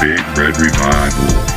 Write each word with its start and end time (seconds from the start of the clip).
Big 0.00 0.20
Red 0.36 0.56
Revival. 0.58 1.56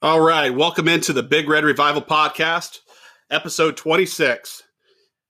All 0.00 0.20
right, 0.20 0.50
welcome 0.54 0.86
into 0.86 1.12
the 1.12 1.22
Big 1.22 1.48
Red 1.48 1.64
Revival 1.64 2.02
podcast, 2.02 2.80
episode 3.30 3.76
26. 3.76 4.63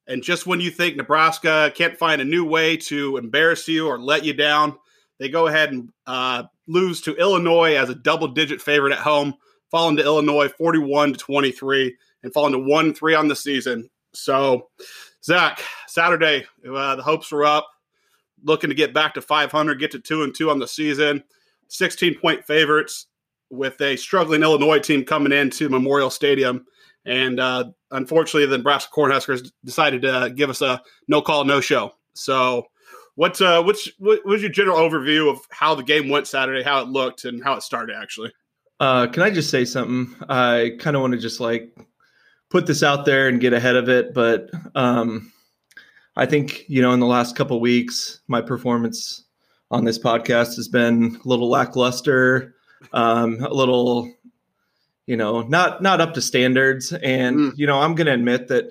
And 0.06 0.22
just 0.22 0.46
when 0.46 0.60
you 0.60 0.70
think 0.70 0.96
Nebraska 0.96 1.72
can't 1.74 1.96
find 1.96 2.20
a 2.20 2.24
new 2.24 2.44
way 2.44 2.76
to 2.76 3.16
embarrass 3.16 3.66
you 3.66 3.86
or 3.86 3.98
let 3.98 4.24
you 4.24 4.34
down, 4.34 4.76
they 5.18 5.28
go 5.28 5.46
ahead 5.46 5.72
and 5.72 5.90
uh, 6.06 6.44
lose 6.66 7.00
to 7.02 7.16
Illinois 7.16 7.76
as 7.76 7.88
a 7.88 7.94
double 7.94 8.28
digit 8.28 8.60
favorite 8.60 8.92
at 8.92 8.98
home, 8.98 9.34
falling 9.70 9.96
to 9.96 10.04
Illinois 10.04 10.48
41 10.48 11.12
to 11.12 11.18
23 11.18 11.96
and 12.22 12.32
falling 12.32 12.52
to 12.52 12.58
1 12.58 12.94
3 12.94 13.14
on 13.14 13.28
the 13.28 13.36
season. 13.36 13.88
So, 14.12 14.68
Zach, 15.24 15.62
Saturday, 15.88 16.44
uh, 16.68 16.96
the 16.96 17.02
hopes 17.02 17.32
were 17.32 17.44
up, 17.44 17.68
looking 18.42 18.70
to 18.70 18.74
get 18.74 18.94
back 18.94 19.14
to 19.14 19.22
500, 19.22 19.78
get 19.78 19.90
to 19.92 19.98
2 19.98 20.22
and 20.22 20.34
2 20.34 20.50
on 20.50 20.58
the 20.58 20.68
season, 20.68 21.24
16 21.68 22.18
point 22.18 22.44
favorites 22.44 23.06
with 23.50 23.80
a 23.80 23.96
struggling 23.96 24.42
Illinois 24.42 24.78
team 24.78 25.04
coming 25.04 25.32
into 25.32 25.68
Memorial 25.68 26.10
Stadium. 26.10 26.66
And 27.06 27.38
uh, 27.38 27.70
unfortunately, 27.94 28.46
the 28.46 28.58
Nebraska 28.58 28.90
Cornhuskers 28.94 29.50
decided 29.64 30.02
to 30.02 30.32
give 30.34 30.50
us 30.50 30.60
a 30.60 30.82
no 31.08 31.22
call, 31.22 31.44
no 31.44 31.60
show. 31.60 31.92
So, 32.14 32.66
what's 33.14 33.40
uh, 33.40 33.62
what's 33.62 33.88
what 33.98 34.24
was 34.24 34.42
your 34.42 34.50
general 34.50 34.78
overview 34.78 35.30
of 35.30 35.40
how 35.50 35.74
the 35.74 35.82
game 35.82 36.08
went 36.08 36.26
Saturday, 36.26 36.62
how 36.62 36.82
it 36.82 36.88
looked, 36.88 37.24
and 37.24 37.42
how 37.42 37.54
it 37.54 37.62
started? 37.62 37.96
Actually, 37.96 38.32
uh, 38.80 39.06
can 39.06 39.22
I 39.22 39.30
just 39.30 39.50
say 39.50 39.64
something? 39.64 40.14
I 40.28 40.72
kind 40.78 40.96
of 40.96 41.02
want 41.02 41.14
to 41.14 41.18
just 41.18 41.40
like 41.40 41.76
put 42.50 42.66
this 42.66 42.82
out 42.82 43.04
there 43.04 43.28
and 43.28 43.40
get 43.40 43.52
ahead 43.52 43.76
of 43.76 43.88
it, 43.88 44.14
but 44.14 44.50
um, 44.74 45.32
I 46.16 46.26
think 46.26 46.68
you 46.68 46.82
know 46.82 46.92
in 46.92 47.00
the 47.00 47.06
last 47.06 47.36
couple 47.36 47.60
weeks, 47.60 48.20
my 48.28 48.40
performance 48.40 49.24
on 49.70 49.84
this 49.84 49.98
podcast 49.98 50.56
has 50.56 50.68
been 50.68 51.18
a 51.24 51.28
little 51.28 51.48
lackluster 51.48 52.54
um, 52.92 53.42
a 53.42 53.52
little, 53.52 54.12
you 55.06 55.16
know, 55.16 55.42
not 55.42 55.82
not 55.82 56.00
up 56.00 56.14
to 56.14 56.22
standards. 56.22 56.92
And 56.92 57.36
mm. 57.36 57.52
you 57.56 57.66
know, 57.66 57.80
I'm 57.80 57.94
going 57.94 58.06
to 58.06 58.14
admit 58.14 58.48
that, 58.48 58.66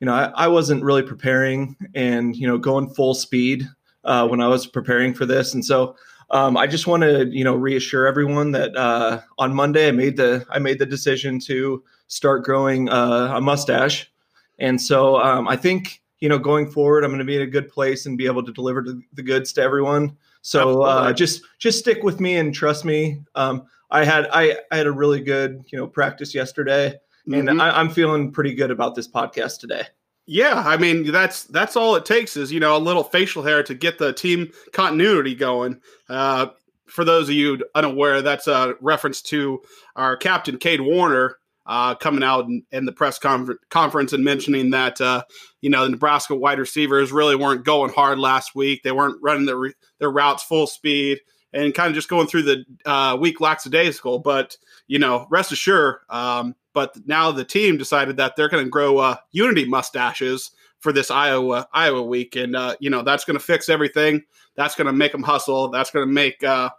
you 0.00 0.06
know, 0.06 0.14
I, 0.14 0.32
I, 0.34 0.48
wasn't 0.48 0.84
really 0.84 1.02
preparing 1.02 1.76
and 1.94 2.36
you 2.36 2.46
know 2.46 2.58
going 2.58 2.90
full 2.90 3.14
speed 3.14 3.68
uh, 4.04 4.26
when 4.28 4.40
I 4.40 4.48
was 4.48 4.66
preparing 4.66 5.14
for 5.14 5.26
this, 5.26 5.54
and 5.54 5.64
so. 5.64 5.96
Um, 6.32 6.56
I 6.56 6.68
just 6.68 6.86
want 6.86 7.02
to, 7.02 7.26
you 7.26 7.42
know, 7.42 7.56
reassure 7.56 8.06
everyone 8.06 8.52
that 8.52 8.76
uh, 8.76 9.20
on 9.38 9.52
Monday 9.52 9.88
I 9.88 9.90
made 9.90 10.16
the 10.16 10.46
I 10.48 10.60
made 10.60 10.78
the 10.78 10.86
decision 10.86 11.40
to 11.40 11.82
start 12.06 12.44
growing 12.44 12.88
uh, 12.88 13.32
a 13.34 13.40
mustache, 13.40 14.08
and 14.56 14.80
so 14.80 15.20
um, 15.20 15.48
I 15.48 15.56
think 15.56 16.00
you 16.20 16.28
know 16.28 16.38
going 16.38 16.70
forward 16.70 17.02
I'm 17.02 17.10
going 17.10 17.18
to 17.18 17.24
be 17.24 17.34
in 17.34 17.42
a 17.42 17.48
good 17.48 17.68
place 17.68 18.06
and 18.06 18.16
be 18.16 18.26
able 18.26 18.44
to 18.44 18.52
deliver 18.52 18.86
the 19.12 19.22
goods 19.24 19.52
to 19.54 19.62
everyone. 19.62 20.16
So 20.42 20.82
uh, 20.82 21.12
just 21.12 21.42
just 21.58 21.80
stick 21.80 22.04
with 22.04 22.20
me 22.20 22.36
and 22.36 22.54
trust 22.54 22.84
me. 22.84 23.22
Um, 23.34 23.66
I 23.90 24.04
had 24.04 24.28
I, 24.32 24.56
I 24.70 24.76
had 24.76 24.86
a 24.86 24.92
really 24.92 25.20
good 25.20 25.64
you 25.70 25.78
know 25.78 25.86
practice 25.86 26.34
yesterday, 26.34 26.94
mm-hmm. 27.28 27.48
and 27.48 27.62
I, 27.62 27.78
I'm 27.78 27.90
feeling 27.90 28.32
pretty 28.32 28.54
good 28.54 28.70
about 28.70 28.94
this 28.94 29.08
podcast 29.08 29.58
today. 29.58 29.84
Yeah, 30.26 30.62
I 30.64 30.76
mean 30.76 31.10
that's 31.10 31.44
that's 31.44 31.76
all 31.76 31.96
it 31.96 32.04
takes 32.04 32.36
is 32.36 32.52
you 32.52 32.60
know 32.60 32.76
a 32.76 32.78
little 32.78 33.02
facial 33.02 33.42
hair 33.42 33.62
to 33.64 33.74
get 33.74 33.98
the 33.98 34.12
team 34.12 34.52
continuity 34.72 35.34
going. 35.34 35.80
Uh, 36.08 36.48
for 36.86 37.04
those 37.04 37.28
of 37.28 37.34
you 37.34 37.64
unaware, 37.74 38.22
that's 38.22 38.46
a 38.46 38.74
reference 38.80 39.22
to 39.22 39.60
our 39.96 40.16
captain 40.16 40.58
Cade 40.58 40.80
Warner 40.80 41.36
uh, 41.66 41.94
coming 41.94 42.22
out 42.22 42.46
in, 42.46 42.64
in 42.72 42.84
the 42.84 42.92
press 42.92 43.18
confer- 43.18 43.58
conference 43.70 44.12
and 44.12 44.24
mentioning 44.24 44.70
that 44.70 45.00
uh, 45.00 45.22
you 45.60 45.70
know 45.70 45.84
the 45.84 45.90
Nebraska 45.90 46.34
wide 46.34 46.58
receivers 46.58 47.12
really 47.12 47.36
weren't 47.36 47.64
going 47.64 47.92
hard 47.92 48.18
last 48.18 48.54
week. 48.54 48.82
They 48.82 48.92
weren't 48.92 49.18
running 49.22 49.46
their 49.46 49.56
re- 49.56 49.74
their 49.98 50.10
routes 50.10 50.42
full 50.42 50.66
speed 50.66 51.18
and 51.52 51.74
kind 51.74 51.88
of 51.88 51.94
just 51.94 52.08
going 52.08 52.26
through 52.26 52.42
the 52.42 52.64
uh, 52.86 53.16
week 53.20 53.40
lackadaisical. 53.40 54.18
But 54.20 54.56
you 54.86 54.98
know, 54.98 55.26
rest 55.30 55.52
assured. 55.52 55.98
Um, 56.08 56.54
but 56.72 56.96
now 57.06 57.32
the 57.32 57.44
team 57.44 57.78
decided 57.78 58.16
that 58.18 58.36
they're 58.36 58.48
going 58.48 58.64
to 58.64 58.70
grow 58.70 58.98
uh, 58.98 59.16
unity 59.32 59.64
mustaches 59.64 60.52
for 60.80 60.92
this 60.92 61.10
Iowa 61.10 61.68
Iowa 61.72 62.02
week, 62.02 62.36
and 62.36 62.56
uh, 62.56 62.76
you 62.80 62.90
know 62.90 63.02
that's 63.02 63.24
going 63.24 63.38
to 63.38 63.44
fix 63.44 63.68
everything. 63.68 64.22
That's 64.56 64.74
going 64.74 64.86
to 64.86 64.92
make 64.92 65.12
them 65.12 65.22
hustle. 65.22 65.68
That's 65.68 65.90
going 65.90 66.06
to 66.06 66.12
make 66.12 66.42
uh, 66.42 66.70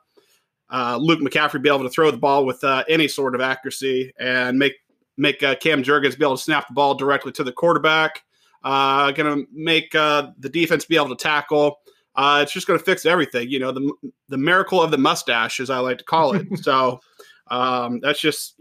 uh, 0.70 0.98
Luke 1.00 1.22
McCaffrey 1.22 1.62
be 1.62 1.70
able 1.70 1.84
to 1.84 1.90
throw 1.90 2.12
the 2.12 2.18
ball 2.18 2.46
with 2.46 2.64
uh, 2.64 2.84
any 2.90 3.08
sort 3.08 3.36
of 3.36 3.42
accuracy 3.42 4.14
and 4.20 4.58
make 4.58 4.74
make 5.18 5.44
uh, 5.44 5.56
Cam 5.56 5.84
Jurgens 5.84 6.18
be 6.18 6.26
able 6.26 6.38
to 6.38 6.44
snap 6.44 6.68
the 6.68 6.74
ball 6.74 6.96
directly 6.96 7.32
to 7.34 7.44
the 7.44 7.52
quarterback. 7.52 8.24
Uh, 8.64 9.12
going 9.12 9.44
to 9.44 9.48
make 9.52 9.92
the 9.92 10.34
defense 10.52 10.86
be 10.86 10.96
able 10.96 11.10
to 11.10 11.16
tackle. 11.16 11.80
Uh, 12.16 12.42
it's 12.44 12.52
just 12.52 12.68
going 12.68 12.78
to 12.78 12.86
fix 12.86 13.06
everything. 13.06 13.50
You 13.50 13.60
know, 13.60 13.72
the 13.72 13.92
the 14.30 14.38
miracle 14.38 14.82
of 14.82 14.92
the 14.92 14.98
mustache, 14.98 15.60
as 15.60 15.70
I 15.70 15.80
like 15.80 16.00
to 16.00 16.04
call 16.04 16.34
it. 16.34 16.48
so 16.62 17.00
um, 17.48 18.00
that's 18.02 18.20
just 18.20 18.56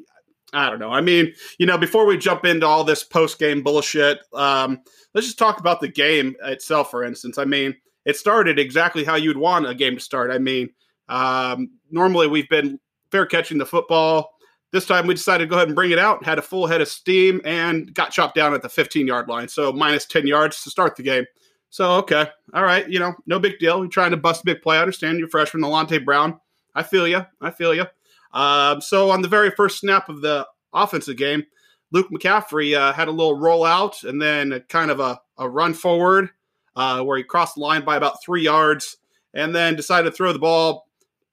I 0.52 0.68
don't 0.68 0.78
know. 0.78 0.90
I 0.90 1.00
mean, 1.00 1.32
you 1.58 1.66
know, 1.66 1.78
before 1.78 2.06
we 2.06 2.16
jump 2.16 2.44
into 2.44 2.66
all 2.66 2.84
this 2.84 3.04
post 3.04 3.38
game 3.38 3.62
bullshit, 3.62 4.20
um, 4.34 4.80
let's 5.14 5.26
just 5.26 5.38
talk 5.38 5.60
about 5.60 5.80
the 5.80 5.88
game 5.88 6.34
itself. 6.44 6.90
For 6.90 7.04
instance, 7.04 7.38
I 7.38 7.44
mean, 7.44 7.74
it 8.04 8.16
started 8.16 8.58
exactly 8.58 9.04
how 9.04 9.16
you'd 9.16 9.36
want 9.36 9.68
a 9.68 9.74
game 9.74 9.94
to 9.94 10.00
start. 10.00 10.30
I 10.30 10.38
mean, 10.38 10.70
um, 11.08 11.70
normally 11.90 12.26
we've 12.26 12.48
been 12.48 12.78
fair 13.10 13.26
catching 13.26 13.58
the 13.58 13.66
football. 13.66 14.30
This 14.72 14.86
time 14.86 15.06
we 15.06 15.14
decided 15.14 15.44
to 15.44 15.50
go 15.50 15.56
ahead 15.56 15.68
and 15.68 15.74
bring 15.74 15.90
it 15.90 15.98
out, 15.98 16.24
had 16.24 16.38
a 16.38 16.42
full 16.42 16.66
head 16.66 16.80
of 16.80 16.86
steam, 16.86 17.40
and 17.44 17.92
got 17.92 18.12
chopped 18.12 18.36
down 18.36 18.54
at 18.54 18.62
the 18.62 18.68
15 18.68 19.06
yard 19.06 19.28
line. 19.28 19.48
So 19.48 19.72
minus 19.72 20.06
10 20.06 20.26
yards 20.26 20.62
to 20.62 20.70
start 20.70 20.96
the 20.96 21.02
game. 21.02 21.24
So, 21.70 21.92
okay. 21.92 22.26
All 22.52 22.64
right. 22.64 22.88
You 22.88 22.98
know, 22.98 23.14
no 23.26 23.38
big 23.38 23.58
deal. 23.58 23.78
You're 23.78 23.88
trying 23.88 24.10
to 24.10 24.16
bust 24.16 24.42
a 24.42 24.44
big 24.46 24.60
play. 24.60 24.76
I 24.76 24.80
understand 24.80 25.18
you're 25.18 25.28
freshman, 25.28 25.62
Alante 25.62 26.04
Brown. 26.04 26.40
I 26.74 26.82
feel 26.82 27.06
you. 27.06 27.24
I 27.40 27.50
feel 27.50 27.74
you. 27.74 27.86
Um, 28.32 28.80
so, 28.80 29.10
on 29.10 29.22
the 29.22 29.28
very 29.28 29.50
first 29.50 29.78
snap 29.78 30.08
of 30.08 30.20
the 30.20 30.46
offensive 30.72 31.16
game, 31.16 31.44
Luke 31.92 32.08
McCaffrey 32.10 32.76
uh, 32.76 32.92
had 32.92 33.08
a 33.08 33.12
little 33.12 33.36
rollout 33.36 34.04
and 34.04 34.20
then 34.20 34.62
kind 34.68 34.90
of 34.90 35.00
a, 35.00 35.20
a 35.38 35.48
run 35.48 35.74
forward 35.74 36.30
uh, 36.76 37.02
where 37.02 37.16
he 37.16 37.24
crossed 37.24 37.56
the 37.56 37.60
line 37.60 37.84
by 37.84 37.96
about 37.96 38.22
three 38.22 38.42
yards 38.42 38.96
and 39.34 39.54
then 39.54 39.76
decided 39.76 40.10
to 40.10 40.16
throw 40.16 40.32
the 40.32 40.38
ball 40.38 40.86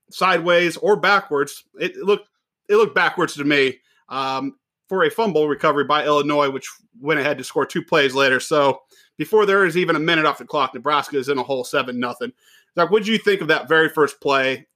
sideways 0.09 0.78
or 0.78 0.96
backwards. 0.96 1.64
It, 1.80 1.96
looked 1.98 2.30
it 2.69 2.75
looked 2.75 2.96
backwards 2.96 3.36
to 3.36 3.44
me 3.44 3.80
um, 4.09 4.58
for 4.88 5.04
a 5.04 5.12
fumble 5.12 5.48
recovery 5.48 5.84
by 5.86 6.06
Illinois, 6.06 6.50
which 6.50 6.69
went 7.00 7.19
ahead 7.19 7.38
to 7.38 7.44
score 7.44 7.66
two 7.66 7.84
plays 7.84 8.14
later. 8.14 8.40
So 8.40 8.81
before 9.17 9.45
there 9.45 9.66
is 9.66 9.75
even 9.75 9.95
a 9.95 10.00
minute 10.00 10.25
off 10.25 10.38
the 10.38 10.45
clock, 10.45 10.73
Nebraska 10.73 11.17
is 11.17 11.29
in 11.29 11.38
a 11.38 11.44
hole 11.44 11.63
seven 11.63 12.00
nothing. 12.00 12.31
Like, 12.75 12.91
what 12.91 13.00
did 13.00 13.07
you 13.07 13.17
think 13.17 13.41
of 13.41 13.47
that 13.47 13.67
very 13.67 13.89
first 13.89 14.22
play? 14.22 14.67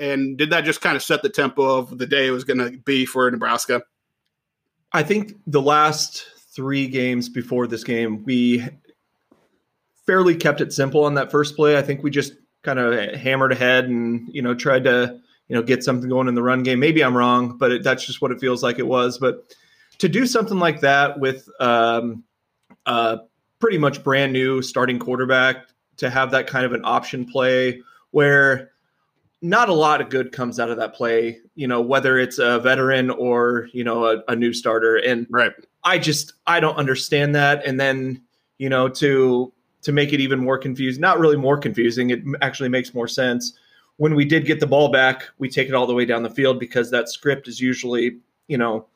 And 0.00 0.38
did 0.38 0.50
that 0.50 0.64
just 0.64 0.80
kind 0.80 0.96
of 0.96 1.02
set 1.02 1.22
the 1.22 1.28
tempo 1.28 1.78
of 1.78 1.98
the 1.98 2.06
day 2.06 2.26
it 2.26 2.30
was 2.30 2.44
going 2.44 2.58
to 2.58 2.78
be 2.78 3.04
for 3.04 3.30
Nebraska? 3.30 3.82
I 4.92 5.02
think 5.02 5.34
the 5.46 5.60
last 5.60 6.26
three 6.54 6.86
games 6.86 7.28
before 7.28 7.66
this 7.66 7.84
game, 7.84 8.24
we 8.24 8.64
fairly 10.06 10.34
kept 10.34 10.60
it 10.60 10.72
simple 10.72 11.04
on 11.04 11.14
that 11.14 11.30
first 11.30 11.56
play. 11.56 11.76
I 11.76 11.82
think 11.82 12.02
we 12.02 12.10
just 12.10 12.34
kind 12.62 12.78
of 12.78 13.14
hammered 13.14 13.52
ahead 13.52 13.86
and 13.86 14.28
you 14.32 14.40
know 14.40 14.54
tried 14.54 14.84
to 14.84 15.18
you 15.48 15.56
know 15.56 15.62
get 15.62 15.82
something 15.82 16.08
going 16.08 16.28
in 16.28 16.34
the 16.34 16.42
run 16.42 16.62
game. 16.62 16.80
Maybe 16.80 17.02
I'm 17.02 17.16
wrong, 17.16 17.56
but 17.58 17.72
it, 17.72 17.82
that's 17.82 18.06
just 18.06 18.22
what 18.22 18.30
it 18.30 18.40
feels 18.40 18.62
like 18.62 18.78
it 18.78 18.86
was. 18.86 19.18
But 19.18 19.54
to 19.98 20.08
do 20.08 20.26
something 20.26 20.58
like 20.58 20.80
that 20.80 21.18
with 21.18 21.48
um, 21.60 22.24
uh, 22.86 23.18
pretty 23.62 23.78
much 23.78 24.02
brand 24.02 24.32
new 24.32 24.60
starting 24.60 24.98
quarterback, 24.98 25.68
to 25.96 26.10
have 26.10 26.32
that 26.32 26.48
kind 26.48 26.66
of 26.66 26.72
an 26.72 26.80
option 26.82 27.24
play 27.24 27.80
where 28.10 28.72
not 29.40 29.68
a 29.68 29.72
lot 29.72 30.00
of 30.00 30.10
good 30.10 30.32
comes 30.32 30.58
out 30.58 30.68
of 30.68 30.76
that 30.76 30.94
play, 30.94 31.38
you 31.54 31.68
know, 31.68 31.80
whether 31.80 32.18
it's 32.18 32.40
a 32.40 32.58
veteran 32.58 33.08
or, 33.08 33.68
you 33.72 33.84
know, 33.84 34.06
a, 34.06 34.22
a, 34.26 34.34
new 34.34 34.52
starter. 34.52 34.96
And 34.96 35.28
right. 35.30 35.52
I 35.84 36.00
just 36.00 36.32
I 36.48 36.58
don't 36.58 36.74
understand 36.74 37.36
that. 37.36 37.64
And 37.64 37.78
then, 37.78 38.20
you 38.58 38.68
know, 38.68 38.88
to 38.88 39.52
to 39.82 39.92
make 39.92 40.12
it 40.12 40.18
even 40.18 40.40
more 40.40 40.58
confusing. 40.58 41.00
Not 41.00 41.20
really 41.20 41.36
more 41.36 41.56
confusing. 41.56 42.10
It 42.10 42.20
actually 42.40 42.68
makes 42.68 42.92
more 42.92 43.06
sense. 43.06 43.56
When 43.98 44.16
we 44.16 44.24
did 44.24 44.44
get 44.44 44.58
the 44.58 44.66
ball 44.66 44.90
back, 44.90 45.28
we 45.38 45.48
take 45.48 45.68
it 45.68 45.74
all 45.74 45.86
the 45.86 45.94
way 45.94 46.04
down 46.04 46.24
the 46.24 46.30
field 46.30 46.58
because 46.58 46.90
that 46.90 47.08
script 47.08 47.46
is 47.46 47.60
usually, 47.60 48.18
you 48.48 48.58
know, 48.58 48.86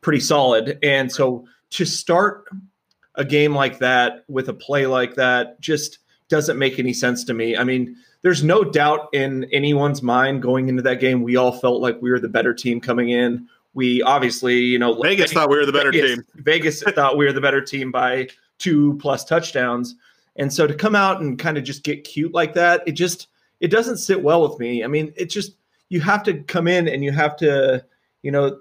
pretty 0.00 0.20
solid. 0.20 0.80
And 0.82 1.12
so 1.12 1.46
to 1.70 1.84
start 1.84 2.48
a 3.20 3.24
game 3.24 3.54
like 3.54 3.78
that 3.80 4.24
with 4.28 4.48
a 4.48 4.54
play 4.54 4.86
like 4.86 5.14
that 5.16 5.60
just 5.60 5.98
doesn't 6.30 6.58
make 6.58 6.78
any 6.78 6.94
sense 6.94 7.22
to 7.24 7.34
me. 7.34 7.54
I 7.54 7.64
mean, 7.64 7.94
there's 8.22 8.42
no 8.42 8.64
doubt 8.64 9.10
in 9.12 9.44
anyone's 9.52 10.02
mind 10.02 10.40
going 10.40 10.70
into 10.70 10.80
that 10.82 11.00
game. 11.00 11.22
We 11.22 11.36
all 11.36 11.52
felt 11.52 11.82
like 11.82 12.00
we 12.00 12.10
were 12.10 12.18
the 12.18 12.30
better 12.30 12.54
team 12.54 12.80
coming 12.80 13.10
in. 13.10 13.46
We 13.74 14.00
obviously, 14.00 14.56
you 14.60 14.78
know, 14.78 14.94
Vegas, 14.94 15.08
Vegas 15.10 15.32
thought 15.34 15.50
we 15.50 15.58
were 15.58 15.66
the 15.66 15.72
better 15.72 15.92
Vegas, 15.92 16.14
team. 16.14 16.24
Vegas 16.36 16.82
thought 16.82 17.18
we 17.18 17.26
were 17.26 17.32
the 17.34 17.42
better 17.42 17.60
team 17.60 17.92
by 17.92 18.28
two 18.58 18.96
plus 19.02 19.22
touchdowns. 19.22 19.96
And 20.36 20.50
so 20.50 20.66
to 20.66 20.72
come 20.72 20.96
out 20.96 21.20
and 21.20 21.38
kind 21.38 21.58
of 21.58 21.64
just 21.64 21.82
get 21.82 22.04
cute 22.04 22.32
like 22.32 22.54
that, 22.54 22.82
it 22.86 22.92
just 22.92 23.28
it 23.60 23.68
doesn't 23.68 23.98
sit 23.98 24.22
well 24.22 24.48
with 24.48 24.58
me. 24.58 24.82
I 24.82 24.86
mean, 24.86 25.12
it 25.14 25.26
just 25.26 25.56
you 25.90 26.00
have 26.00 26.22
to 26.22 26.42
come 26.44 26.66
in 26.66 26.88
and 26.88 27.04
you 27.04 27.12
have 27.12 27.36
to, 27.36 27.84
you 28.22 28.30
know, 28.30 28.60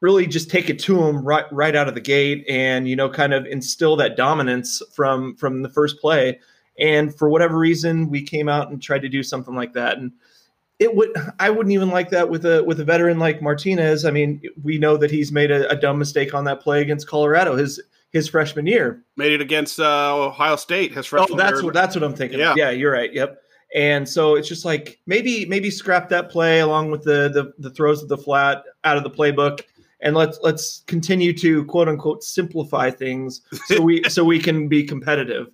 really 0.00 0.26
just 0.26 0.50
take 0.50 0.68
it 0.68 0.78
to 0.78 0.96
them 0.96 1.24
right 1.24 1.46
right 1.52 1.74
out 1.74 1.88
of 1.88 1.94
the 1.94 2.00
gate 2.00 2.44
and 2.48 2.88
you 2.88 2.96
know 2.96 3.08
kind 3.08 3.32
of 3.32 3.46
instill 3.46 3.96
that 3.96 4.16
dominance 4.16 4.82
from 4.94 5.34
from 5.36 5.62
the 5.62 5.68
first 5.70 5.98
play 6.00 6.38
and 6.78 7.14
for 7.16 7.28
whatever 7.30 7.56
reason 7.58 8.10
we 8.10 8.22
came 8.22 8.48
out 8.48 8.70
and 8.70 8.82
tried 8.82 9.02
to 9.02 9.08
do 9.08 9.22
something 9.22 9.54
like 9.54 9.72
that 9.72 9.98
and 9.98 10.12
it 10.78 10.94
would 10.94 11.10
i 11.40 11.48
wouldn't 11.48 11.72
even 11.72 11.88
like 11.90 12.10
that 12.10 12.28
with 12.28 12.44
a 12.44 12.62
with 12.64 12.78
a 12.80 12.84
veteran 12.84 13.18
like 13.18 13.40
martinez 13.40 14.04
i 14.04 14.10
mean 14.10 14.40
we 14.62 14.76
know 14.78 14.96
that 14.96 15.10
he's 15.10 15.32
made 15.32 15.50
a, 15.50 15.68
a 15.70 15.76
dumb 15.76 15.98
mistake 15.98 16.34
on 16.34 16.44
that 16.44 16.60
play 16.60 16.82
against 16.82 17.08
colorado 17.08 17.56
his 17.56 17.80
his 18.12 18.28
freshman 18.28 18.66
year 18.66 19.02
Made 19.16 19.32
it 19.32 19.40
against 19.42 19.78
uh, 19.80 20.16
Ohio 20.26 20.56
State. 20.56 20.92
His 20.94 21.06
freshman 21.06 21.32
oh 21.32 21.36
that's 21.42 21.56
year. 21.56 21.64
what 21.64 21.74
that's 21.74 21.94
what 21.94 22.04
i'm 22.04 22.14
thinking 22.14 22.38
Yeah. 22.38 22.54
yeah 22.56 22.70
you're 22.70 22.92
right 22.92 23.12
yep 23.12 23.40
and 23.74 24.08
so 24.08 24.36
it's 24.36 24.48
just 24.48 24.64
like 24.64 25.00
maybe 25.06 25.44
maybe 25.46 25.70
scrap 25.70 26.08
that 26.10 26.30
play 26.30 26.60
along 26.60 26.90
with 26.90 27.02
the 27.02 27.28
the, 27.30 27.52
the 27.58 27.70
throws 27.70 28.02
of 28.02 28.08
the 28.08 28.16
flat 28.18 28.62
out 28.84 28.96
of 28.96 29.02
the 29.02 29.10
playbook 29.10 29.62
and 30.00 30.14
let's 30.16 30.38
let's 30.42 30.82
continue 30.86 31.32
to 31.32 31.64
quote 31.66 31.88
unquote 31.88 32.22
simplify 32.22 32.90
things 32.90 33.40
so 33.66 33.80
we 33.80 34.02
so 34.08 34.24
we 34.24 34.38
can 34.38 34.68
be 34.68 34.82
competitive. 34.84 35.48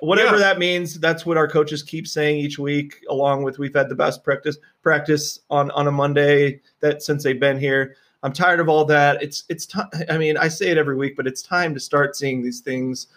Whatever 0.00 0.34
Yeah. 0.34 0.38
that 0.42 0.58
means 0.58 1.00
that's 1.00 1.26
what 1.26 1.36
our 1.36 1.48
coaches 1.48 1.82
keep 1.82 2.06
saying 2.06 2.38
each 2.38 2.58
week 2.58 3.04
along 3.10 3.42
with 3.42 3.58
we've 3.58 3.74
had 3.74 3.88
the 3.88 3.96
best 3.96 4.22
practice 4.22 4.56
practice 4.82 5.40
on 5.50 5.70
on 5.72 5.88
a 5.88 5.90
monday 5.92 6.60
that 6.80 7.02
since 7.02 7.24
they've 7.24 7.40
been 7.40 7.58
here. 7.58 7.96
I'm 8.22 8.32
tired 8.32 8.58
of 8.60 8.68
all 8.68 8.84
that. 8.86 9.22
It's 9.22 9.44
it's 9.48 9.66
time 9.66 9.88
i 10.08 10.18
mean 10.18 10.36
i 10.36 10.48
say 10.48 10.68
it 10.70 10.78
every 10.78 10.96
week 10.96 11.16
but 11.16 11.26
it's 11.26 11.42
time 11.42 11.74
to 11.74 11.80
start 11.80 12.16
seeing 12.16 12.42
these 12.42 12.60
things 12.60 13.08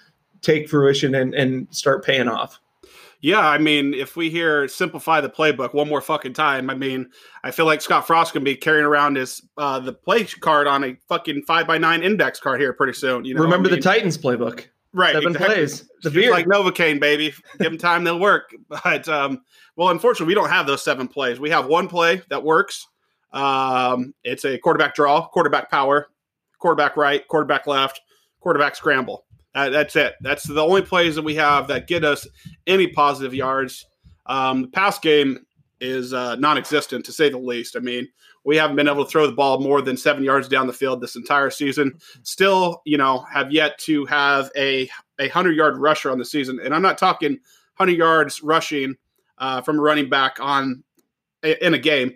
take 0.41 0.67
fruition 0.69 1.13
and 1.15 1.33
and 1.35 1.67
start 1.71 2.03
paying 2.03 2.27
off 2.27 2.59
Yeah, 3.21 3.47
I 3.47 3.59
mean, 3.59 3.93
if 3.93 4.15
we 4.15 4.31
hear 4.31 4.67
simplify 4.67 5.21
the 5.21 5.29
playbook 5.29 5.75
one 5.75 5.87
more 5.87 6.01
fucking 6.01 6.33
time, 6.33 6.71
I 6.71 6.73
mean, 6.73 7.07
I 7.43 7.51
feel 7.51 7.67
like 7.67 7.81
Scott 7.81 8.07
Frost 8.07 8.33
can 8.33 8.43
be 8.43 8.55
carrying 8.55 8.85
around 8.85 9.15
his 9.15 9.41
uh, 9.57 9.79
the 9.79 9.93
play 9.93 10.25
card 10.25 10.65
on 10.65 10.83
a 10.83 10.97
fucking 11.07 11.43
five 11.43 11.67
by 11.67 11.77
nine 11.77 12.01
index 12.01 12.39
card 12.39 12.59
here 12.59 12.73
pretty 12.73 12.93
soon. 12.93 13.23
You 13.23 13.35
know, 13.35 13.41
remember 13.43 13.69
I 13.69 13.75
the 13.75 13.81
titans 13.81 14.17
playbook 14.17 14.65
right 14.93 15.13
seven 15.13 15.33
exactly. 15.33 15.55
plays 15.55 15.89
the 16.01 16.19
It's 16.19 16.31
like 16.31 16.47
Novocaine, 16.47 16.99
baby. 16.99 17.33
Give 17.59 17.71
them 17.71 17.77
time, 17.77 18.03
they'll 18.03 18.19
work. 18.19 18.53
But 18.83 19.07
um, 19.07 19.43
well, 19.75 19.89
unfortunately, 19.89 20.27
we 20.27 20.35
don't 20.35 20.49
have 20.49 20.65
those 20.65 20.83
seven 20.83 21.07
plays. 21.07 21.39
We 21.39 21.51
have 21.51 21.67
one 21.67 21.87
play 21.87 22.21
that 22.29 22.43
works. 22.43 22.87
Um, 23.31 24.13
it's 24.23 24.45
a 24.45 24.57
quarterback 24.57 24.95
draw, 24.95 25.27
quarterback 25.27 25.69
power, 25.69 26.07
quarterback 26.59 26.97
right, 26.97 27.27
quarterback 27.27 27.67
left, 27.67 28.01
quarterback 28.39 28.75
scramble. 28.75 29.25
Uh, 29.53 29.69
that's 29.69 29.95
it. 29.95 30.15
That's 30.21 30.43
the 30.43 30.61
only 30.61 30.81
plays 30.81 31.15
that 31.15 31.23
we 31.23 31.35
have 31.35 31.67
that 31.67 31.87
get 31.87 32.05
us 32.05 32.27
any 32.67 32.87
positive 32.87 33.33
yards. 33.33 33.85
Um, 34.25 34.63
the 34.63 34.67
pass 34.69 34.97
game 34.99 35.45
is 35.81 36.13
uh, 36.13 36.35
non-existent 36.35 37.05
to 37.05 37.11
say 37.11 37.29
the 37.29 37.37
least. 37.37 37.75
I 37.75 37.79
mean, 37.79 38.07
we 38.43 38.55
haven't 38.55 38.75
been 38.75 38.87
able 38.87 39.03
to 39.03 39.09
throw 39.09 39.27
the 39.27 39.33
ball 39.33 39.59
more 39.59 39.81
than 39.81 39.97
seven 39.97 40.23
yards 40.23 40.47
down 40.47 40.67
the 40.67 40.73
field 40.73 41.01
this 41.01 41.15
entire 41.15 41.49
season. 41.49 41.99
Still, 42.23 42.81
you 42.85 42.97
know, 42.97 43.19
have 43.31 43.51
yet 43.51 43.77
to 43.79 44.05
have 44.05 44.49
a 44.55 44.89
a 45.19 45.27
hundred 45.29 45.55
yard 45.55 45.77
rusher 45.77 46.09
on 46.09 46.17
the 46.17 46.25
season, 46.25 46.59
and 46.63 46.73
I'm 46.73 46.81
not 46.81 46.97
talking 46.97 47.37
hundred 47.75 47.97
yards 47.97 48.41
rushing 48.41 48.95
uh, 49.37 49.61
from 49.61 49.79
a 49.79 49.81
running 49.81 50.09
back 50.09 50.37
on 50.39 50.83
in 51.43 51.73
a 51.73 51.79
game. 51.79 52.13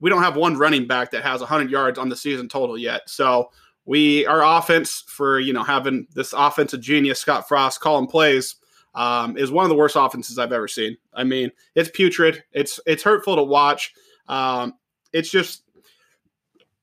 We 0.00 0.10
don't 0.10 0.22
have 0.22 0.36
one 0.36 0.56
running 0.56 0.86
back 0.88 1.12
that 1.12 1.22
has 1.22 1.40
100 1.40 1.70
yards 1.70 1.98
on 1.98 2.08
the 2.08 2.16
season 2.16 2.48
total 2.48 2.76
yet. 2.76 3.02
So 3.08 3.50
we 3.84 4.26
our 4.26 4.42
offense 4.58 5.04
for 5.06 5.40
you 5.40 5.52
know 5.52 5.64
having 5.64 6.06
this 6.14 6.32
offensive 6.32 6.80
genius 6.80 7.20
Scott 7.20 7.48
Frost 7.48 7.80
calling 7.80 8.06
plays 8.06 8.56
um, 8.94 9.36
is 9.36 9.50
one 9.50 9.64
of 9.64 9.68
the 9.68 9.76
worst 9.76 9.96
offenses 9.96 10.38
I've 10.38 10.52
ever 10.52 10.68
seen. 10.68 10.96
I 11.14 11.24
mean, 11.24 11.50
it's 11.74 11.90
putrid. 11.90 12.44
It's 12.52 12.78
it's 12.86 13.02
hurtful 13.02 13.36
to 13.36 13.42
watch. 13.42 13.92
Um, 14.28 14.74
it's 15.12 15.30
just 15.30 15.62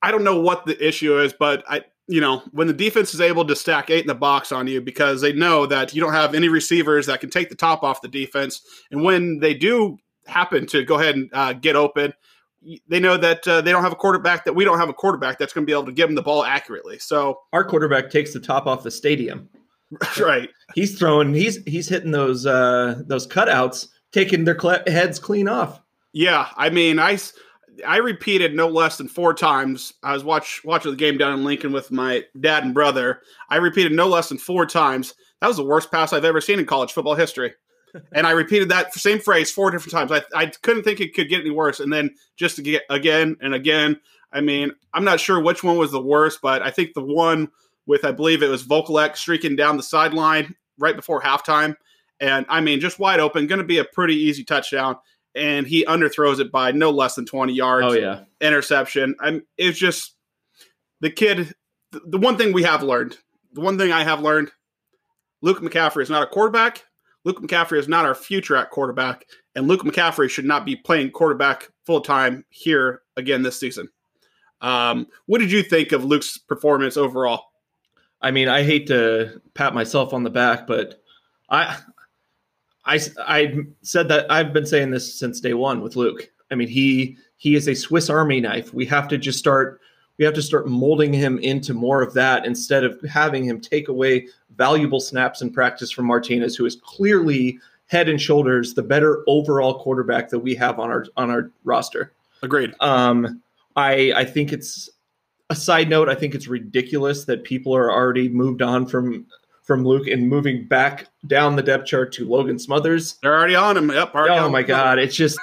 I 0.01 0.11
don't 0.11 0.23
know 0.23 0.39
what 0.39 0.65
the 0.65 0.85
issue 0.85 1.19
is, 1.19 1.33
but 1.33 1.63
I 1.69 1.83
you 2.07 2.21
know 2.21 2.41
when 2.51 2.67
the 2.67 2.73
defense 2.73 3.13
is 3.13 3.21
able 3.21 3.45
to 3.45 3.55
stack 3.55 3.89
eight 3.89 4.01
in 4.01 4.07
the 4.07 4.15
box 4.15 4.51
on 4.51 4.67
you 4.67 4.81
because 4.81 5.21
they 5.21 5.33
know 5.33 5.65
that 5.67 5.93
you 5.93 6.01
don't 6.01 6.13
have 6.13 6.33
any 6.33 6.49
receivers 6.49 7.05
that 7.05 7.21
can 7.21 7.29
take 7.29 7.49
the 7.49 7.55
top 7.55 7.83
off 7.83 8.01
the 8.01 8.07
defense, 8.07 8.61
and 8.91 9.03
when 9.03 9.39
they 9.39 9.53
do 9.53 9.97
happen 10.25 10.65
to 10.67 10.83
go 10.83 10.99
ahead 10.99 11.15
and 11.15 11.29
uh, 11.33 11.53
get 11.53 11.75
open. 11.75 12.13
They 12.87 12.99
know 12.99 13.17
that 13.17 13.47
uh, 13.47 13.61
they 13.61 13.71
don't 13.71 13.83
have 13.83 13.93
a 13.93 13.95
quarterback 13.95 14.45
that 14.45 14.53
we 14.53 14.65
don't 14.65 14.79
have 14.79 14.89
a 14.89 14.93
quarterback 14.93 15.39
that's 15.39 15.53
going 15.53 15.65
to 15.65 15.65
be 15.65 15.73
able 15.73 15.85
to 15.85 15.91
give 15.91 16.07
them 16.07 16.15
the 16.15 16.21
ball 16.21 16.43
accurately. 16.43 16.99
So, 16.99 17.39
our 17.53 17.63
quarterback 17.63 18.09
takes 18.09 18.33
the 18.33 18.39
top 18.39 18.67
off 18.67 18.83
the 18.83 18.91
stadium 18.91 19.49
right, 20.19 20.49
he's 20.75 20.99
throwing 20.99 21.33
he's 21.33 21.63
he's 21.65 21.89
hitting 21.89 22.11
those 22.11 22.45
uh 22.45 23.01
those 23.07 23.27
cutouts 23.27 23.87
taking 24.11 24.43
their 24.43 24.59
cl- 24.59 24.83
heads 24.87 25.17
clean 25.19 25.47
off 25.47 25.81
Yeah, 26.13 26.47
I 26.55 26.69
mean, 26.69 26.99
I 26.99 27.17
I 27.85 27.97
repeated 27.97 28.55
no 28.55 28.67
less 28.67 28.97
than 28.97 29.07
four 29.07 29.33
times. 29.33 29.93
I 30.03 30.13
was 30.13 30.23
watch 30.23 30.61
watching 30.63 30.91
the 30.91 30.97
game 30.97 31.17
down 31.17 31.33
in 31.33 31.43
Lincoln 31.43 31.71
with 31.71 31.91
my 31.91 32.23
dad 32.39 32.63
and 32.63 32.73
brother. 32.73 33.21
I 33.49 33.55
repeated 33.57 33.91
no 33.91 34.07
less 34.07 34.29
than 34.29 34.37
four 34.37 34.65
times. 34.65 35.13
That 35.41 35.47
was 35.47 35.57
the 35.57 35.63
worst 35.63 35.91
pass 35.91 36.13
I've 36.13 36.25
ever 36.25 36.41
seen 36.41 36.59
in 36.59 36.65
college 36.65 36.91
football 36.91 37.15
history. 37.15 37.53
And 38.11 38.27
I 38.27 38.31
repeated 38.31 38.69
that 38.69 38.93
same 38.93 39.19
phrase 39.19 39.51
four 39.51 39.71
different 39.71 39.91
times. 39.93 40.11
I, 40.11 40.23
I 40.39 40.47
couldn't 40.61 40.83
think 40.83 40.99
it 40.99 41.13
could 41.13 41.29
get 41.29 41.41
any 41.41 41.49
worse. 41.49 41.79
And 41.79 41.91
then 41.91 42.15
just 42.37 42.55
to 42.57 42.61
get 42.61 42.83
again 42.89 43.37
and 43.41 43.53
again. 43.53 43.99
I 44.31 44.41
mean, 44.41 44.71
I'm 44.93 45.03
not 45.03 45.19
sure 45.19 45.39
which 45.41 45.63
one 45.63 45.77
was 45.77 45.91
the 45.91 46.01
worst, 46.01 46.39
but 46.41 46.61
I 46.61 46.69
think 46.69 46.93
the 46.93 47.03
one 47.03 47.49
with 47.87 48.05
I 48.05 48.11
believe 48.11 48.43
it 48.43 48.49
was 48.49 48.63
Vokolek 48.63 49.17
streaking 49.17 49.55
down 49.55 49.77
the 49.77 49.83
sideline 49.83 50.55
right 50.77 50.95
before 50.95 51.21
halftime. 51.21 51.75
And 52.19 52.45
I 52.49 52.61
mean, 52.61 52.79
just 52.79 52.99
wide 52.99 53.19
open, 53.19 53.47
going 53.47 53.59
to 53.59 53.65
be 53.65 53.79
a 53.79 53.85
pretty 53.85 54.15
easy 54.15 54.43
touchdown 54.43 54.97
and 55.35 55.67
he 55.67 55.85
underthrows 55.85 56.39
it 56.39 56.51
by 56.51 56.71
no 56.71 56.91
less 56.91 57.15
than 57.15 57.25
20 57.25 57.53
yards. 57.53 57.87
oh 57.87 57.93
yeah 57.93 58.23
Interception. 58.41 59.15
I'm 59.19 59.43
it's 59.57 59.77
just 59.77 60.15
the 61.01 61.09
kid 61.09 61.53
the, 61.91 62.01
the 62.05 62.17
one 62.17 62.37
thing 62.37 62.53
we 62.53 62.63
have 62.63 62.83
learned, 62.83 63.17
the 63.53 63.61
one 63.61 63.77
thing 63.77 63.91
I 63.91 64.03
have 64.03 64.21
learned, 64.21 64.51
Luke 65.41 65.61
McCaffrey 65.61 66.03
is 66.03 66.09
not 66.09 66.23
a 66.23 66.27
quarterback. 66.27 66.83
Luke 67.29 67.41
McCaffrey 67.41 67.77
is 67.77 67.87
not 67.87 68.05
our 68.05 68.15
future 68.15 68.55
at 68.55 68.71
quarterback, 68.71 69.25
and 69.55 69.67
Luke 69.67 69.83
McCaffrey 69.83 70.29
should 70.29 70.45
not 70.45 70.65
be 70.65 70.75
playing 70.75 71.11
quarterback 71.11 71.69
full 71.85 72.01
time 72.01 72.43
here 72.49 73.03
again 73.17 73.43
this 73.43 73.59
season. 73.59 73.87
Um, 74.61 75.07
what 75.27 75.39
did 75.39 75.51
you 75.51 75.63
think 75.63 75.91
of 75.91 76.03
Luke's 76.03 76.37
performance 76.37 76.97
overall? 76.97 77.49
i 78.21 78.31
mean 78.31 78.47
i 78.47 78.63
hate 78.63 78.87
to 78.87 79.41
pat 79.53 79.73
myself 79.73 80.13
on 80.13 80.23
the 80.23 80.29
back 80.29 80.67
but 80.67 81.01
i 81.49 81.77
i 82.85 82.99
i 83.25 83.57
said 83.81 84.07
that 84.07 84.29
i've 84.31 84.53
been 84.53 84.65
saying 84.65 84.91
this 84.91 85.17
since 85.17 85.39
day 85.39 85.53
one 85.53 85.81
with 85.81 85.95
luke 85.95 86.29
i 86.51 86.55
mean 86.55 86.67
he 86.67 87.17
he 87.37 87.55
is 87.55 87.67
a 87.67 87.75
swiss 87.75 88.09
army 88.09 88.41
knife 88.41 88.73
we 88.73 88.85
have 88.85 89.07
to 89.07 89.17
just 89.17 89.39
start 89.39 89.78
we 90.19 90.25
have 90.25 90.33
to 90.35 90.41
start 90.41 90.67
molding 90.67 91.11
him 91.13 91.39
into 91.39 91.73
more 91.73 92.03
of 92.03 92.13
that 92.13 92.45
instead 92.45 92.83
of 92.83 93.01
having 93.09 93.43
him 93.45 93.59
take 93.59 93.87
away 93.87 94.27
valuable 94.57 94.99
snaps 94.99 95.41
in 95.41 95.49
practice 95.51 95.89
from 95.89 96.05
martinez 96.05 96.55
who 96.55 96.65
is 96.65 96.75
clearly 96.75 97.57
head 97.87 98.07
and 98.09 98.21
shoulders 98.21 98.75
the 98.75 98.83
better 98.83 99.23
overall 99.25 99.79
quarterback 99.81 100.29
that 100.29 100.39
we 100.39 100.53
have 100.53 100.77
on 100.79 100.89
our 100.91 101.05
on 101.17 101.31
our 101.31 101.49
roster 101.63 102.13
Agreed. 102.43 102.73
um, 102.81 103.41
I 103.75 104.11
I 104.15 104.25
think 104.25 104.53
it's 104.53 104.89
a 105.49 105.55
side 105.55 105.89
note. 105.89 106.09
I 106.09 106.15
think 106.15 106.35
it's 106.35 106.47
ridiculous 106.47 107.25
that 107.25 107.43
people 107.43 107.75
are 107.75 107.91
already 107.91 108.29
moved 108.29 108.61
on 108.61 108.85
from 108.85 109.25
from 109.63 109.83
Luke 109.85 110.07
and 110.07 110.27
moving 110.27 110.65
back 110.65 111.07
down 111.27 111.55
the 111.55 111.61
depth 111.63 111.85
chart 111.85 112.11
to 112.13 112.27
Logan 112.27 112.57
Smothers. 112.59 113.15
They're 113.21 113.35
already 113.35 113.55
on 113.55 113.77
him. 113.77 113.89
Yep. 113.89 114.15
Already 114.15 114.35
Oh 114.35 114.49
my 114.49 114.61
him. 114.61 114.67
God! 114.67 114.99
It's 114.99 115.15
just 115.15 115.39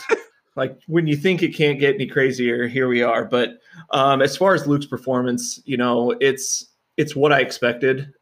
like 0.57 0.79
when 0.87 1.07
you 1.07 1.17
think 1.17 1.43
it 1.43 1.55
can't 1.55 1.79
get 1.79 1.95
any 1.95 2.07
crazier, 2.07 2.67
here 2.67 2.89
we 2.89 3.03
are. 3.03 3.25
But 3.25 3.61
um, 3.91 4.23
as 4.23 4.37
far 4.37 4.55
as 4.55 4.67
Luke's 4.67 4.87
performance, 4.87 5.61
you 5.65 5.77
know, 5.77 6.13
it's 6.21 6.67
it's 6.97 7.15
what 7.15 7.33
I 7.33 7.41
expected. 7.41 8.13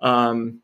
Um, 0.00 0.60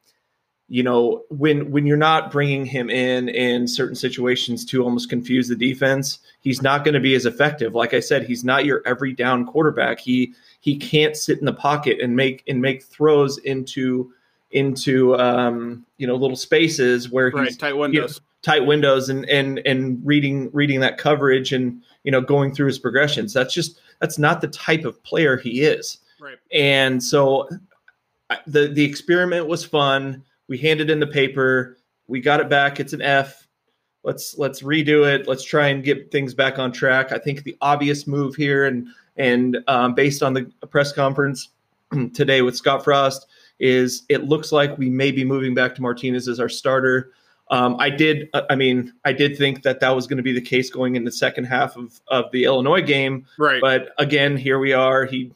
you 0.68 0.82
know, 0.82 1.24
when 1.30 1.70
when 1.70 1.86
you're 1.86 1.96
not 1.96 2.30
bringing 2.30 2.64
him 2.66 2.90
in 2.90 3.28
in 3.28 3.66
certain 3.66 3.94
situations 3.94 4.64
to 4.66 4.84
almost 4.84 5.08
confuse 5.08 5.48
the 5.48 5.56
defense, 5.56 6.18
he's 6.40 6.62
not 6.62 6.84
going 6.84 6.94
to 6.94 7.00
be 7.00 7.14
as 7.14 7.26
effective. 7.26 7.74
Like 7.74 7.94
I 7.94 8.00
said, 8.00 8.24
he's 8.24 8.44
not 8.44 8.64
your 8.64 8.82
every 8.86 9.12
down 9.12 9.46
quarterback. 9.46 10.00
He 10.00 10.34
he 10.60 10.76
can't 10.76 11.16
sit 11.16 11.38
in 11.38 11.46
the 11.46 11.52
pocket 11.52 12.00
and 12.00 12.16
make 12.16 12.42
and 12.46 12.60
make 12.60 12.82
throws 12.82 13.38
into 13.38 14.12
into 14.50 15.16
um, 15.16 15.84
you 15.98 16.06
know 16.06 16.16
little 16.16 16.36
spaces 16.36 17.10
where 17.10 17.30
he's 17.30 17.38
Right. 17.38 17.58
Tight 17.58 17.76
windows. 17.76 18.20
Tight 18.44 18.66
windows 18.66 19.08
and 19.08 19.28
and 19.28 19.60
and 19.64 20.00
reading 20.04 20.50
reading 20.52 20.80
that 20.80 20.98
coverage 20.98 21.52
and 21.52 21.82
you 22.04 22.12
know 22.12 22.20
going 22.20 22.54
through 22.54 22.66
his 22.66 22.78
progressions. 22.78 23.32
That's 23.32 23.52
just 23.52 23.80
that's 24.00 24.18
not 24.18 24.40
the 24.40 24.48
type 24.48 24.84
of 24.84 25.02
player 25.02 25.36
he 25.36 25.62
is. 25.62 25.98
Right. 26.20 26.38
And 26.52 27.02
so 27.02 27.48
the 28.46 28.68
the 28.68 28.84
experiment 28.84 29.48
was 29.48 29.64
fun. 29.64 30.22
We 30.46 30.58
handed 30.58 30.90
in 30.90 31.00
the 31.00 31.06
paper. 31.06 31.78
We 32.06 32.20
got 32.20 32.40
it 32.40 32.48
back. 32.48 32.78
It's 32.78 32.92
an 32.92 33.02
F. 33.02 33.48
Let's 34.02 34.36
let's 34.36 34.62
redo 34.62 35.10
it. 35.10 35.26
Let's 35.26 35.44
try 35.44 35.68
and 35.68 35.82
get 35.82 36.12
things 36.12 36.34
back 36.34 36.58
on 36.58 36.70
track. 36.70 37.12
I 37.12 37.18
think 37.18 37.42
the 37.42 37.56
obvious 37.60 38.06
move 38.06 38.34
here 38.34 38.66
and 38.66 38.88
and 39.16 39.58
um, 39.68 39.94
based 39.94 40.22
on 40.22 40.34
the 40.34 40.50
press 40.70 40.92
conference 40.92 41.48
today 42.14 42.42
with 42.42 42.56
Scott 42.56 42.84
Frost 42.84 43.26
is 43.60 44.02
it 44.08 44.24
looks 44.24 44.52
like 44.52 44.76
we 44.76 44.90
may 44.90 45.10
be 45.10 45.24
moving 45.24 45.54
back 45.54 45.74
to 45.76 45.82
Martinez 45.82 46.28
as 46.28 46.40
our 46.40 46.48
starter. 46.48 47.12
Um, 47.50 47.76
I 47.78 47.90
did, 47.90 48.28
uh, 48.32 48.42
I 48.48 48.56
mean, 48.56 48.92
I 49.04 49.12
did 49.12 49.36
think 49.36 49.62
that 49.62 49.80
that 49.80 49.90
was 49.90 50.06
going 50.06 50.16
to 50.16 50.22
be 50.22 50.32
the 50.32 50.40
case 50.40 50.70
going 50.70 50.96
in 50.96 51.04
the 51.04 51.12
second 51.12 51.44
half 51.44 51.76
of, 51.76 52.00
of 52.08 52.30
the 52.32 52.44
Illinois 52.44 52.80
game. 52.80 53.26
Right. 53.38 53.60
But 53.60 53.92
again, 53.98 54.36
here 54.36 54.58
we 54.58 54.72
are. 54.72 55.04
He 55.04 55.32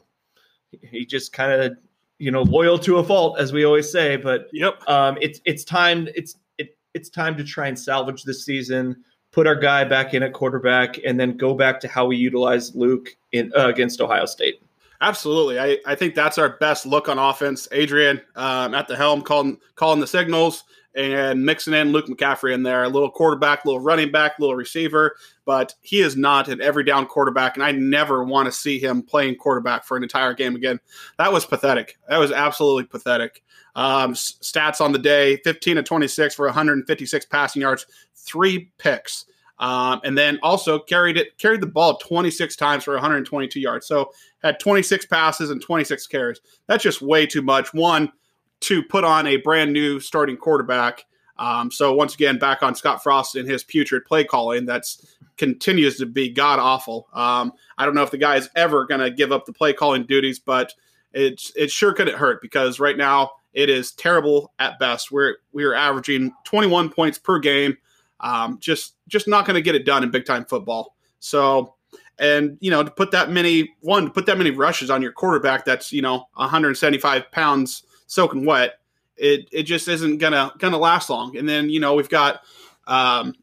he 0.81 1.05
just 1.05 1.33
kind 1.33 1.51
of 1.51 1.77
you 2.17 2.31
know 2.31 2.41
loyal 2.43 2.77
to 2.79 2.97
a 2.97 3.03
fault, 3.03 3.39
as 3.39 3.53
we 3.53 3.63
always 3.63 3.91
say. 3.91 4.15
But 4.15 4.49
Yep. 4.53 4.89
um, 4.89 5.17
it's 5.21 5.39
it's 5.45 5.63
time 5.63 6.07
it's 6.15 6.35
it, 6.57 6.77
it's 6.93 7.09
time 7.09 7.37
to 7.37 7.43
try 7.43 7.67
and 7.67 7.77
salvage 7.77 8.23
this 8.23 8.43
season. 8.43 9.03
Put 9.31 9.45
our 9.45 9.55
guy 9.55 9.83
back 9.83 10.15
in 10.15 10.23
at 10.23 10.33
quarterback, 10.33 10.99
and 11.05 11.19
then 11.19 11.37
go 11.37 11.53
back 11.53 11.79
to 11.81 11.87
how 11.87 12.07
we 12.07 12.17
utilized 12.17 12.75
Luke 12.75 13.15
in 13.31 13.51
uh, 13.55 13.67
against 13.67 14.01
Ohio 14.01 14.25
State. 14.25 14.61
Absolutely. 15.01 15.59
I, 15.59 15.77
I 15.85 15.95
think 15.95 16.13
that's 16.13 16.37
our 16.37 16.57
best 16.57 16.85
look 16.85 17.07
on 17.07 17.17
offense. 17.17 17.67
Adrian 17.71 18.19
um, 18.35 18.73
at 18.73 18.87
the 18.87 18.97
helm 18.97 19.21
calling 19.21 19.57
calling 19.75 19.99
the 19.99 20.07
signals 20.07 20.63
and 20.95 21.45
mixing 21.45 21.73
in 21.73 21.91
Luke 21.91 22.07
McCaffrey 22.07 22.53
in 22.53 22.63
there. 22.63 22.83
A 22.83 22.89
little 22.89 23.11
quarterback, 23.11 23.65
little 23.65 23.79
running 23.79 24.11
back, 24.11 24.39
little 24.39 24.55
receiver, 24.55 25.15
but 25.45 25.73
he 25.81 26.01
is 26.01 26.15
not 26.15 26.47
an 26.47 26.61
every 26.61 26.83
down 26.83 27.05
quarterback, 27.05 27.55
and 27.55 27.63
I 27.63 27.71
never 27.71 28.23
want 28.23 28.47
to 28.47 28.51
see 28.51 28.79
him 28.79 29.01
playing 29.01 29.35
quarterback 29.35 29.85
for 29.85 29.97
an 29.97 30.03
entire 30.03 30.33
game 30.33 30.55
again. 30.55 30.79
That 31.17 31.31
was 31.31 31.45
pathetic. 31.45 31.97
That 32.07 32.17
was 32.17 32.31
absolutely 32.31 32.85
pathetic. 32.85 33.43
Um, 33.75 34.13
stats 34.13 34.81
on 34.81 34.91
the 34.91 34.99
day 34.99 35.37
15 35.43 35.77
to 35.77 35.83
26 35.83 36.35
for 36.35 36.45
156 36.47 37.25
passing 37.27 37.61
yards, 37.61 37.85
three 38.15 38.71
picks. 38.77 39.25
Um, 39.59 39.99
and 40.05 40.17
then 40.17 40.39
also 40.41 40.79
carried 40.79 41.17
it 41.17 41.37
carried 41.37 41.59
the 41.59 41.67
ball 41.67 41.97
26 41.97 42.55
times 42.55 42.85
for 42.85 42.93
122 42.93 43.59
yards. 43.59 43.87
So 43.87 44.11
had 44.41 44.59
26 44.59 45.05
passes 45.07 45.49
and 45.49 45.61
26 45.61 46.07
carries. 46.07 46.39
That's 46.67 46.83
just 46.83 47.01
way 47.01 47.25
too 47.25 47.41
much. 47.41 47.73
One 47.73 48.09
to 48.61 48.83
put 48.83 49.03
on 49.03 49.27
a 49.27 49.37
brand 49.37 49.73
new 49.73 49.99
starting 49.99 50.37
quarterback. 50.37 51.05
Um, 51.37 51.71
so 51.71 51.93
once 51.93 52.13
again, 52.15 52.37
back 52.37 52.63
on 52.63 52.75
Scott 52.75 53.01
Frost 53.01 53.35
and 53.35 53.49
his 53.49 53.63
putrid 53.63 54.05
play 54.05 54.23
calling. 54.23 54.65
That's 54.65 55.15
continues 55.37 55.97
to 55.97 56.05
be 56.05 56.29
god 56.29 56.59
awful. 56.59 57.07
Um, 57.13 57.53
I 57.77 57.85
don't 57.85 57.95
know 57.95 58.03
if 58.03 58.11
the 58.11 58.17
guy 58.17 58.35
is 58.35 58.49
ever 58.55 58.85
going 58.85 58.99
to 58.99 59.09
give 59.09 59.31
up 59.31 59.45
the 59.45 59.53
play 59.53 59.71
calling 59.71 60.03
duties, 60.03 60.37
but 60.37 60.73
it's 61.13 61.51
it 61.55 61.71
sure 61.71 61.93
couldn't 61.93 62.17
hurt 62.17 62.41
because 62.41 62.79
right 62.79 62.97
now 62.97 63.31
it 63.53 63.69
is 63.69 63.93
terrible 63.93 64.53
at 64.59 64.77
best. 64.79 65.11
We're 65.11 65.37
we're 65.53 65.73
averaging 65.73 66.33
21 66.43 66.89
points 66.89 67.17
per 67.17 67.39
game. 67.39 67.77
Um, 68.19 68.57
just 68.59 68.95
just 69.07 69.27
not 69.27 69.45
going 69.45 69.55
to 69.55 69.61
get 69.61 69.75
it 69.75 69.85
done 69.85 70.03
in 70.03 70.11
big 70.11 70.25
time 70.25 70.45
football. 70.45 70.95
So 71.19 71.75
and 72.19 72.57
you 72.59 72.69
know 72.69 72.83
to 72.83 72.91
put 72.91 73.11
that 73.11 73.31
many 73.31 73.73
one 73.79 74.05
to 74.05 74.11
put 74.11 74.25
that 74.25 74.37
many 74.37 74.51
rushes 74.51 74.89
on 74.89 75.01
your 75.01 75.11
quarterback 75.11 75.63
that's 75.65 75.91
you 75.93 76.01
know 76.01 76.27
175 76.35 77.31
pounds 77.31 77.83
soaking 78.09 78.43
wet 78.43 78.79
it 79.15 79.47
it 79.51 79.63
just 79.63 79.87
isn't 79.87 80.17
gonna 80.17 80.51
gonna 80.57 80.77
last 80.77 81.09
long 81.09 81.37
and 81.37 81.47
then 81.47 81.69
you 81.69 81.79
know 81.79 81.93
we've 81.93 82.09
got 82.09 82.41
um 82.87 83.33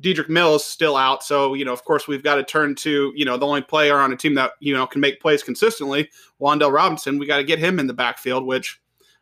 Dedrick 0.00 0.28
Mills 0.28 0.64
still 0.64 0.96
out, 0.96 1.24
so 1.24 1.54
you 1.54 1.64
know, 1.64 1.72
of 1.72 1.84
course, 1.84 2.06
we've 2.06 2.22
got 2.22 2.34
to 2.34 2.44
turn 2.44 2.74
to 2.76 3.12
you 3.16 3.24
know 3.24 3.36
the 3.36 3.46
only 3.46 3.62
player 3.62 3.98
on 3.98 4.12
a 4.12 4.16
team 4.16 4.34
that 4.34 4.52
you 4.60 4.74
know 4.74 4.86
can 4.86 5.00
make 5.00 5.20
plays 5.20 5.42
consistently, 5.42 6.10
Wan'Dale 6.40 6.72
Robinson. 6.72 7.18
We 7.18 7.26
got 7.26 7.38
to 7.38 7.44
get 7.44 7.58
him 7.58 7.78
in 7.78 7.86
the 7.86 7.94
backfield, 7.94 8.44
which 8.44 8.78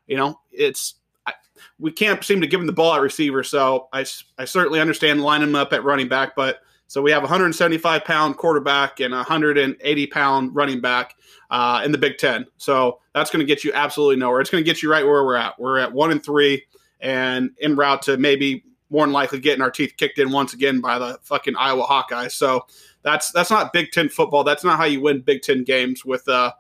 you 0.08 0.16
know 0.16 0.40
it's 0.50 0.96
I, 1.26 1.34
we 1.78 1.92
can't 1.92 2.24
seem 2.24 2.40
to 2.40 2.46
give 2.48 2.60
him 2.60 2.66
the 2.66 2.72
ball 2.72 2.94
at 2.94 3.02
receiver. 3.02 3.44
So 3.44 3.88
I 3.92 4.04
I 4.36 4.44
certainly 4.44 4.80
understand 4.80 5.22
lining 5.22 5.48
him 5.48 5.54
up 5.54 5.72
at 5.72 5.84
running 5.84 6.08
back, 6.08 6.34
but 6.34 6.58
so 6.86 7.02
we 7.02 7.10
have 7.10 7.22
a 7.22 7.26
175 7.26 8.04
pound 8.04 8.36
quarterback 8.36 9.00
and 9.00 9.14
a 9.14 9.18
180 9.18 10.06
pound 10.08 10.54
running 10.54 10.80
back 10.80 11.14
uh, 11.50 11.82
in 11.84 11.92
the 11.92 11.98
Big 11.98 12.18
Ten. 12.18 12.46
So 12.56 13.00
that's 13.14 13.30
going 13.30 13.40
to 13.40 13.46
get 13.46 13.64
you 13.64 13.72
absolutely 13.72 14.16
nowhere. 14.16 14.40
It's 14.40 14.50
going 14.50 14.62
to 14.62 14.70
get 14.70 14.82
you 14.82 14.90
right 14.90 15.04
where 15.04 15.24
we're 15.24 15.36
at. 15.36 15.58
We're 15.58 15.78
at 15.78 15.92
one 15.92 16.10
and 16.10 16.22
three, 16.22 16.64
and 17.00 17.50
en 17.60 17.76
route 17.76 18.02
to 18.02 18.16
maybe 18.16 18.64
more 18.90 19.06
than 19.06 19.12
likely 19.12 19.40
getting 19.40 19.62
our 19.62 19.70
teeth 19.70 19.94
kicked 19.96 20.18
in 20.18 20.30
once 20.30 20.52
again 20.52 20.80
by 20.80 20.98
the 20.98 21.18
fucking 21.22 21.56
Iowa 21.56 21.84
Hawkeyes. 21.84 22.32
So 22.32 22.66
that's 23.02 23.32
that's 23.32 23.50
not 23.50 23.72
Big 23.72 23.90
Ten 23.90 24.08
football. 24.08 24.44
That's 24.44 24.64
not 24.64 24.78
how 24.78 24.84
you 24.84 25.00
win 25.00 25.20
Big 25.20 25.42
Ten 25.42 25.64
games 25.64 26.04
with 26.04 26.28
uh 26.28 26.52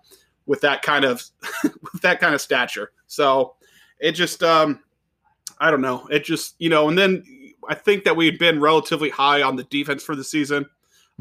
with 0.46 0.60
that 0.62 0.82
kind 0.82 1.04
of 1.04 1.22
with 1.62 2.02
that 2.02 2.20
kind 2.20 2.34
of 2.34 2.40
stature. 2.40 2.92
So 3.06 3.54
it 4.00 4.12
just 4.12 4.42
um 4.42 4.80
I 5.58 5.70
don't 5.70 5.80
know. 5.80 6.06
It 6.08 6.24
just 6.24 6.56
you 6.58 6.70
know, 6.70 6.88
and 6.88 6.98
then 6.98 7.24
I 7.68 7.74
think 7.74 8.04
that 8.04 8.16
we 8.16 8.26
had 8.26 8.38
been 8.38 8.60
relatively 8.60 9.10
high 9.10 9.42
on 9.42 9.56
the 9.56 9.64
defense 9.64 10.02
for 10.02 10.16
the 10.16 10.24
season. 10.24 10.66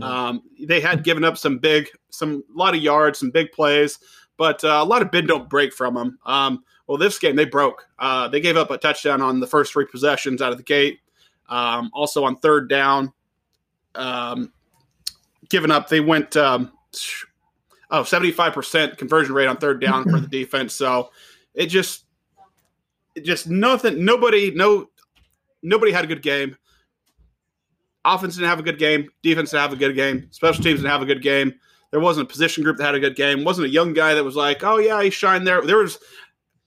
Um, 0.02 0.42
they 0.60 0.80
had 0.80 1.04
given 1.04 1.24
up 1.24 1.38
some 1.38 1.60
big, 1.60 1.90
some 2.10 2.44
a 2.54 2.58
lot 2.58 2.76
of 2.76 2.82
yards, 2.82 3.20
some 3.20 3.30
big 3.30 3.52
plays, 3.52 4.00
but 4.38 4.64
uh, 4.64 4.80
a 4.82 4.86
lot 4.86 5.02
of 5.02 5.12
bid 5.12 5.28
don't 5.28 5.50
break 5.50 5.74
from 5.74 5.94
them. 5.94 6.18
Um, 6.26 6.64
well, 6.88 6.98
this 6.98 7.20
game 7.20 7.36
they 7.36 7.46
broke. 7.46 7.88
Uh, 8.00 8.28
they 8.28 8.42
gave 8.42 8.58
up 8.58 8.72
a 8.72 8.78
touchdown 8.78 9.22
on 9.22 9.40
the 9.40 9.48
first 9.48 9.72
three 9.72 9.86
possessions 9.86 10.42
out 10.42 10.52
of 10.52 10.58
the 10.58 10.64
gate. 10.64 11.00
Um, 11.48 11.92
also 11.94 12.24
on 12.24 12.38
third 12.38 12.70
down, 12.70 13.14
um, 13.96 14.52
given 15.50 15.70
up, 15.70 15.88
they 15.88 16.00
went 16.00 16.36
um, 16.36 16.72
oh 17.92 18.02
75% 18.02 18.98
conversion 18.98 19.36
rate 19.36 19.48
on 19.48 19.58
third 19.58 19.80
down 19.80 20.04
for 20.10 20.20
the 20.20 20.28
defense. 20.44 20.74
So 20.74 21.12
it 21.54 21.68
just, 21.68 22.06
it 23.14 23.22
just 23.22 23.48
nothing. 23.48 24.04
Nobody, 24.04 24.52
no, 24.52 24.90
nobody 25.64 25.92
had 25.92 26.04
a 26.04 26.08
good 26.08 26.22
game. 26.22 26.58
Offense 28.06 28.36
didn't 28.36 28.50
have 28.50 28.60
a 28.60 28.64
good 28.64 28.78
game. 28.78 29.10
Defense 29.22 29.52
didn't 29.52 29.62
have 29.62 29.74
a 29.74 29.78
good 29.78 29.96
game. 29.96 30.28
Special 30.32 30.64
teams 30.64 30.80
didn't 30.82 30.92
have 30.92 31.02
a 31.02 31.06
good 31.06 31.22
game. 31.22 31.54
There 31.92 32.00
wasn't 32.00 32.28
a 32.28 32.30
position 32.30 32.64
group 32.64 32.78
that 32.78 32.86
had 32.86 32.96
a 32.96 33.00
good 33.00 33.16
game. 33.16 33.44
wasn't 33.44 33.68
a 33.68 33.70
young 33.70 33.94
guy 33.94 34.14
that 34.14 34.24
was 34.24 34.36
like, 34.36 34.64
oh 34.64 34.78
yeah, 34.78 35.02
he 35.02 35.10
shined 35.10 35.48
there. 35.48 35.62
There 35.62 35.78
was 35.78 35.98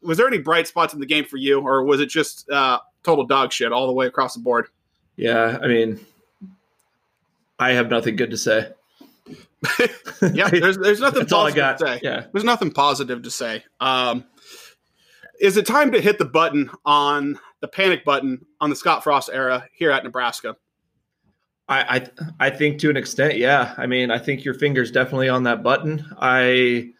was 0.02 0.18
there 0.18 0.26
any 0.26 0.38
bright 0.38 0.66
spots 0.68 0.94
in 0.94 1.00
the 1.00 1.06
game 1.06 1.24
for 1.24 1.36
you, 1.36 1.60
or 1.60 1.84
was 1.84 2.00
it 2.00 2.06
just 2.06 2.48
uh, 2.50 2.78
total 3.02 3.26
dog 3.26 3.52
shit 3.52 3.72
all 3.72 3.86
the 3.86 3.92
way 3.92 4.06
across 4.06 4.34
the 4.34 4.40
board? 4.40 4.68
Yeah, 5.16 5.58
I 5.60 5.66
mean, 5.66 6.00
I 7.58 7.72
have 7.72 7.90
nothing 7.90 8.16
good 8.16 8.30
to 8.30 8.36
say. 8.36 8.68
Yeah, 10.32 10.48
there's 10.48 10.78
there's 10.78 11.00
nothing 11.00 11.20
That's 11.20 11.32
all 11.32 11.46
I 11.46 11.50
got. 11.50 11.78
to 11.78 11.86
say. 11.86 12.00
Yeah. 12.02 12.26
There's 12.32 12.44
nothing 12.44 12.70
positive 12.70 13.22
to 13.22 13.30
say. 13.30 13.64
Um, 13.80 14.24
is 15.40 15.58
it 15.58 15.66
time 15.66 15.92
to 15.92 16.00
hit 16.00 16.18
the 16.18 16.24
button 16.24 16.70
on 16.86 17.38
the 17.66 17.76
panic 17.76 18.04
button 18.04 18.44
on 18.60 18.70
the 18.70 18.76
Scott 18.76 19.02
Frost 19.02 19.28
era 19.32 19.66
here 19.72 19.90
at 19.90 20.04
Nebraska? 20.04 20.56
I, 21.68 21.96
I 22.38 22.46
I 22.46 22.50
think 22.50 22.78
to 22.80 22.90
an 22.90 22.96
extent, 22.96 23.36
yeah. 23.38 23.74
I 23.76 23.86
mean, 23.86 24.10
I 24.10 24.18
think 24.18 24.44
your 24.44 24.54
finger's 24.54 24.92
definitely 24.92 25.28
on 25.28 25.42
that 25.44 25.62
button. 25.62 26.04
I 26.18 26.90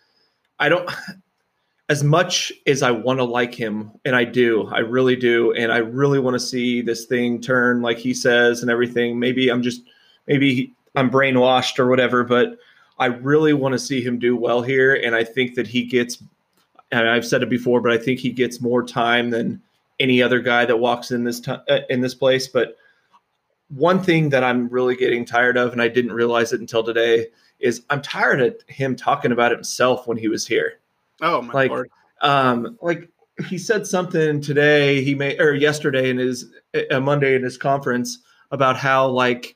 I 0.58 0.68
don't 0.68 0.90
as 1.88 2.02
much 2.02 2.52
as 2.66 2.82
I 2.82 2.90
want 2.90 3.20
to 3.20 3.24
like 3.24 3.54
him, 3.54 3.92
and 4.04 4.16
I 4.16 4.24
do, 4.24 4.66
I 4.72 4.80
really 4.80 5.14
do, 5.14 5.52
and 5.52 5.72
I 5.72 5.78
really 5.78 6.18
want 6.18 6.34
to 6.34 6.40
see 6.40 6.82
this 6.82 7.04
thing 7.04 7.40
turn 7.40 7.80
like 7.80 7.98
he 7.98 8.12
says 8.12 8.62
and 8.62 8.70
everything. 8.70 9.20
Maybe 9.20 9.48
I'm 9.48 9.62
just 9.62 9.82
maybe 10.26 10.72
I'm 10.96 11.10
brainwashed 11.10 11.78
or 11.78 11.86
whatever, 11.86 12.24
but 12.24 12.58
I 12.98 13.06
really 13.06 13.52
want 13.52 13.74
to 13.74 13.78
see 13.78 14.02
him 14.02 14.18
do 14.18 14.36
well 14.36 14.62
here, 14.62 14.94
and 14.94 15.14
I 15.14 15.22
think 15.22 15.54
that 15.54 15.68
he 15.68 15.84
gets. 15.84 16.22
I've 16.92 17.26
said 17.26 17.42
it 17.42 17.50
before, 17.50 17.80
but 17.80 17.90
I 17.92 17.98
think 17.98 18.20
he 18.20 18.30
gets 18.30 18.60
more 18.60 18.82
time 18.82 19.30
than 19.30 19.60
any 19.98 20.22
other 20.22 20.40
guy 20.40 20.64
that 20.64 20.76
walks 20.76 21.10
in 21.10 21.24
this 21.24 21.40
ti- 21.40 21.52
uh, 21.68 21.80
in 21.88 22.00
this 22.00 22.14
place. 22.14 22.48
But 22.48 22.76
one 23.68 24.02
thing 24.02 24.28
that 24.30 24.44
I'm 24.44 24.68
really 24.68 24.96
getting 24.96 25.24
tired 25.24 25.56
of, 25.56 25.72
and 25.72 25.82
I 25.82 25.88
didn't 25.88 26.12
realize 26.12 26.52
it 26.52 26.60
until 26.60 26.84
today, 26.84 27.28
is 27.58 27.82
I'm 27.90 28.02
tired 28.02 28.40
of 28.40 28.54
him 28.68 28.96
talking 28.96 29.32
about 29.32 29.52
himself 29.52 30.06
when 30.06 30.16
he 30.16 30.28
was 30.28 30.46
here. 30.46 30.80
Oh 31.20 31.42
my 31.42 31.52
Like, 31.52 31.70
lord! 31.70 31.90
Um, 32.20 32.78
like 32.80 33.08
he 33.48 33.58
said 33.58 33.86
something 33.86 34.40
today, 34.40 35.02
he 35.02 35.14
made 35.14 35.40
or 35.40 35.54
yesterday 35.54 36.10
in 36.10 36.18
his 36.18 36.46
uh, 36.90 37.00
Monday 37.00 37.34
in 37.34 37.42
his 37.42 37.58
conference 37.58 38.18
about 38.50 38.76
how 38.76 39.08
like 39.08 39.55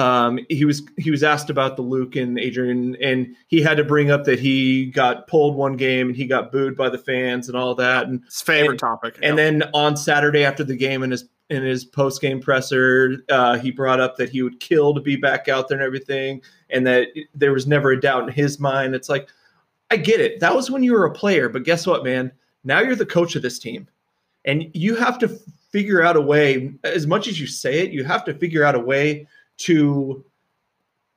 um, 0.00 0.38
he 0.48 0.64
was 0.64 0.82
he 0.96 1.10
was 1.10 1.22
asked 1.22 1.50
about 1.50 1.76
the 1.76 1.82
Luke 1.82 2.16
and 2.16 2.38
Adrian, 2.38 2.96
and 3.02 3.34
he 3.48 3.60
had 3.60 3.76
to 3.76 3.84
bring 3.84 4.10
up 4.10 4.24
that 4.24 4.38
he 4.40 4.86
got 4.86 5.26
pulled 5.28 5.54
one 5.56 5.76
game 5.76 6.08
and 6.08 6.16
he 6.16 6.26
got 6.26 6.50
booed 6.50 6.76
by 6.76 6.88
the 6.88 6.98
fans 6.98 7.48
and 7.48 7.56
all 7.56 7.74
that, 7.74 8.06
and 8.06 8.22
It's 8.26 8.42
favorite 8.42 8.70
and- 8.70 8.78
topic. 8.78 9.18
and 9.22 9.36
then 9.38 9.62
on 9.74 9.96
Saturday 9.96 10.44
after 10.44 10.64
the 10.64 10.76
game 10.76 11.02
in 11.02 11.10
his 11.10 11.28
in 11.50 11.64
his 11.64 11.84
post 11.84 12.20
game 12.20 12.40
presser, 12.40 13.16
uh, 13.28 13.58
he 13.58 13.72
brought 13.72 13.98
up 14.00 14.16
that 14.16 14.28
he 14.30 14.40
would 14.40 14.60
kill 14.60 14.94
to 14.94 15.00
be 15.00 15.16
back 15.16 15.48
out 15.48 15.68
there 15.68 15.76
and 15.78 15.84
everything, 15.84 16.40
and 16.70 16.86
that 16.86 17.08
there 17.34 17.52
was 17.52 17.66
never 17.66 17.90
a 17.90 18.00
doubt 18.00 18.22
in 18.22 18.32
his 18.32 18.60
mind. 18.60 18.94
It's 18.94 19.08
like, 19.08 19.28
I 19.90 19.96
get 19.96 20.20
it. 20.20 20.38
That 20.40 20.54
was 20.54 20.70
when 20.70 20.84
you 20.84 20.92
were 20.92 21.06
a 21.06 21.12
player, 21.12 21.48
but 21.48 21.64
guess 21.64 21.86
what, 21.88 22.04
man? 22.04 22.30
Now 22.62 22.80
you're 22.80 22.94
the 22.94 23.04
coach 23.04 23.34
of 23.34 23.42
this 23.42 23.58
team, 23.58 23.88
and 24.44 24.70
you 24.74 24.94
have 24.94 25.18
to 25.18 25.28
figure 25.72 26.02
out 26.02 26.14
a 26.16 26.20
way. 26.20 26.72
As 26.84 27.08
much 27.08 27.26
as 27.26 27.40
you 27.40 27.48
say 27.48 27.80
it, 27.80 27.90
you 27.90 28.04
have 28.04 28.24
to 28.26 28.34
figure 28.34 28.62
out 28.62 28.76
a 28.76 28.80
way 28.80 29.26
to 29.60 30.24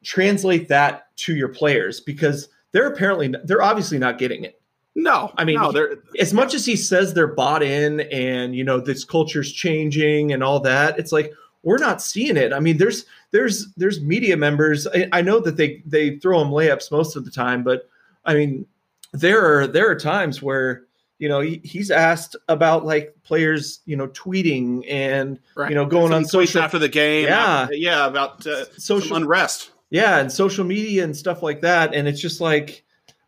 translate 0.03 0.67
that 0.67 1.15
to 1.15 1.35
your 1.35 1.49
players 1.49 1.99
because 1.99 2.49
they're 2.71 2.87
apparently 2.87 3.33
they're 3.45 3.61
obviously 3.61 3.97
not 3.97 4.17
getting 4.17 4.43
it. 4.43 4.59
No, 4.95 5.31
I 5.37 5.43
mean, 5.43 5.55
no, 5.55 5.71
they're 5.71 5.97
as 6.19 6.33
much 6.33 6.53
as 6.53 6.65
he 6.65 6.75
says 6.75 7.13
they're 7.13 7.27
bought 7.27 7.63
in 7.63 8.01
and 8.01 8.55
you 8.55 8.63
know 8.63 8.79
this 8.79 9.03
culture's 9.03 9.51
changing 9.51 10.31
and 10.31 10.43
all 10.43 10.59
that 10.59 10.99
it's 10.99 11.11
like 11.11 11.33
we're 11.63 11.77
not 11.77 12.01
seeing 12.01 12.37
it. 12.37 12.53
I 12.53 12.59
mean 12.59 12.77
there's 12.77 13.05
there's 13.31 13.73
there's 13.75 14.01
media 14.01 14.37
members. 14.37 14.87
I, 14.87 15.07
I 15.11 15.21
know 15.21 15.39
that 15.39 15.57
they 15.57 15.81
they 15.85 16.17
throw 16.17 16.39
them 16.39 16.51
layups 16.51 16.91
most 16.91 17.15
of 17.15 17.25
the 17.25 17.31
time 17.31 17.63
but 17.63 17.89
i 18.25 18.33
mean 18.33 18.65
there 19.13 19.59
are 19.59 19.67
there 19.67 19.89
are 19.89 19.95
times 19.95 20.41
where 20.41 20.85
you 21.23 21.29
know, 21.29 21.39
he, 21.39 21.61
he's 21.63 21.89
asked 21.89 22.35
about 22.49 22.85
like 22.85 23.15
players, 23.23 23.79
you 23.85 23.95
know, 23.95 24.09
tweeting 24.09 24.83
and 24.89 25.39
Right. 25.55 25.69
you 25.69 25.75
know 25.75 25.85
going 25.85 26.09
Some 26.11 26.17
on 26.17 26.25
social, 26.25 26.61
after 26.61 26.77
the 26.79 26.89
game. 26.89 27.25
Yeah. 27.27 27.67
yeah, 27.71 28.05
about 28.07 28.45
uh, 28.45 28.65
social 28.77 29.15
unrest. 29.15 29.71
yeah, 29.89 30.19
and 30.19 30.29
social 30.29 30.65
media 30.65 31.05
and 31.05 31.15
stuff 31.15 31.41
like 31.41 31.61
that. 31.61 31.93
And 31.95 32.07
it's 32.09 32.19
just 32.19 32.41
like, 32.41 32.83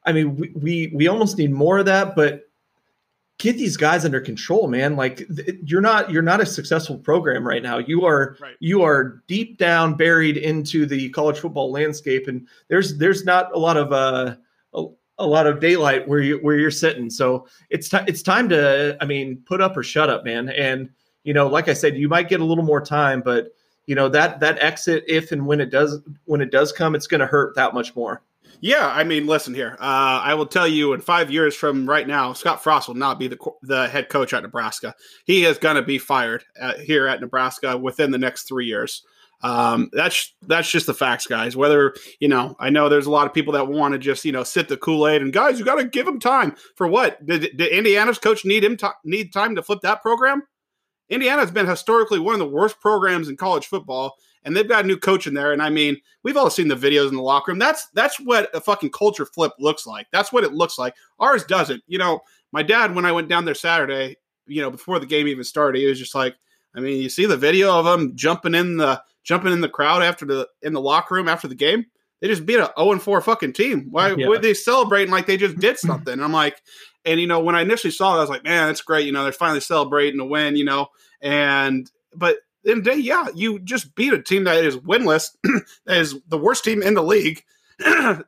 I 0.06 0.12
mean, 0.12 0.36
we 0.36 0.52
we, 0.66 0.92
we 0.94 1.08
almost 1.08 1.38
need 1.38 1.52
more 1.54 1.78
of 1.78 1.86
that, 1.86 2.16
but 2.18 2.42
get 3.38 3.58
these 3.58 3.78
guys 3.78 4.06
under 4.06 4.20
control, 4.22 4.68
man. 4.68 4.96
Like 4.96 5.18
th- 5.36 5.58
you're 5.66 5.82
not 5.82 6.12
you're 6.12 6.22
not 6.32 6.42
a 6.42 6.46
successful 6.46 6.98
program 6.98 7.48
right 7.48 7.64
now. 7.64 7.78
You 7.78 8.06
are 8.06 8.36
Right. 8.42 8.56
you 8.60 8.82
are 8.84 9.22
deep 9.28 9.58
down 9.58 9.96
buried 9.96 10.38
into 10.38 10.86
the 10.86 11.10
college 11.12 11.40
football 11.40 11.72
landscape, 11.72 12.28
and 12.28 12.46
there's 12.68 12.98
there's 12.98 13.24
not 13.26 13.54
a 13.56 13.60
lot 13.60 13.78
of 13.78 13.92
uh 13.94 14.36
a, 15.18 15.26
lot 15.26 15.48
of 15.48 15.60
daylight 15.60 16.08
where 16.08 16.22
you 16.22 16.38
where 16.38 16.58
you're 16.58 16.72
sitting. 16.72 17.10
So 17.10 17.48
it's 17.70 17.90
time 17.90 18.06
it's 18.08 18.22
time 18.22 18.50
to 18.50 18.98
I 19.02 19.06
mean 19.06 19.42
put 19.46 19.62
up 19.62 19.76
or 19.78 19.84
shut 19.84 20.10
up, 20.10 20.26
man. 20.26 20.50
And 20.50 20.90
you 21.24 21.34
know, 21.34 21.48
like 21.48 21.68
I 21.68 21.74
said, 21.74 21.98
you 21.98 22.08
might 22.08 22.30
get 22.30 22.42
a 22.42 22.46
little 22.46 22.64
more 22.64 22.82
time, 22.82 23.22
but 23.22 23.54
you 23.86 23.96
know 23.96 24.10
that 24.10 24.40
that 24.40 24.62
exit 24.62 25.04
if 25.08 25.32
and 25.32 25.46
when 25.46 25.62
it 25.62 25.70
does 25.70 26.00
when 26.26 26.42
it 26.42 26.52
does 26.52 26.72
come, 26.72 26.96
it's 26.96 27.08
going 27.08 27.22
to 27.22 27.28
hurt 27.28 27.56
that 27.56 27.74
much 27.74 27.96
more. 27.96 28.22
Yeah, 28.62 28.88
I 28.88 29.04
mean, 29.04 29.28
listen 29.28 29.54
here. 29.54 29.78
Uh, 29.80 30.22
I 30.24 30.34
will 30.34 30.46
tell 30.46 30.68
you, 30.68 30.94
in 30.94 31.02
five 31.02 31.30
years 31.30 31.56
from 31.56 31.88
right 31.88 32.08
now, 32.08 32.34
Scott 32.34 32.64
Frost 32.64 32.88
will 32.88 32.96
not 32.96 33.20
be 33.20 33.28
the 33.28 33.38
the 33.62 33.88
head 33.88 34.10
coach 34.10 34.34
at 34.34 34.44
Nebraska. 34.44 34.96
He 35.26 35.46
is 35.46 35.58
going 35.58 35.76
to 35.76 35.82
be 35.82 35.98
fired 35.98 36.44
at, 36.60 36.80
here 36.80 37.08
at 37.08 37.22
Nebraska 37.22 37.78
within 37.78 38.12
the 38.12 38.18
next 38.18 38.44
three 38.44 38.66
years. 38.66 39.04
Um, 39.46 39.92
that's 39.94 40.34
that's 40.48 40.72
just 40.72 40.88
the 40.88 40.94
facts, 40.96 41.28
guys. 41.28 41.56
Whether 41.56 41.94
you 42.20 42.28
know, 42.28 42.56
I 42.60 42.72
know 42.72 42.90
there's 42.90 43.06
a 43.06 43.12
lot 43.12 43.28
of 43.28 43.34
people 43.34 43.54
that 43.54 43.68
want 43.68 43.92
to 43.92 44.00
just 44.00 44.26
you 44.26 44.32
know 44.32 44.44
sit 44.44 44.68
the 44.68 44.76
Kool 44.76 45.08
Aid 45.08 45.22
and 45.22 45.32
guys, 45.32 45.60
you 45.60 45.66
got 45.66 45.76
to 45.76 45.86
give 45.86 46.08
him 46.08 46.20
time 46.20 46.56
for 46.76 46.88
what? 46.88 47.24
Did, 47.24 47.56
did 47.56 47.72
Indiana's 47.72 48.18
coach 48.18 48.44
need 48.44 48.64
him 48.64 48.76
need 49.04 49.32
time 49.32 49.56
to 49.56 49.62
flip 49.62 49.82
that 49.84 50.02
program? 50.02 50.42
Indiana's 51.10 51.52
been 51.52 51.68
historically 51.68 52.18
one 52.18 52.34
of 52.34 52.40
the 52.40 52.48
worst 52.48 52.80
programs 52.80 53.30
in 53.30 53.38
college 53.38 53.68
football, 53.68 54.16
and 54.44 54.58
they've 54.58 54.68
got 54.68 54.84
a 54.84 54.88
new 54.88 54.98
coach 54.98 55.28
in 55.28 55.36
there. 55.36 55.54
And 55.54 55.62
I 55.62 55.70
mean, 55.70 55.98
we've 56.24 56.38
all 56.38 56.50
seen 56.50 56.68
the 56.68 56.76
videos 56.76 57.10
in 57.10 57.16
the 57.16 57.22
locker 57.22 57.52
room. 57.52 57.60
That's 57.60 57.88
that's 57.94 58.20
what 58.20 58.50
a 58.56 58.60
fucking 58.60 58.94
culture 58.94 59.28
flip 59.28 59.52
looks 59.60 59.86
like. 59.86 60.08
That's 60.12 60.34
what 60.34 60.44
it 60.44 60.54
looks 60.54 60.80
like. 60.80 60.96
Ours 61.20 61.44
doesn't. 61.44 61.84
You 61.86 62.00
know, 62.00 62.22
my 62.52 62.64
dad 62.64 62.96
when 62.96 63.06
I 63.06 63.12
went 63.12 63.30
down 63.30 63.46
there 63.46 63.54
Saturday, 63.54 64.18
you 64.48 64.64
know, 64.64 64.72
before 64.72 64.98
the 64.98 65.06
game 65.06 65.28
even 65.28 65.44
started, 65.44 65.78
he 65.78 65.86
was 65.86 66.00
just 66.00 66.16
like, 66.16 66.36
I 66.76 66.80
mean, 66.80 67.00
you 67.00 67.10
see 67.10 67.28
the 67.28 67.38
video 67.38 67.78
of 67.78 67.86
them 67.86 68.16
jumping 68.16 68.56
in 68.56 68.78
the 68.78 69.04
jumping 69.26 69.52
in 69.52 69.60
the 69.60 69.68
crowd 69.68 70.02
after 70.02 70.26
the 70.26 70.48
in 70.62 70.72
the 70.72 70.80
locker 70.80 71.16
room 71.16 71.28
after 71.28 71.50
the 71.50 71.56
game. 71.56 71.86
They 72.22 72.30
just 72.30 72.46
beat 72.46 72.60
a 72.60 72.72
0 72.80 72.94
and 72.94 73.02
4 73.04 73.20
fucking 73.20 73.52
team. 73.54 73.88
Why 73.92 74.16
Yeah. 74.16 74.30
would 74.30 74.42
they 74.42 74.54
celebrating 74.54 75.12
like 75.12 75.26
they 75.26 75.36
just 75.36 75.58
did 75.60 75.78
something? 75.78 76.14
And 76.14 76.24
I'm 76.24 76.32
like, 76.32 76.62
and 77.04 77.20
you 77.20 77.28
know, 77.28 77.42
when 77.42 77.56
I 77.56 77.62
initially 77.62 77.92
saw 77.92 78.14
it, 78.14 78.20
I 78.20 78.22
was 78.22 78.30
like, 78.30 78.46
man, 78.46 78.68
that's 78.68 78.82
great. 78.82 79.06
You 79.06 79.12
know, 79.12 79.24
they're 79.24 79.34
finally 79.34 79.60
celebrating 79.60 80.20
a 80.22 80.26
win, 80.26 80.56
you 80.56 80.64
know. 80.64 80.88
And 81.22 81.92
but 82.16 82.38
in 82.64 82.82
the 82.82 82.92
day, 82.92 82.98
yeah, 82.98 83.28
you 83.36 83.60
just 83.60 83.94
beat 83.96 84.14
a 84.14 84.22
team 84.22 84.46
that 84.46 84.64
is 84.64 84.78
winless, 84.78 85.36
that 85.86 85.98
is 85.98 86.16
the 86.30 86.38
worst 86.38 86.64
team 86.64 86.82
in 86.82 86.94
the 86.94 87.04
league. 87.04 87.44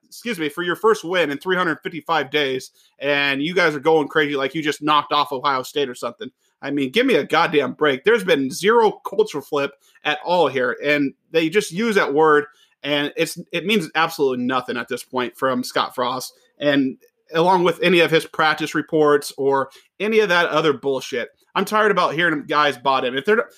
excuse 0.06 0.38
me, 0.38 0.50
for 0.50 0.62
your 0.62 0.76
first 0.76 1.06
win 1.06 1.32
in 1.32 1.38
355 1.38 2.30
days, 2.30 2.72
and 3.00 3.42
you 3.42 3.56
guys 3.56 3.76
are 3.76 3.80
going 3.80 4.08
crazy 4.10 4.36
like 4.36 4.54
you 4.54 4.62
just 4.62 4.82
knocked 4.82 5.14
off 5.14 5.32
Ohio 5.32 5.64
State 5.64 5.88
or 5.90 5.96
something. 5.96 6.30
I 6.62 6.72
mean, 6.72 6.92
give 6.92 7.06
me 7.06 7.16
a 7.16 7.24
goddamn 7.24 7.74
break. 7.74 8.04
There's 8.04 8.24
been 8.24 8.50
zero 8.52 8.92
culture 9.08 9.42
flip 9.42 9.72
at 10.04 10.20
all 10.26 10.48
here, 10.48 10.76
and 10.84 11.14
they 11.32 11.50
just 11.50 11.72
use 11.72 11.96
that 11.96 12.14
word, 12.14 12.46
and 12.84 13.14
it's 13.16 13.38
it 13.52 13.66
means 13.66 13.90
absolutely 13.96 14.44
nothing 14.46 14.78
at 14.78 14.88
this 14.88 15.04
point 15.04 15.38
from 15.38 15.64
Scott 15.64 15.94
Frost, 15.94 16.34
and 16.60 16.98
along 17.34 17.64
with 17.64 17.80
any 17.82 18.00
of 18.00 18.10
his 18.10 18.26
practice 18.26 18.74
reports 18.74 19.32
or 19.38 19.70
any 20.00 20.20
of 20.20 20.30
that 20.30 20.48
other 20.48 20.74
bullshit. 20.74 21.30
I'm 21.56 21.66
tired 21.66 21.92
about 21.92 22.14
hearing 22.14 22.46
guys 22.46 22.78
bought 22.78 23.04
in. 23.04 23.18
If 23.18 23.26
they're, 23.26 23.50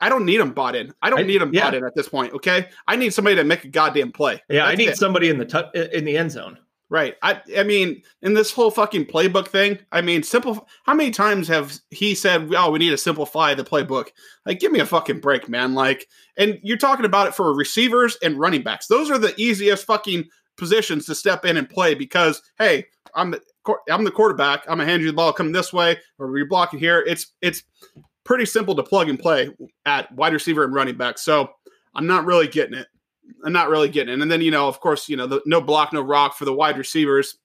I 0.00 0.08
don't 0.08 0.24
need 0.24 0.38
them 0.38 0.52
bought 0.52 0.76
in. 0.76 0.92
I 1.02 1.10
don't 1.10 1.20
I- 1.20 1.22
need 1.22 1.40
them 1.40 1.52
yeah. 1.52 1.64
bought 1.64 1.74
in 1.74 1.84
at 1.84 1.94
this 1.94 2.08
point. 2.08 2.32
Okay, 2.34 2.68
I 2.86 2.96
need 2.96 3.12
somebody 3.12 3.36
to 3.36 3.44
make 3.44 3.64
a 3.64 3.68
goddamn 3.68 4.12
play. 4.12 4.40
Yeah, 4.48 4.64
I 4.64 4.74
need 4.74 4.90
it. 4.90 4.96
somebody 4.96 5.28
in 5.28 5.38
the 5.38 5.44
tu- 5.44 5.80
in 5.96 6.04
the 6.04 6.16
end 6.16 6.30
zone. 6.32 6.58
Right. 6.90 7.16
I 7.22 7.40
I 7.56 7.64
mean, 7.64 8.02
in 8.22 8.32
this 8.32 8.50
whole 8.50 8.70
fucking 8.70 9.06
playbook 9.06 9.48
thing, 9.48 9.78
I 9.92 10.00
mean, 10.00 10.22
simple 10.22 10.66
how 10.84 10.94
many 10.94 11.10
times 11.10 11.46
have 11.48 11.78
he 11.90 12.14
said, 12.14 12.54
"Oh, 12.56 12.70
we 12.70 12.78
need 12.78 12.90
to 12.90 12.96
simplify 12.96 13.52
the 13.52 13.64
playbook." 13.64 14.08
Like 14.46 14.58
give 14.58 14.72
me 14.72 14.80
a 14.80 14.86
fucking 14.86 15.20
break, 15.20 15.50
man. 15.50 15.74
Like 15.74 16.08
and 16.38 16.58
you're 16.62 16.78
talking 16.78 17.04
about 17.04 17.26
it 17.26 17.34
for 17.34 17.54
receivers 17.54 18.16
and 18.22 18.38
running 18.38 18.62
backs. 18.62 18.86
Those 18.86 19.10
are 19.10 19.18
the 19.18 19.34
easiest 19.36 19.84
fucking 19.84 20.24
positions 20.56 21.04
to 21.06 21.14
step 21.14 21.44
in 21.44 21.58
and 21.58 21.68
play 21.68 21.94
because 21.94 22.40
hey, 22.58 22.86
I'm 23.14 23.32
the, 23.32 23.42
I'm 23.90 24.04
the 24.04 24.10
quarterback. 24.10 24.62
I'm 24.62 24.78
gonna 24.78 24.86
hand 24.86 25.02
you 25.02 25.08
the 25.08 25.14
ball, 25.14 25.34
come 25.34 25.52
this 25.52 25.74
way, 25.74 25.98
or 26.18 26.30
we 26.30 26.44
block 26.44 26.72
it 26.72 26.78
here. 26.78 27.04
It's 27.06 27.34
it's 27.42 27.64
pretty 28.24 28.46
simple 28.46 28.74
to 28.74 28.82
plug 28.82 29.08
and 29.08 29.18
play 29.18 29.50
at 29.84 30.10
wide 30.12 30.32
receiver 30.32 30.64
and 30.64 30.72
running 30.72 30.96
back. 30.96 31.18
So 31.18 31.50
I'm 31.94 32.06
not 32.06 32.24
really 32.24 32.48
getting 32.48 32.78
it. 32.78 32.86
I'm 33.44 33.52
not 33.52 33.68
really 33.68 33.88
getting 33.88 34.14
it. 34.14 34.20
And 34.20 34.30
then, 34.30 34.40
you 34.40 34.50
know, 34.50 34.68
of 34.68 34.80
course, 34.80 35.08
you 35.08 35.16
know, 35.16 35.26
the 35.26 35.42
no 35.46 35.60
block, 35.60 35.92
no 35.92 36.02
rock 36.02 36.36
for 36.36 36.44
the 36.44 36.52
wide 36.52 36.78
receivers. 36.78 37.36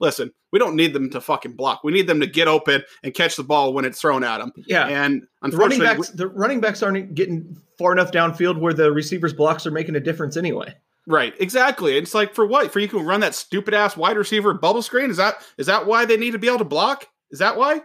Listen, 0.00 0.32
we 0.50 0.58
don't 0.58 0.76
need 0.76 0.92
them 0.92 1.10
to 1.10 1.20
fucking 1.20 1.52
block. 1.52 1.82
We 1.82 1.92
need 1.92 2.06
them 2.06 2.20
to 2.20 2.26
get 2.26 2.48
open 2.48 2.82
and 3.02 3.14
catch 3.14 3.36
the 3.36 3.44
ball 3.44 3.72
when 3.72 3.84
it's 3.84 4.00
thrown 4.00 4.24
at 4.24 4.38
them. 4.38 4.52
Yeah, 4.66 4.86
And 4.86 5.22
the 5.42 5.56
running 5.56 5.80
unfortunately, 5.80 5.86
backs 5.86 6.10
the 6.10 6.26
running 6.28 6.60
backs 6.60 6.82
aren't 6.82 7.14
getting 7.14 7.56
far 7.78 7.92
enough 7.92 8.12
downfield 8.12 8.60
where 8.60 8.72
the 8.72 8.92
receivers 8.92 9.32
blocks 9.32 9.66
are 9.66 9.70
making 9.70 9.96
a 9.96 10.00
difference 10.00 10.36
anyway. 10.36 10.74
right, 11.06 11.34
exactly. 11.40 11.96
It's 11.96 12.14
like 12.14 12.34
for 12.34 12.46
what? 12.46 12.72
For 12.72 12.80
you 12.80 12.88
can 12.88 13.04
run 13.04 13.20
that 13.20 13.34
stupid 13.34 13.74
ass 13.74 13.96
wide 13.96 14.16
receiver 14.16 14.54
bubble 14.54 14.82
screen? 14.82 15.10
Is 15.10 15.16
that 15.16 15.36
is 15.58 15.66
that 15.66 15.86
why 15.86 16.04
they 16.04 16.16
need 16.16 16.32
to 16.32 16.38
be 16.38 16.48
able 16.48 16.58
to 16.58 16.64
block? 16.64 17.08
Is 17.30 17.38
that 17.38 17.56
why? 17.56 17.82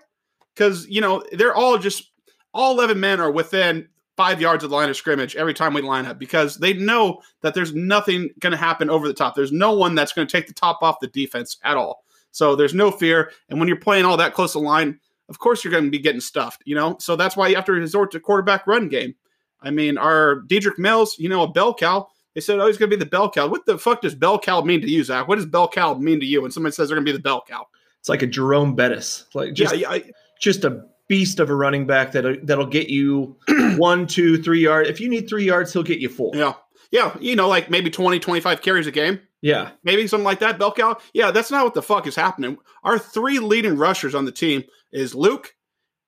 Because 0.53 0.87
you 0.87 1.01
know 1.01 1.23
they're 1.31 1.55
all 1.55 1.77
just 1.77 2.11
all 2.53 2.73
eleven 2.73 2.99
men 2.99 3.19
are 3.19 3.31
within 3.31 3.87
five 4.19 4.41
yards 4.41 4.65
of 4.65 4.69
the 4.69 4.75
line 4.75 4.89
of 4.89 4.97
scrimmage 4.97 5.37
every 5.37 5.53
time 5.53 5.73
we 5.73 5.81
line 5.81 6.05
up 6.05 6.19
because 6.19 6.57
they 6.57 6.73
know 6.73 7.21
that 7.39 7.53
there's 7.53 7.73
nothing 7.73 8.29
going 8.41 8.51
to 8.51 8.57
happen 8.57 8.89
over 8.89 9.07
the 9.07 9.13
top. 9.13 9.33
There's 9.33 9.53
no 9.53 9.71
one 9.71 9.95
that's 9.95 10.11
going 10.11 10.27
to 10.27 10.31
take 10.31 10.45
the 10.45 10.53
top 10.53 10.79
off 10.81 10.99
the 10.99 11.07
defense 11.07 11.55
at 11.63 11.77
all. 11.77 12.03
So 12.31 12.53
there's 12.53 12.73
no 12.73 12.91
fear. 12.91 13.31
And 13.47 13.59
when 13.59 13.69
you're 13.69 13.79
playing 13.79 14.03
all 14.03 14.17
that 14.17 14.33
close 14.33 14.51
to 14.51 14.59
line, 14.59 14.99
of 15.29 15.39
course 15.39 15.63
you're 15.63 15.71
going 15.71 15.85
to 15.85 15.89
be 15.89 15.99
getting 15.99 16.19
stuffed, 16.19 16.61
you 16.65 16.75
know? 16.75 16.97
So 16.99 17.15
that's 17.15 17.37
why 17.37 17.47
you 17.47 17.55
have 17.55 17.63
to 17.63 17.71
resort 17.71 18.11
to 18.11 18.19
quarterback 18.19 18.67
run 18.67 18.89
game. 18.89 19.15
I 19.61 19.71
mean, 19.71 19.97
our 19.97 20.41
Dedrick 20.47 20.77
Mills, 20.77 21.17
you 21.17 21.29
know, 21.29 21.43
a 21.43 21.47
bell 21.47 21.73
cow, 21.73 22.09
they 22.35 22.41
said, 22.41 22.59
oh, 22.59 22.67
he's 22.67 22.77
going 22.77 22.91
to 22.91 22.97
be 22.97 23.01
the 23.01 23.09
bell 23.09 23.31
cow. 23.31 23.47
What 23.47 23.65
the 23.65 23.77
fuck 23.77 24.01
does 24.01 24.15
bell 24.15 24.37
cow 24.37 24.59
mean 24.59 24.81
to 24.81 24.89
you, 24.89 25.01
Zach? 25.05 25.29
What 25.29 25.37
does 25.37 25.45
bell 25.45 25.69
cow 25.69 25.93
mean 25.93 26.19
to 26.19 26.25
you 26.25 26.41
when 26.41 26.51
somebody 26.51 26.73
says 26.73 26.89
they're 26.89 26.97
going 26.97 27.05
to 27.05 27.11
be 27.13 27.17
the 27.17 27.23
bell 27.23 27.41
cow? 27.47 27.65
It's 28.01 28.09
like 28.09 28.21
a 28.21 28.27
Jerome 28.27 28.75
Bettis, 28.75 29.27
like 29.33 29.53
just 29.53 29.73
yeah, 29.73 29.79
yeah, 29.79 29.91
I- 29.91 30.11
just 30.41 30.65
a 30.65 30.83
beast 31.09 31.39
of 31.41 31.49
a 31.49 31.55
running 31.55 31.85
back 31.85 32.13
that 32.13 32.47
that'll 32.47 32.65
get 32.65 32.87
you 32.87 33.35
one, 33.75 34.07
two, 34.07 34.41
three 34.41 34.61
yards. 34.61 34.87
If 34.87 35.01
you 35.01 35.09
need 35.09 35.27
three 35.27 35.43
yards, 35.43 35.73
he'll 35.73 35.83
get 35.83 35.99
you 35.99 36.07
four. 36.07 36.31
yeah. 36.33 36.53
Yeah, 36.91 37.15
you 37.19 37.35
know, 37.35 37.47
like 37.47 37.69
maybe 37.69 37.91
20, 37.91 38.17
25 38.17 38.63
carries 38.63 38.87
a 38.87 38.91
game. 38.91 39.19
Yeah, 39.41 39.69
maybe 39.83 40.07
something 40.07 40.25
like 40.25 40.39
that. 40.39 40.57
Bell 40.57 40.71
cow. 40.71 40.97
Yeah, 41.13 41.29
that's 41.29 41.51
not 41.51 41.63
what 41.63 41.75
the 41.75 41.83
fuck 41.83 42.07
is 42.07 42.15
happening. 42.15 42.57
Our 42.83 42.97
three 42.97 43.37
leading 43.37 43.77
rushers 43.77 44.15
on 44.15 44.25
the 44.25 44.31
team 44.31 44.63
is 44.91 45.13
Luke, 45.13 45.53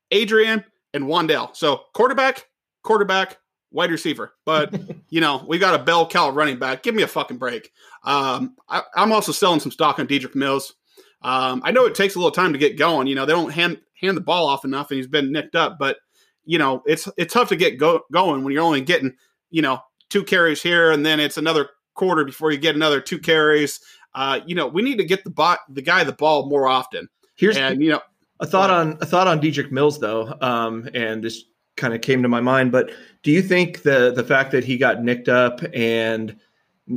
Adrian, 0.09 0.63
and 0.91 1.03
Wan'Dale. 1.03 1.55
So 1.55 1.81
quarterback, 1.93 2.47
quarterback, 2.83 3.37
wide 3.71 3.91
receiver. 3.91 4.33
But 4.43 4.73
you 5.09 5.21
know, 5.21 5.45
we 5.47 5.59
got 5.59 5.79
a 5.79 5.83
bell 5.83 6.07
cow 6.07 6.31
running 6.31 6.57
back. 6.57 6.81
Give 6.81 6.95
me 6.95 7.03
a 7.03 7.07
fucking 7.07 7.37
break. 7.37 7.71
Um, 8.03 8.55
I, 8.67 8.81
I'm 8.95 9.11
also 9.11 9.31
selling 9.31 9.59
some 9.59 9.71
stock 9.71 9.99
on 9.99 10.07
Dedrick 10.07 10.33
Mills. 10.33 10.73
Um, 11.21 11.61
I 11.63 11.69
know 11.71 11.85
it 11.85 11.93
takes 11.93 12.15
a 12.15 12.17
little 12.17 12.31
time 12.31 12.53
to 12.53 12.59
get 12.59 12.77
going. 12.77 13.05
You 13.05 13.13
know, 13.13 13.27
they 13.27 13.33
don't 13.33 13.51
hand 13.51 13.79
hand 14.01 14.17
the 14.17 14.21
ball 14.21 14.47
off 14.47 14.65
enough, 14.65 14.91
and 14.91 14.97
he's 14.97 15.07
been 15.07 15.31
nicked 15.31 15.55
up. 15.55 15.77
But 15.79 15.97
you 16.45 16.57
know, 16.57 16.83
it's 16.85 17.07
it's 17.17 17.33
tough 17.33 17.49
to 17.49 17.55
get 17.55 17.77
go, 17.77 18.01
going 18.11 18.43
when 18.43 18.53
you're 18.53 18.63
only 18.63 18.81
getting 18.81 19.15
you 19.49 19.61
know 19.61 19.79
two 20.09 20.23
carries 20.23 20.61
here, 20.61 20.91
and 20.91 21.05
then 21.05 21.19
it's 21.19 21.37
another 21.37 21.69
quarter 21.95 22.25
before 22.25 22.51
you 22.51 22.57
get 22.57 22.75
another 22.75 23.01
two 23.01 23.19
carries. 23.19 23.79
Uh, 24.13 24.41
you 24.45 24.55
know, 24.55 24.67
we 24.67 24.81
need 24.81 24.97
to 24.97 25.05
get 25.05 25.23
the 25.23 25.29
bot 25.29 25.59
the 25.69 25.81
guy 25.81 26.03
the 26.03 26.11
ball 26.11 26.47
more 26.47 26.67
often. 26.67 27.07
here's 27.35 27.57
And 27.57 27.81
you 27.81 27.89
know, 27.91 28.01
a 28.39 28.45
thought 28.45 28.69
on 28.69 28.97
a 29.01 29.05
thought 29.05 29.27
on 29.27 29.39
Dedrick 29.39 29.71
Mills 29.71 29.99
though, 29.99 30.35
um, 30.41 30.89
and 30.93 31.23
this 31.23 31.45
kind 31.77 31.93
of 31.93 32.01
came 32.01 32.21
to 32.21 32.29
my 32.29 32.41
mind. 32.41 32.71
But 32.71 32.91
do 33.23 33.31
you 33.31 33.41
think 33.41 33.83
the 33.83 34.11
the 34.13 34.23
fact 34.23 34.51
that 34.51 34.63
he 34.63 34.77
got 34.77 35.03
nicked 35.03 35.29
up 35.29 35.61
and 35.73 36.35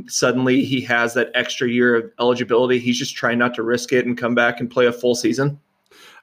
suddenly 0.07 0.63
he 0.63 0.81
has 0.81 1.13
that 1.13 1.31
extra 1.33 1.69
year 1.69 1.95
of 1.95 2.11
eligibility, 2.19 2.79
he's 2.79 2.99
just 2.99 3.15
trying 3.15 3.37
not 3.37 3.53
to 3.55 3.63
risk 3.63 3.93
it 3.93 4.05
and 4.05 4.17
come 4.17 4.35
back 4.35 4.59
and 4.59 4.69
play 4.69 4.87
a 4.87 4.91
full 4.91 5.15
season? 5.15 5.59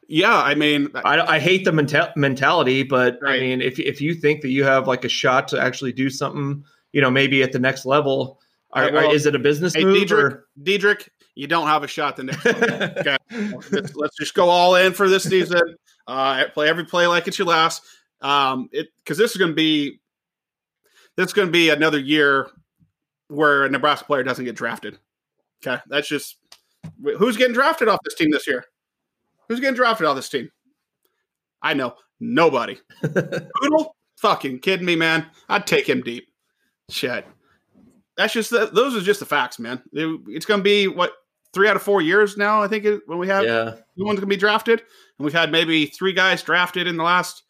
Yeah, 0.09 0.37
I 0.37 0.55
mean, 0.55 0.89
I, 0.95 1.21
I 1.21 1.39
hate 1.39 1.65
the 1.65 1.71
menta- 1.71 2.15
mentality, 2.17 2.83
but 2.83 3.19
I 3.25 3.39
mean, 3.39 3.63
if 3.63 3.79
if 3.79 4.01
you 4.01 4.15
think 4.15 4.43
that 4.43 4.51
you 4.51 4.65
have 4.65 4.87
like 4.87 5.05
a 5.05 5.09
shot 5.09 5.49
to 5.49 5.61
actually 5.61 5.93
do 5.93 6.11
something, 6.11 6.65
you 6.93 7.01
know, 7.01 7.11
maybe 7.11 7.43
at 7.43 7.53
the 7.53 7.59
next 7.59 7.87
level, 7.87 8.41
are, 8.73 8.93
well, 8.93 9.11
are- 9.11 9.15
is 9.15 9.27
it 9.27 9.35
a 9.35 9.39
business 9.39 9.75
hey, 9.75 9.85
move? 9.85 9.97
Dedrick, 9.97 10.33
Or? 10.33 10.47
Dedrick, 10.63 11.09
you 11.35 11.47
don't 11.47 11.67
have 11.67 11.83
a 11.83 11.89
shot 11.89 12.17
the 12.17 12.25
next. 12.25 12.47
okay, 12.47 13.17
let's, 13.71 13.95
let's 13.95 14.17
just 14.17 14.35
go 14.35 14.49
all 14.49 14.75
in 14.75 14.93
for 14.93 15.09
this 15.09 15.25
season. 15.25 15.77
Uh, 16.07 16.45
play 16.53 16.69
every 16.69 16.85
play 16.85 17.07
like 17.07 17.29
it's 17.29 17.39
your 17.39 17.49
last. 17.49 17.83
Um, 18.21 18.69
it 18.73 18.89
because 19.05 19.19
this 19.19 19.31
is 19.31 19.37
going 19.37 19.53
to 19.53 19.55
be 19.57 20.01
this 21.17 21.27
is 21.27 21.33
going 21.33 21.49
to 21.49 21.53
be 21.53 21.71
another 21.71 21.99
year 21.99 22.49
where 23.29 23.65
a 23.65 23.71
Nebraska 23.71 24.05
player 24.05 24.23
doesn't 24.23 24.45
get 24.45 24.57
drafted. 24.57 24.99
Okay, 25.65 25.81
that's 25.87 26.09
just 26.09 26.37
who's 27.19 27.37
getting 27.37 27.55
drafted 27.55 27.89
off 27.89 28.01
this 28.05 28.15
team 28.15 28.31
this 28.31 28.47
year. 28.47 28.65
Who's 29.53 29.61
getting 29.61 29.77
drafted 29.77 30.07
on 30.07 30.17
this 30.17 30.31
team? 30.31 30.49
I 31.61 31.75
know 31.75 31.95
nobody. 32.21 32.79
Poodle, 33.03 33.95
fucking 34.17 34.61
kidding 34.61 34.87
me, 34.87 34.97
man. 34.97 35.27
I'd 35.47 35.67
take 35.67 35.87
him 35.87 36.01
deep. 36.01 36.27
Shit. 36.89 37.27
That's 38.17 38.33
just 38.33 38.49
the, 38.49 38.71
those 38.73 38.97
are 38.97 39.03
just 39.03 39.21
the 39.21 39.27
facts, 39.27 39.59
man. 39.59 39.83
It- 39.93 40.21
it's 40.29 40.47
going 40.47 40.61
to 40.61 40.65
be 40.65 40.89
what 40.89 41.13
three 41.53 41.69
out 41.69 41.77
of 41.77 41.83
four 41.83 42.01
years 42.01 42.39
now. 42.39 42.63
I 42.63 42.69
think 42.69 42.87
it, 42.87 43.03
when 43.05 43.19
we 43.19 43.29
have 43.29 43.45
yeah. 43.45 43.75
no 43.99 44.07
one's 44.07 44.21
going 44.21 44.31
to 44.31 44.35
be 44.35 44.39
drafted, 44.39 44.81
and 44.81 45.25
we've 45.25 45.35
had 45.35 45.53
maybe 45.53 45.85
three 45.85 46.15
guys 46.15 46.43
drafted 46.43 46.87
in 46.87 46.97
the 46.97 47.05
last 47.05 47.43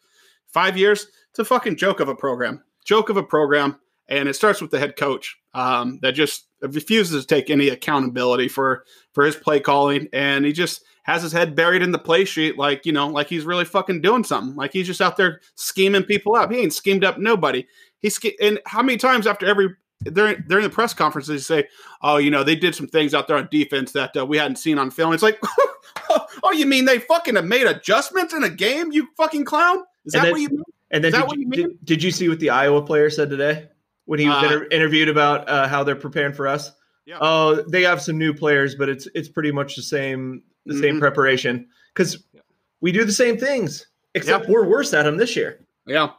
five 0.47 0.75
years. 0.77 1.07
It's 1.29 1.39
a 1.39 1.45
fucking 1.45 1.77
joke 1.77 2.01
of 2.01 2.09
a 2.09 2.15
program. 2.15 2.65
Joke 2.83 3.07
of 3.07 3.15
a 3.15 3.23
program, 3.23 3.79
and 4.09 4.27
it 4.27 4.33
starts 4.33 4.61
with 4.61 4.71
the 4.71 4.79
head 4.79 4.97
coach 4.97 5.37
um, 5.53 5.99
that 6.01 6.15
just 6.15 6.49
refuses 6.61 7.25
to 7.25 7.27
take 7.27 7.49
any 7.49 7.69
accountability 7.69 8.49
for 8.49 8.83
for 9.13 9.23
his 9.23 9.37
play 9.37 9.61
calling, 9.61 10.09
and 10.11 10.43
he 10.43 10.51
just 10.51 10.83
has 11.03 11.21
his 11.21 11.31
head 11.31 11.55
buried 11.55 11.81
in 11.81 11.91
the 11.91 11.99
play 11.99 12.25
sheet, 12.25 12.57
like 12.57 12.85
you 12.85 12.91
know, 12.91 13.07
like 13.07 13.27
he's 13.27 13.45
really 13.45 13.65
fucking 13.65 14.01
doing 14.01 14.23
something. 14.23 14.55
Like 14.55 14.73
he's 14.73 14.87
just 14.87 15.01
out 15.01 15.17
there 15.17 15.39
scheming 15.55 16.03
people 16.03 16.35
up. 16.35 16.51
He 16.51 16.59
ain't 16.59 16.73
schemed 16.73 17.03
up 17.03 17.17
nobody. 17.17 17.65
He's 17.99 18.19
and 18.41 18.59
how 18.65 18.81
many 18.81 18.97
times 18.97 19.27
after 19.27 19.45
every 19.45 19.69
during 20.11 20.43
during 20.47 20.63
the 20.63 20.69
press 20.69 20.93
conferences 20.93 21.47
they 21.47 21.61
say, 21.61 21.67
"Oh, 22.01 22.17
you 22.17 22.29
know, 22.31 22.43
they 22.43 22.55
did 22.55 22.75
some 22.75 22.87
things 22.87 23.13
out 23.13 23.27
there 23.27 23.37
on 23.37 23.47
defense 23.51 23.91
that 23.93 24.15
uh, 24.17 24.25
we 24.25 24.37
hadn't 24.37 24.57
seen 24.57 24.77
on 24.77 24.91
film." 24.91 25.13
It's 25.13 25.23
like, 25.23 25.39
oh, 26.43 26.51
you 26.51 26.65
mean 26.65 26.85
they 26.85 26.99
fucking 26.99 27.35
have 27.35 27.45
made 27.45 27.65
adjustments 27.67 28.33
in 28.33 28.43
a 28.43 28.49
game? 28.49 28.91
You 28.91 29.07
fucking 29.17 29.45
clown! 29.45 29.83
Is 30.05 30.13
And 30.13 30.21
that 30.21 30.23
then- 30.23 30.31
what 30.31 30.41
you 30.41 30.49
mean? 30.49 30.63
And 30.91 31.03
then 31.03 31.11
did 31.11 31.21
you, 31.21 31.27
you 31.39 31.47
mean? 31.47 31.59
did, 31.61 31.85
did 31.85 32.03
you 32.03 32.11
see 32.11 32.29
what 32.29 32.39
the 32.39 32.51
Iowa 32.51 32.81
player 32.83 33.09
said 33.09 33.29
today 33.31 33.67
when 34.05 34.19
he 34.19 34.27
was 34.29 34.43
Uh, 34.43 34.45
inter- 34.47 34.67
interviewed 34.69 35.09
about 35.09 35.49
uh, 35.49 35.67
how 35.67 35.83
they're 35.83 35.95
preparing 35.95 36.33
for 36.33 36.47
us? 36.47 36.71
Yeah. 37.05 37.17
Oh, 37.19 37.63
they 37.67 37.81
have 37.81 37.99
some 38.01 38.17
new 38.19 38.31
players, 38.33 38.75
but 38.75 38.89
it's 38.89 39.07
it's 39.15 39.27
pretty 39.27 39.51
much 39.51 39.75
the 39.75 39.81
same 39.81 40.43
the 40.65 40.77
same 40.77 40.95
Mhm. 40.97 40.99
preparation 40.99 41.67
because 41.93 42.23
Yeah. 42.33 42.41
we 42.81 42.91
do 42.91 43.03
the 43.05 43.11
same 43.11 43.37
things 43.37 43.87
except 44.15 44.47
we're 44.49 44.65
worse 44.67 44.93
at 44.93 45.03
them 45.03 45.17
this 45.17 45.35
year. 45.35 45.59
Yeah, 45.85 46.11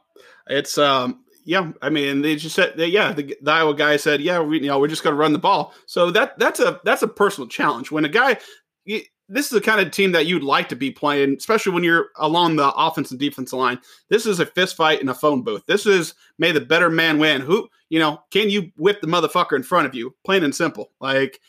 it's 0.49 0.77
um, 0.79 1.25
yeah. 1.45 1.73
I 1.83 1.91
mean, 1.91 2.23
they 2.23 2.37
just 2.37 2.55
said, 2.55 2.75
they, 2.77 2.87
yeah. 2.89 3.13
The, 3.13 3.37
the 3.41 3.51
Iowa 3.51 3.75
guy 3.75 3.97
said, 3.97 4.21
yeah, 4.21 4.41
we, 4.41 4.61
you 4.61 4.67
know, 4.67 4.79
we're 4.79 4.89
just 4.89 5.03
going 5.03 5.15
to 5.15 5.21
run 5.21 5.33
the 5.33 5.39
ball. 5.39 5.75
So 5.87 6.11
that 6.11 6.39
that's 6.39 6.61
a 6.61 6.81
that's 6.85 7.03
a 7.03 7.09
personal 7.09 7.49
challenge 7.49 7.91
when 7.91 8.05
a 8.05 8.09
guy. 8.09 8.39
You, 8.85 9.01
this 9.31 9.47
is 9.47 9.53
the 9.53 9.61
kind 9.63 9.81
of 9.81 9.91
team 9.91 10.13
that 10.13 10.27
you'd 10.27 10.43
like 10.43 10.69
to 10.69 10.77
be 10.77 10.91
playing, 10.91 11.37
especially 11.39 11.73
when 11.73 11.83
you're 11.83 12.09
along 12.17 12.57
the 12.57 12.71
offense 12.75 13.11
and 13.11 13.19
defensive 13.19 13.59
line. 13.59 13.79
This 14.11 14.27
is 14.27 14.39
a 14.39 14.45
fist 14.45 14.77
fight 14.77 15.01
in 15.01 15.09
a 15.09 15.15
phone 15.15 15.41
booth. 15.43 15.65
This 15.67 15.87
is 15.87 16.13
may 16.39 16.53
the 16.53 16.61
better 16.61 16.91
man 16.91 17.19
win. 17.19 17.41
Who 17.41 17.71
you 17.89 17.99
know? 17.99 18.21
Can 18.31 18.51
you 18.51 18.71
whip 18.77 19.01
the 19.01 19.07
motherfucker 19.07 19.57
in 19.57 19.63
front 19.63 19.87
of 19.87 19.95
you? 19.95 20.15
Plain 20.27 20.45
and 20.45 20.55
simple. 20.55 20.91
Like, 21.01 21.41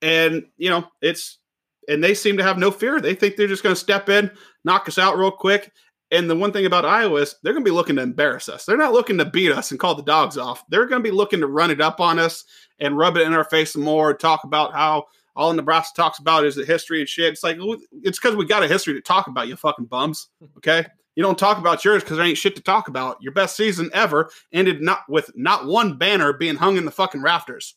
and 0.00 0.44
you 0.56 0.70
know, 0.70 0.86
it's 1.02 1.38
and 1.88 2.02
they 2.02 2.14
seem 2.14 2.36
to 2.36 2.42
have 2.42 2.58
no 2.58 2.70
fear. 2.70 3.00
They 3.00 3.14
think 3.14 3.36
they're 3.36 3.46
just 3.48 3.62
going 3.62 3.74
to 3.74 3.80
step 3.80 4.08
in, 4.08 4.30
knock 4.64 4.88
us 4.88 4.98
out 4.98 5.18
real 5.18 5.30
quick, 5.30 5.72
and 6.12 6.28
the 6.28 6.36
one 6.36 6.52
thing 6.52 6.66
about 6.66 6.84
Iowa 6.84 7.22
is 7.22 7.36
they're 7.42 7.54
going 7.54 7.64
to 7.64 7.70
be 7.70 7.74
looking 7.74 7.96
to 7.96 8.02
embarrass 8.02 8.50
us. 8.50 8.66
They're 8.66 8.76
not 8.76 8.92
looking 8.92 9.16
to 9.18 9.24
beat 9.24 9.50
us 9.50 9.70
and 9.70 9.80
call 9.80 9.94
the 9.94 10.02
dogs 10.02 10.36
off. 10.36 10.62
They're 10.68 10.86
going 10.86 11.02
to 11.02 11.08
be 11.08 11.14
looking 11.14 11.40
to 11.40 11.46
run 11.46 11.70
it 11.70 11.80
up 11.80 12.00
on 12.00 12.18
us 12.18 12.44
and 12.78 12.98
rub 12.98 13.16
it 13.16 13.26
in 13.26 13.32
our 13.32 13.44
face 13.44 13.72
some 13.72 13.82
more. 13.82 14.12
Talk 14.12 14.44
about 14.44 14.74
how 14.74 15.06
all 15.34 15.52
Nebraska 15.54 15.94
talks 15.96 16.18
about 16.18 16.44
is 16.44 16.54
the 16.54 16.66
history 16.66 17.00
and 17.00 17.08
shit. 17.08 17.32
It's 17.32 17.42
like 17.42 17.56
it's 18.02 18.18
because 18.18 18.36
we 18.36 18.44
got 18.44 18.62
a 18.62 18.68
history 18.68 18.92
to 18.92 19.00
talk 19.00 19.26
about. 19.26 19.48
You 19.48 19.56
fucking 19.56 19.86
bums. 19.86 20.28
Okay, 20.58 20.84
you 21.16 21.22
don't 21.22 21.38
talk 21.38 21.56
about 21.56 21.82
yours 21.82 22.02
because 22.02 22.18
there 22.18 22.26
ain't 22.26 22.36
shit 22.36 22.56
to 22.56 22.62
talk 22.62 22.88
about. 22.88 23.16
Your 23.22 23.32
best 23.32 23.56
season 23.56 23.88
ever 23.94 24.30
ended 24.52 24.82
not 24.82 25.00
with 25.08 25.30
not 25.34 25.66
one 25.66 25.96
banner 25.96 26.34
being 26.34 26.56
hung 26.56 26.76
in 26.76 26.84
the 26.84 26.90
fucking 26.90 27.22
rafters. 27.22 27.74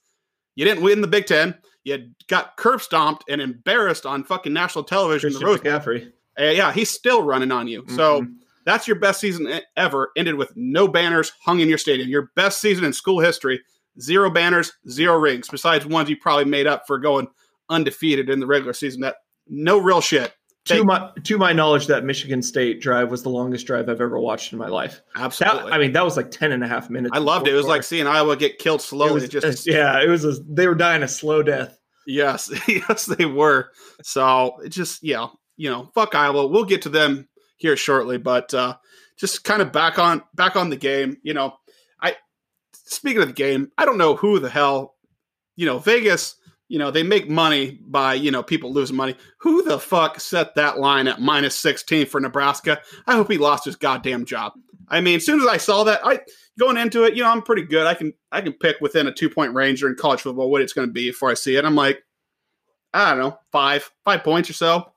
You 0.55 0.65
didn't 0.65 0.83
win 0.83 0.99
the 0.99 1.07
Big 1.07 1.25
Ten. 1.25 1.55
You 1.85 2.09
got 2.27 2.57
curb 2.57 2.81
stomped 2.81 3.23
and 3.29 3.39
embarrassed 3.39 4.05
on 4.05 4.23
fucking 4.25 4.51
national 4.51 4.83
television. 4.83 5.29
Christian 5.29 5.39
the 5.39 5.45
Rose 5.45 5.61
Bowl. 5.61 5.71
McCaffrey. 5.71 6.11
Uh, 6.37 6.43
yeah, 6.51 6.73
he's 6.73 6.89
still 6.89 7.23
running 7.23 7.51
on 7.51 7.67
you. 7.67 7.85
So 7.95 8.21
Mhm. 8.23 8.33
that's 8.65 8.87
your 8.87 8.99
best 8.99 9.21
season 9.21 9.61
ever. 9.77 10.11
Ended 10.17 10.35
with 10.35 10.51
no 10.57 10.87
banners 10.87 11.31
hung 11.45 11.61
in 11.61 11.69
your 11.69 11.77
stadium. 11.77 12.09
Your 12.09 12.31
best 12.35 12.59
season 12.59 12.83
in 12.83 12.91
school 12.91 13.19
history. 13.21 13.61
Zero 14.01 14.29
banners, 14.29 14.73
zero 14.89 15.15
rings. 15.17 15.47
Besides 15.47 15.85
ones 15.85 16.09
you 16.09 16.17
probably 16.17 16.43
made 16.45 16.67
up 16.67 16.85
for 16.87 16.97
going 16.97 17.27
undefeated 17.69 18.29
in 18.29 18.39
the 18.41 18.45
regular 18.47 18.73
season. 18.73 18.99
That 19.01 19.15
no 19.47 19.77
real 19.77 20.01
shit. 20.01 20.33
To 20.65 20.83
my 20.83 21.11
to 21.23 21.37
my 21.37 21.53
knowledge, 21.53 21.87
that 21.87 22.03
Michigan 22.03 22.41
State 22.41 22.81
drive 22.81 23.11
was 23.11 23.23
the 23.23 23.29
longest 23.29 23.67
drive 23.67 23.87
I've 23.87 24.01
ever 24.01 24.19
watched 24.19 24.51
in 24.51 24.59
my 24.59 24.67
life. 24.67 25.01
That, 25.15 25.25
Absolutely. 25.25 25.71
I 25.71 25.77
mean, 25.77 25.93
that 25.93 26.03
was 26.03 26.17
like 26.17 26.31
10 26.31 26.51
and 26.51 26.63
a 26.63 26.67
half 26.67 26.89
minutes. 26.89 27.11
I 27.15 27.19
loved 27.19 27.47
it. 27.47 27.53
It 27.53 27.57
was 27.57 27.67
like 27.67 27.83
seeing 27.83 28.07
Iowa 28.07 28.35
get 28.35 28.57
killed 28.57 28.81
slowly. 28.81 29.13
was 29.13 29.29
just 29.29 29.67
yeah, 29.67 30.01
it 30.01 30.09
was 30.09 30.25
a, 30.25 30.33
they 30.47 30.67
were 30.67 30.75
dying 30.75 31.03
a 31.03 31.07
slow 31.07 31.43
death. 31.43 31.77
Yes, 32.07 32.51
yes, 32.67 33.05
they 33.05 33.25
were. 33.25 33.71
So 34.03 34.57
it 34.63 34.69
just, 34.69 35.03
yeah, 35.03 35.27
you 35.57 35.69
know, 35.69 35.89
fuck 35.93 36.15
Iowa. 36.15 36.47
We'll 36.47 36.65
get 36.65 36.83
to 36.83 36.89
them 36.89 37.27
here 37.57 37.77
shortly, 37.77 38.17
but 38.17 38.53
uh, 38.53 38.75
just 39.17 39.43
kind 39.43 39.61
of 39.61 39.71
back 39.71 39.99
on 39.99 40.23
back 40.33 40.55
on 40.55 40.69
the 40.69 40.75
game. 40.75 41.17
You 41.23 41.33
know, 41.33 41.55
I 42.01 42.15
speaking 42.73 43.21
of 43.21 43.27
the 43.27 43.33
game, 43.33 43.71
I 43.77 43.85
don't 43.85 43.97
know 43.97 44.15
who 44.15 44.39
the 44.39 44.49
hell, 44.49 44.95
you 45.55 45.65
know, 45.65 45.79
Vegas. 45.79 46.35
You 46.67 46.79
know, 46.79 46.89
they 46.89 47.03
make 47.03 47.29
money 47.29 47.79
by 47.85 48.15
you 48.15 48.31
know 48.31 48.41
people 48.41 48.73
losing 48.73 48.95
money. 48.95 49.15
Who 49.39 49.63
the 49.63 49.79
fuck 49.79 50.19
set 50.19 50.55
that 50.55 50.79
line 50.79 51.07
at 51.07 51.21
minus 51.21 51.57
sixteen 51.57 52.05
for 52.05 52.19
Nebraska? 52.19 52.81
I 53.05 53.13
hope 53.13 53.31
he 53.31 53.37
lost 53.37 53.65
his 53.65 53.75
goddamn 53.75 54.25
job. 54.25 54.53
I 54.87 55.01
mean, 55.01 55.17
as 55.17 55.25
soon 55.25 55.41
as 55.41 55.47
I 55.47 55.57
saw 55.57 55.83
that, 55.83 56.01
I 56.03 56.21
going 56.57 56.77
into 56.77 57.03
it, 57.03 57.15
you 57.15 57.23
know, 57.23 57.29
I'm 57.29 57.41
pretty 57.41 57.63
good. 57.63 57.87
I 57.87 57.93
can 57.93 58.13
I 58.31 58.41
can 58.41 58.53
pick 58.53 58.77
within 58.81 59.07
a 59.07 59.13
two 59.13 59.29
point 59.29 59.53
range 59.53 59.79
during 59.81 59.95
college 59.95 60.21
football 60.21 60.49
what 60.49 60.61
it's 60.61 60.73
going 60.73 60.87
to 60.87 60.93
be 60.93 61.09
before 61.09 61.29
I 61.29 61.33
see 61.33 61.55
it. 61.55 61.65
I'm 61.65 61.75
like, 61.75 62.03
I 62.93 63.11
don't 63.11 63.19
know, 63.19 63.39
five 63.51 63.91
five 64.03 64.23
points 64.23 64.49
or 64.49 64.53
so. 64.53 64.91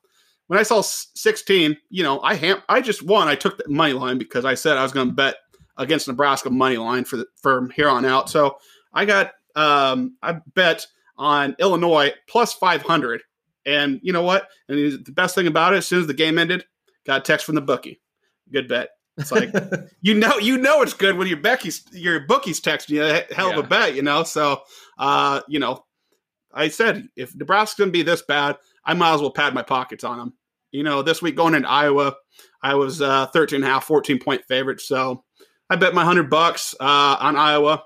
When 0.46 0.58
I 0.58 0.62
saw 0.62 0.80
16, 0.80 1.76
you 1.90 2.02
know, 2.02 2.20
I 2.22 2.34
ham- 2.34 2.62
I 2.70 2.80
just 2.80 3.02
won. 3.02 3.28
I 3.28 3.34
took 3.34 3.58
the 3.58 3.68
money 3.68 3.92
line 3.92 4.16
because 4.16 4.46
I 4.46 4.54
said 4.54 4.78
I 4.78 4.82
was 4.82 4.92
going 4.92 5.08
to 5.08 5.14
bet 5.14 5.36
against 5.76 6.08
Nebraska 6.08 6.48
money 6.48 6.78
line 6.78 7.04
for 7.04 7.18
the, 7.18 7.26
from 7.42 7.68
here 7.68 7.90
on 7.90 8.06
out. 8.06 8.30
So 8.30 8.56
I 8.92 9.04
got 9.04 9.32
um 9.56 10.16
I 10.22 10.40
bet 10.54 10.86
on 11.18 11.56
Illinois 11.58 12.12
plus 12.28 12.52
500. 12.54 13.22
And 13.66 14.00
you 14.02 14.12
know 14.12 14.22
what? 14.22 14.48
And 14.68 15.04
the 15.04 15.12
best 15.12 15.34
thing 15.34 15.46
about 15.46 15.74
it, 15.74 15.78
as 15.78 15.86
soon 15.86 16.00
as 16.00 16.06
the 16.06 16.14
game 16.14 16.38
ended, 16.38 16.64
got 17.06 17.20
a 17.20 17.22
text 17.22 17.44
from 17.44 17.54
the 17.56 17.60
bookie. 17.60 18.00
Good 18.50 18.68
bet. 18.68 18.88
It's 19.18 19.32
like 19.32 19.52
you 20.00 20.14
know, 20.14 20.38
you 20.38 20.56
know 20.56 20.80
it's 20.82 20.94
good 20.94 21.18
when 21.18 21.28
your 21.28 21.38
Becky's 21.38 21.84
your 21.92 22.20
bookie's 22.20 22.60
texting 22.60 22.90
you 22.90 23.04
a 23.04 23.34
hell 23.34 23.50
of 23.50 23.58
a 23.58 23.68
bet, 23.68 23.94
you 23.94 24.02
know. 24.02 24.22
So, 24.22 24.62
uh, 24.96 25.40
you 25.48 25.58
know, 25.58 25.84
I 26.52 26.68
said 26.68 27.08
if 27.16 27.34
Nebraska's 27.34 27.78
going 27.78 27.88
to 27.88 27.92
be 27.92 28.02
this 28.02 28.22
bad, 28.22 28.56
I 28.84 28.94
might 28.94 29.14
as 29.14 29.20
well 29.20 29.32
pad 29.32 29.54
my 29.54 29.62
pockets 29.62 30.04
on 30.04 30.18
them. 30.18 30.34
You 30.70 30.82
know, 30.82 31.02
this 31.02 31.20
week 31.20 31.34
going 31.34 31.54
into 31.54 31.68
Iowa, 31.68 32.14
I 32.62 32.74
was 32.74 33.02
uh, 33.02 33.26
13 33.26 33.56
and 33.56 33.64
a 33.64 33.68
half, 33.68 33.84
14 33.84 34.18
point 34.18 34.44
favorite. 34.46 34.80
So 34.80 35.24
I 35.68 35.76
bet 35.76 35.94
my 35.94 36.02
100 36.02 36.30
bucks 36.30 36.74
uh, 36.78 37.16
on 37.20 37.36
Iowa. 37.36 37.82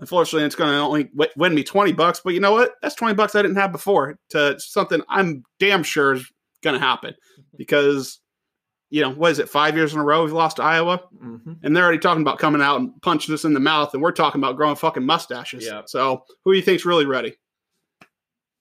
Unfortunately, 0.00 0.44
it's 0.44 0.56
going 0.56 0.70
to 0.70 0.78
only 0.78 1.10
win 1.36 1.54
me 1.54 1.62
20 1.62 1.92
bucks, 1.92 2.20
but 2.24 2.34
you 2.34 2.40
know 2.40 2.52
what? 2.52 2.72
That's 2.82 2.96
20 2.96 3.14
bucks 3.14 3.34
I 3.34 3.42
didn't 3.42 3.56
have 3.58 3.70
before 3.72 4.18
to 4.30 4.58
something 4.58 5.02
I'm 5.08 5.44
damn 5.60 5.82
sure 5.84 6.14
is 6.14 6.28
going 6.62 6.74
to 6.74 6.84
happen 6.84 7.14
because, 7.56 8.18
you 8.90 9.02
know, 9.02 9.10
what 9.10 9.30
is 9.30 9.38
it, 9.38 9.48
five 9.48 9.76
years 9.76 9.94
in 9.94 10.00
a 10.00 10.04
row 10.04 10.24
we've 10.24 10.32
lost 10.32 10.58
Iowa? 10.60 11.00
Mhm. 11.22 11.58
and 11.62 11.76
they're 11.76 11.84
already 11.84 11.98
talking 12.00 12.22
about 12.22 12.38
coming 12.38 12.60
out 12.60 12.80
and 12.80 12.90
punching 13.02 13.32
us 13.34 13.44
in 13.44 13.54
the 13.54 13.60
mouth, 13.60 13.94
and 13.94 14.02
we're 14.02 14.10
talking 14.12 14.40
about 14.40 14.56
growing 14.56 14.76
fucking 14.76 15.04
mustaches. 15.06 15.64
Yeah. 15.64 15.82
So 15.86 16.24
who 16.44 16.52
do 16.52 16.56
you 16.58 16.64
think's 16.64 16.84
really 16.84 17.06
ready? 17.06 17.36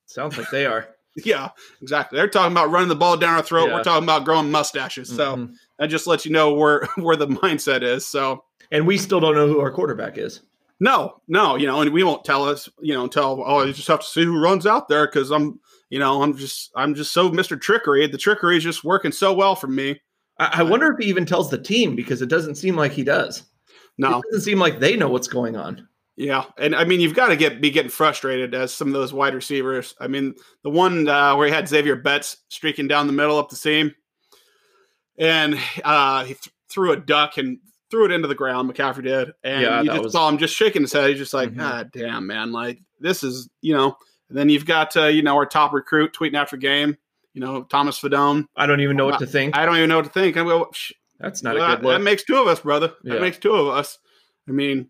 Sounds 0.06 0.38
like 0.38 0.50
they 0.52 0.66
are. 0.66 0.88
Yeah, 1.16 1.50
exactly. 1.80 2.18
They're 2.18 2.28
talking 2.28 2.54
about 2.54 2.72
running 2.72 2.90
the 2.90 2.96
ball 2.96 3.18
down 3.18 3.36
our 3.36 3.44
throat. 3.44 3.68
Yeah. 3.68 3.76
We're 3.76 3.84
talking 3.84 4.04
about 4.04 4.26
growing 4.26 4.50
mustaches. 4.50 5.10
So 5.16 5.36
Mhm. 5.36 5.54
that 5.78 5.86
just 5.92 6.08
lets 6.08 6.26
you 6.26 6.32
know 6.32 6.56
where 6.56 6.88
where 6.98 7.16
the 7.16 7.28
mindset 7.28 7.84
is. 7.84 8.08
So 8.08 8.44
and 8.72 8.88
we 8.88 8.98
still 8.98 9.20
don't 9.20 9.36
know 9.36 9.46
who 9.48 9.60
our 9.60 9.70
quarterback 9.72 10.18
is. 10.18 10.42
No, 10.84 11.22
no, 11.30 11.56
you 11.56 11.66
know, 11.66 11.80
and 11.80 11.94
we 11.94 12.04
won't 12.04 12.26
tell 12.26 12.44
us, 12.44 12.68
you 12.82 12.94
know, 12.94 13.06
until 13.06 13.42
oh, 13.48 13.64
you 13.64 13.72
just 13.72 13.88
have 13.88 14.02
to 14.02 14.06
see 14.06 14.26
who 14.26 14.38
runs 14.38 14.68
out 14.68 14.90
there 14.90 15.08
because 15.08 15.32
I'm, 15.32 15.58
you 15.90 15.98
know, 15.98 16.22
I'm 16.22 16.36
just 16.36 16.72
I'm 16.76 16.94
just 16.94 17.14
so 17.14 17.32
Mr. 17.32 17.60
Trickery. 17.60 18.06
The 18.06 18.18
trickery 18.18 18.58
is 18.58 18.64
just 18.64 18.84
working 18.84 19.14
so 19.14 19.34
well 19.34 19.56
for 19.56 19.68
me. 19.68 20.02
I, 20.40 20.60
I 20.60 20.64
wonder 20.64 20.92
if 20.92 20.98
he 21.00 21.06
even 21.06 21.26
tells 21.26 21.50
the 21.50 21.58
team 21.58 21.96
because 21.96 22.22
it 22.22 22.28
doesn't 22.28 22.56
seem 22.56 22.76
like 22.76 22.92
he 22.92 23.06
does. 23.06 23.44
No, 23.98 24.18
It 24.18 24.26
doesn't 24.30 24.44
seem 24.44 24.60
like 24.60 24.80
they 24.80 24.98
know 24.98 25.08
what's 25.08 25.30
going 25.30 25.56
on. 25.56 25.88
Yeah, 26.18 26.44
and 26.58 26.76
I 26.76 26.84
mean 26.84 27.00
you've 27.00 27.16
got 27.16 27.30
to 27.30 27.38
get 27.38 27.62
be 27.62 27.72
getting 27.72 27.90
frustrated 27.90 28.54
as 28.54 28.74
some 28.74 28.90
of 28.90 28.94
those 28.94 29.14
wide 29.14 29.36
receivers. 29.36 29.96
I 30.02 30.08
mean 30.08 30.36
the 30.64 30.70
one 30.70 31.08
uh, 31.08 31.38
where 31.38 31.48
he 31.48 31.54
had 31.54 31.70
Xavier 31.70 31.96
Betts 31.96 32.36
streaking 32.50 32.90
down 32.90 33.08
the 33.08 33.14
middle 33.14 33.38
up 33.38 33.50
the 33.50 33.56
seam, 33.56 33.96
and 35.18 35.58
uh, 35.86 36.26
he 36.26 36.34
th- 36.34 36.54
threw 36.70 36.92
a 36.92 36.98
duck 36.98 37.38
and 37.38 37.60
threw 37.94 38.06
it 38.06 38.12
into 38.12 38.28
the 38.28 38.34
ground. 38.36 38.74
McCaffrey 38.74 39.04
did, 39.04 39.34
and 39.44 39.62
Yeah, 39.62 39.82
you 39.82 39.90
just 39.92 40.04
was- 40.04 40.12
saw 40.14 40.28
him 40.28 40.40
just 40.40 40.56
shaking 40.56 40.82
his 40.82 40.92
head. 40.92 41.10
He's 41.12 41.20
just 41.20 41.34
like, 41.34 41.52
Mhm. 41.52 41.58
God 41.58 41.92
damn, 41.94 42.26
man! 42.26 42.52
Like 42.52 42.80
this 43.00 43.24
is 43.24 43.48
you 43.62 43.76
know. 43.76 43.96
And 44.30 44.38
then 44.38 44.50
you've 44.50 44.66
got 44.66 44.98
uh, 44.98 45.06
you 45.06 45.22
know 45.22 45.36
our 45.36 45.46
top 45.46 45.74
recruit 45.74 46.14
tweeting 46.14 46.34
after 46.34 46.58
game. 46.58 46.98
You 47.36 47.42
know 47.42 47.64
Thomas 47.64 48.00
Fidone. 48.02 48.46
I 48.56 48.66
don't 48.66 48.80
even 48.82 48.98
know 48.98 49.06
what 49.06 49.20
to 49.20 49.28
think. 49.28 49.56
I 49.56 49.66
don't 49.68 49.78
even 49.78 49.90
know 49.90 49.98
what 49.98 50.06
to 50.06 50.12
think. 50.12 50.36
I 50.38 50.44
go, 50.44 50.70
"Sh- 50.74 50.94
That's 51.20 51.44
not 51.44 51.56
a 51.56 51.60
good 51.60 51.70
that, 51.70 51.84
that 51.84 52.02
makes 52.02 52.24
two 52.24 52.38
of 52.38 52.48
us, 52.48 52.62
brother. 52.62 52.94
Yeah. 53.04 53.14
That 53.14 53.22
makes 53.22 53.38
two 53.38 53.54
of 53.54 53.68
us. 53.68 54.00
I 54.50 54.52
mean, 54.52 54.90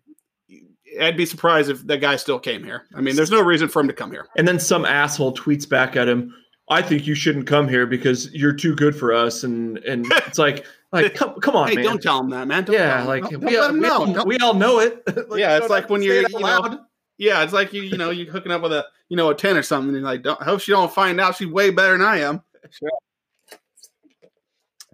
I'd 1.00 1.16
be 1.16 1.26
surprised 1.26 1.70
if 1.70 1.86
that 1.86 2.00
guy 2.00 2.16
still 2.16 2.38
came 2.38 2.64
here. 2.64 2.84
I 2.94 3.00
mean, 3.00 3.16
there's 3.16 3.30
no 3.30 3.42
reason 3.42 3.68
for 3.68 3.80
him 3.80 3.88
to 3.88 3.92
come 3.94 4.10
here. 4.10 4.26
And 4.36 4.46
then 4.48 4.58
some 4.58 4.84
asshole 4.84 5.34
tweets 5.34 5.68
back 5.68 5.94
at 5.96 6.08
him, 6.08 6.34
I 6.70 6.80
think 6.82 7.06
you 7.06 7.14
shouldn't 7.14 7.46
come 7.46 7.68
here 7.68 7.86
because 7.86 8.32
you're 8.32 8.52
too 8.54 8.74
good 8.74 8.96
for 8.96 9.12
us, 9.12 9.42
and 9.44 9.78
and 9.78 10.06
it's 10.26 10.38
like 10.38 10.64
like 10.94 11.14
come 11.14 11.40
come 11.40 11.56
on, 11.56 11.68
hey, 11.68 11.74
man. 11.76 11.84
don't 11.84 12.02
tell 12.02 12.20
him 12.20 12.30
that, 12.30 12.46
man. 12.48 12.64
Don't 12.64 12.74
yeah, 12.74 12.96
tell 12.98 13.06
like 13.06 13.22
Don't- 13.28 13.44
we, 13.44 13.52
don't 13.52 13.80
let 13.80 13.92
all, 13.92 14.04
him 14.04 14.12
we, 14.12 14.14
know. 14.14 14.20
all, 14.20 14.26
we 14.26 14.38
all 14.38 14.54
know 14.54 14.78
it. 14.80 15.02
Like, 15.28 15.40
Yeah, 15.40 15.58
it's 15.58 15.68
like 15.68 15.90
when 15.90 16.02
you're, 16.02 16.14
say 16.14 16.20
it 16.20 16.24
out 16.26 16.30
you 16.32 16.38
know, 16.40 16.60
loud. 16.60 16.78
Yeah, 17.18 17.42
it's 17.42 17.52
like 17.52 17.72
you 17.72 17.82
you 17.82 17.96
know 17.96 18.10
you're 18.10 18.32
hooking 18.32 18.52
up 18.52 18.62
with 18.62 18.72
a 18.72 18.84
you 19.08 19.16
know 19.16 19.30
a 19.30 19.34
ten 19.34 19.56
or 19.56 19.62
something. 19.62 19.88
And 19.90 19.98
you're 19.98 20.04
like, 20.04 20.22
don't, 20.22 20.40
I 20.40 20.44
hope 20.44 20.60
she 20.60 20.72
don't 20.72 20.92
find 20.92 21.20
out 21.20 21.36
she's 21.36 21.48
way 21.48 21.70
better 21.70 21.92
than 21.96 22.06
I 22.06 22.20
am. 22.20 22.42
Sure. 22.70 22.90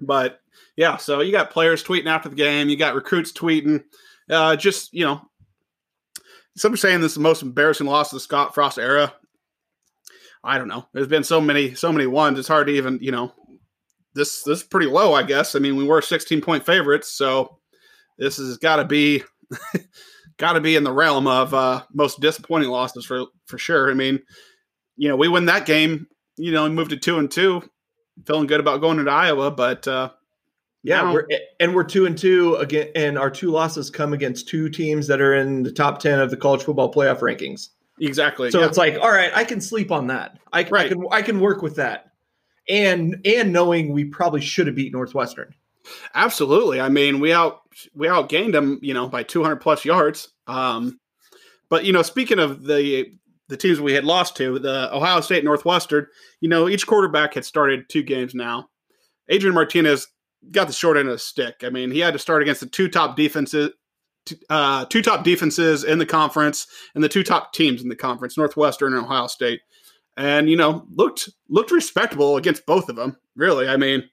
But 0.01 0.41
yeah, 0.77 0.97
so 0.97 1.21
you 1.21 1.33
got 1.33 1.51
players 1.51 1.85
tweeting 1.85 2.07
after 2.07 2.29
the 2.29 2.37
game. 2.37 2.69
You 2.69 2.77
got 2.77 2.95
recruits 2.95 3.33
tweeting. 3.33 3.85
Uh, 4.29 4.57
just 4.57 4.93
you 4.93 5.05
know, 5.05 5.21
some 6.57 6.73
are 6.73 6.77
saying 6.77 7.01
this 7.01 7.13
is 7.13 7.17
the 7.17 7.23
most 7.23 7.43
embarrassing 7.43 7.87
loss 7.87 8.13
of 8.13 8.17
the 8.17 8.21
Scott 8.21 8.55
Frost 8.55 8.79
era. 8.79 9.13
I 10.43 10.57
don't 10.57 10.69
know. 10.69 10.87
There's 10.93 11.07
been 11.09 11.25
so 11.25 11.41
many 11.41 11.75
so 11.75 11.93
many 11.93 12.07
ones. 12.07 12.39
It's 12.39 12.49
hard 12.49 12.67
to 12.69 12.73
even 12.73 12.99
you 13.03 13.13
know. 13.13 13.33
This 14.15 14.43
this 14.43 14.59
is 14.61 14.65
pretty 14.65 14.87
low, 14.87 15.13
I 15.15 15.23
guess. 15.23 15.55
I 15.55 15.59
mean, 15.61 15.77
we 15.77 15.85
were 15.85 16.03
16 16.03 16.41
point 16.41 16.67
favorites, 16.67 17.09
so 17.13 17.59
this 18.19 18.37
has 18.39 18.57
got 18.59 18.77
to 18.77 18.85
be 18.85 19.23
got 20.39 20.55
to 20.55 20.61
be 20.61 20.77
in 20.77 20.85
the 20.85 20.93
realm 20.93 21.27
of 21.27 21.55
uh, 21.55 21.83
most 21.93 22.21
disappointing 22.21 22.69
losses 22.71 23.05
for 23.05 23.27
for 23.47 23.59
sure. 23.59 23.91
I 23.91 23.95
mean, 23.95 24.21
you 24.97 25.09
know, 25.09 25.17
we 25.17 25.29
win 25.29 25.47
that 25.47 25.67
game, 25.67 26.07
you 26.37 26.53
know, 26.53 26.65
and 26.67 26.75
moved 26.75 26.91
to 26.91 26.97
two 26.97 27.19
and 27.19 27.31
two, 27.31 27.63
feeling 28.27 28.47
good 28.47 28.61
about 28.61 28.81
going 28.81 28.99
into 28.99 29.11
Iowa, 29.11 29.51
but 29.51 29.87
uh, 29.87 30.11
Yeah, 30.83 31.03
now- 31.03 31.13
we're, 31.15 31.29
and 31.61 31.75
we're 31.75 31.85
two 31.85 32.07
and 32.07 32.17
two 32.19 32.57
again, 32.57 32.89
and 32.95 33.17
our 33.19 33.31
two 33.31 33.51
losses 33.51 33.91
come 33.91 34.13
against 34.13 34.49
two 34.49 34.69
teams 34.69 35.07
that 35.07 35.21
are 35.21 35.35
in 35.35 35.63
the 35.63 35.73
top 35.73 36.01
ten 36.01 36.19
of 36.21 36.31
the 36.31 36.37
college 36.37 36.63
football 36.65 36.93
playoff 36.93 37.21
rankings. 37.21 37.69
exactly. 38.01 38.51
So 38.51 38.61
yeah. 38.61 38.67
it's 38.67 38.79
like, 38.79 38.99
all 39.01 39.11
right, 39.13 39.31
I 39.35 39.45
can 39.45 39.61
sleep 39.61 39.93
on 39.93 40.09
that. 40.09 40.39
I, 40.53 40.65
can- 40.65 40.75
I 40.77 40.89
can 40.89 41.05
I 41.13 41.23
can 41.23 41.41
work 41.41 41.63
with 41.63 41.77
that, 41.77 42.10
and 42.71 43.21
and 43.25 43.53
knowing 43.53 43.93
we 43.93 44.05
probably 44.05 44.41
should 44.41 44.67
have 44.67 44.77
beat 44.77 44.93
Northwestern. 44.93 45.55
Absolutely. 46.15 46.81
I 46.81 46.89
mean, 46.89 47.21
we 47.21 47.33
out 47.33 47.61
we 47.95 48.07
outgained 48.07 48.53
them, 48.53 48.79
you 48.83 48.95
know, 48.95 49.09
by 49.09 49.23
200 49.23 49.57
plus 49.57 49.85
yards. 49.85 50.29
Um, 50.47 51.01
but 51.69 51.85
you 51.85 51.93
know, 51.93 52.03
speaking 52.03 52.39
of 52.39 52.65
the 52.65 53.13
the 53.49 53.57
teams 53.57 53.81
we 53.81 53.93
had 53.93 54.05
lost 54.05 54.37
to, 54.37 54.59
the 54.61 54.95
Ohio 54.95 55.21
State, 55.21 55.45
Northwestern, 55.45 56.07
you 56.41 56.49
know, 56.49 56.69
each 56.69 56.87
quarterback 56.87 57.35
had 57.35 57.45
started 57.45 57.89
two 57.89 58.05
games 58.05 58.33
now. 58.33 58.69
Adrian 59.29 59.55
Martinez 59.55 60.07
got 60.53 60.69
the 60.69 60.73
short 60.73 60.97
end 60.97 61.09
of 61.09 61.15
the 61.15 61.19
stick. 61.19 61.57
I 61.63 61.71
mean, 61.71 61.91
he 61.91 61.99
had 61.99 62.13
to 62.13 62.19
start 62.19 62.43
against 62.43 62.61
the 62.61 62.69
two 62.69 62.89
top 62.89 63.17
defenses, 63.17 63.71
uh, 64.49 64.85
two 64.87 65.03
top 65.03 65.25
defenses 65.25 65.83
in 65.83 65.99
the 65.99 66.07
conference, 66.07 66.67
and 66.95 67.03
the 67.03 67.09
two 67.09 67.25
top 67.25 67.53
teams 67.53 67.83
in 67.83 67.89
the 67.89 67.97
conference, 67.97 68.39
Northwestern 68.39 68.95
and 68.95 69.05
Ohio 69.05 69.27
State. 69.27 69.61
And 70.17 70.51
you 70.51 70.57
know, 70.57 70.87
looked 70.95 71.29
looked 71.49 71.71
respectable 71.71 72.37
against 72.37 72.67
both 72.67 72.89
of 72.89 72.97
them. 72.97 73.17
Really, 73.37 73.69
I 73.69 73.77
mean, 73.77 74.05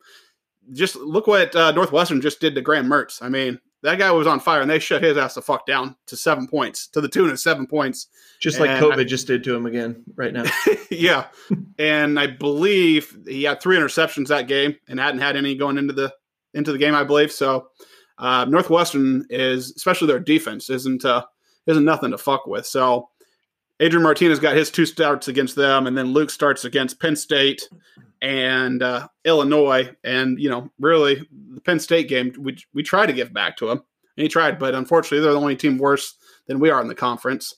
just 0.74 0.96
look 0.96 1.28
what 1.28 1.56
uh, 1.56 1.72
Northwestern 1.72 2.22
just 2.22 2.40
did 2.40 2.56
to 2.56 2.62
Graham 2.62 2.88
Mertz. 2.88 3.22
I 3.22 3.30
mean, 3.30 3.60
that 3.84 3.98
guy 4.00 4.12
was 4.12 4.28
on 4.28 4.40
fire, 4.40 4.62
and 4.62 4.70
they 4.70 4.80
shut 4.80 5.04
his 5.04 5.18
ass 5.18 5.36
the 5.36 5.42
fuck 5.42 5.66
down 5.66 5.96
to 6.08 6.16
seven 6.16 6.48
points, 6.48 6.88
to 6.90 7.02
the 7.02 7.10
tune 7.10 7.30
of 7.30 7.40
seven 7.40 7.68
points. 7.68 8.08
Just 8.40 8.60
like 8.60 8.70
And 8.70 8.84
COVID 8.84 9.00
I- 9.00 9.04
just 9.06 9.28
did 9.28 9.44
to 9.46 9.56
him 9.56 9.66
again 9.66 10.04
right 10.16 10.32
now. 10.34 10.44
yeah, 10.92 11.26
and 11.78 12.20
I 12.20 12.28
believe 12.28 13.18
he 13.28 13.44
had 13.44 13.62
three 13.62 13.78
interceptions 13.78 14.28
that 14.28 14.48
game, 14.48 14.76
and 14.88 15.00
hadn't 15.00 15.22
had 15.22 15.36
any 15.36 15.56
going 15.56 15.78
into 15.78 15.94
the 15.94 16.14
into 16.54 16.72
the 16.72 16.78
game. 16.78 16.96
I 16.96 17.04
believe 17.04 17.32
so. 17.32 17.68
Uh, 18.18 18.46
Northwestern 18.46 19.26
is, 19.30 19.74
especially 19.76 20.08
their 20.08 20.20
defense, 20.20 20.70
isn't 20.70 21.04
uh, 21.06 21.26
isn't 21.66 21.86
nothing 21.86 22.12
to 22.12 22.18
fuck 22.18 22.48
with. 22.48 22.66
So 22.66 23.10
Adrian 23.80 24.04
Martinez 24.04 24.40
got 24.40 24.56
his 24.56 24.72
two 24.72 24.86
starts 24.86 25.28
against 25.28 25.56
them, 25.56 25.86
and 25.88 25.98
then 25.98 26.08
Luke 26.14 26.30
starts 26.30 26.66
against 26.66 27.00
Penn 27.00 27.16
State 27.16 27.70
and 28.22 28.82
uh, 28.82 29.08
Illinois. 29.26 29.90
And 30.04 30.40
you 30.40 30.50
know, 30.50 30.72
really, 30.80 31.28
the 31.54 31.62
Penn 31.62 31.80
State 31.80 32.08
game, 32.10 32.34
we 32.40 32.58
we 32.74 32.82
tried 32.84 33.06
to 33.08 33.14
give 33.14 33.34
back 33.34 33.58
to 33.58 33.70
him, 33.70 33.78
and 34.18 34.24
he 34.24 34.28
tried, 34.28 34.58
but 34.60 34.74
unfortunately, 34.76 35.20
they're 35.20 35.34
the 35.34 35.40
only 35.40 35.56
team 35.56 35.78
worse 35.78 36.16
than 36.48 36.60
we 36.60 36.70
are 36.70 36.82
in 36.82 36.88
the 36.88 36.96
conference. 36.96 37.56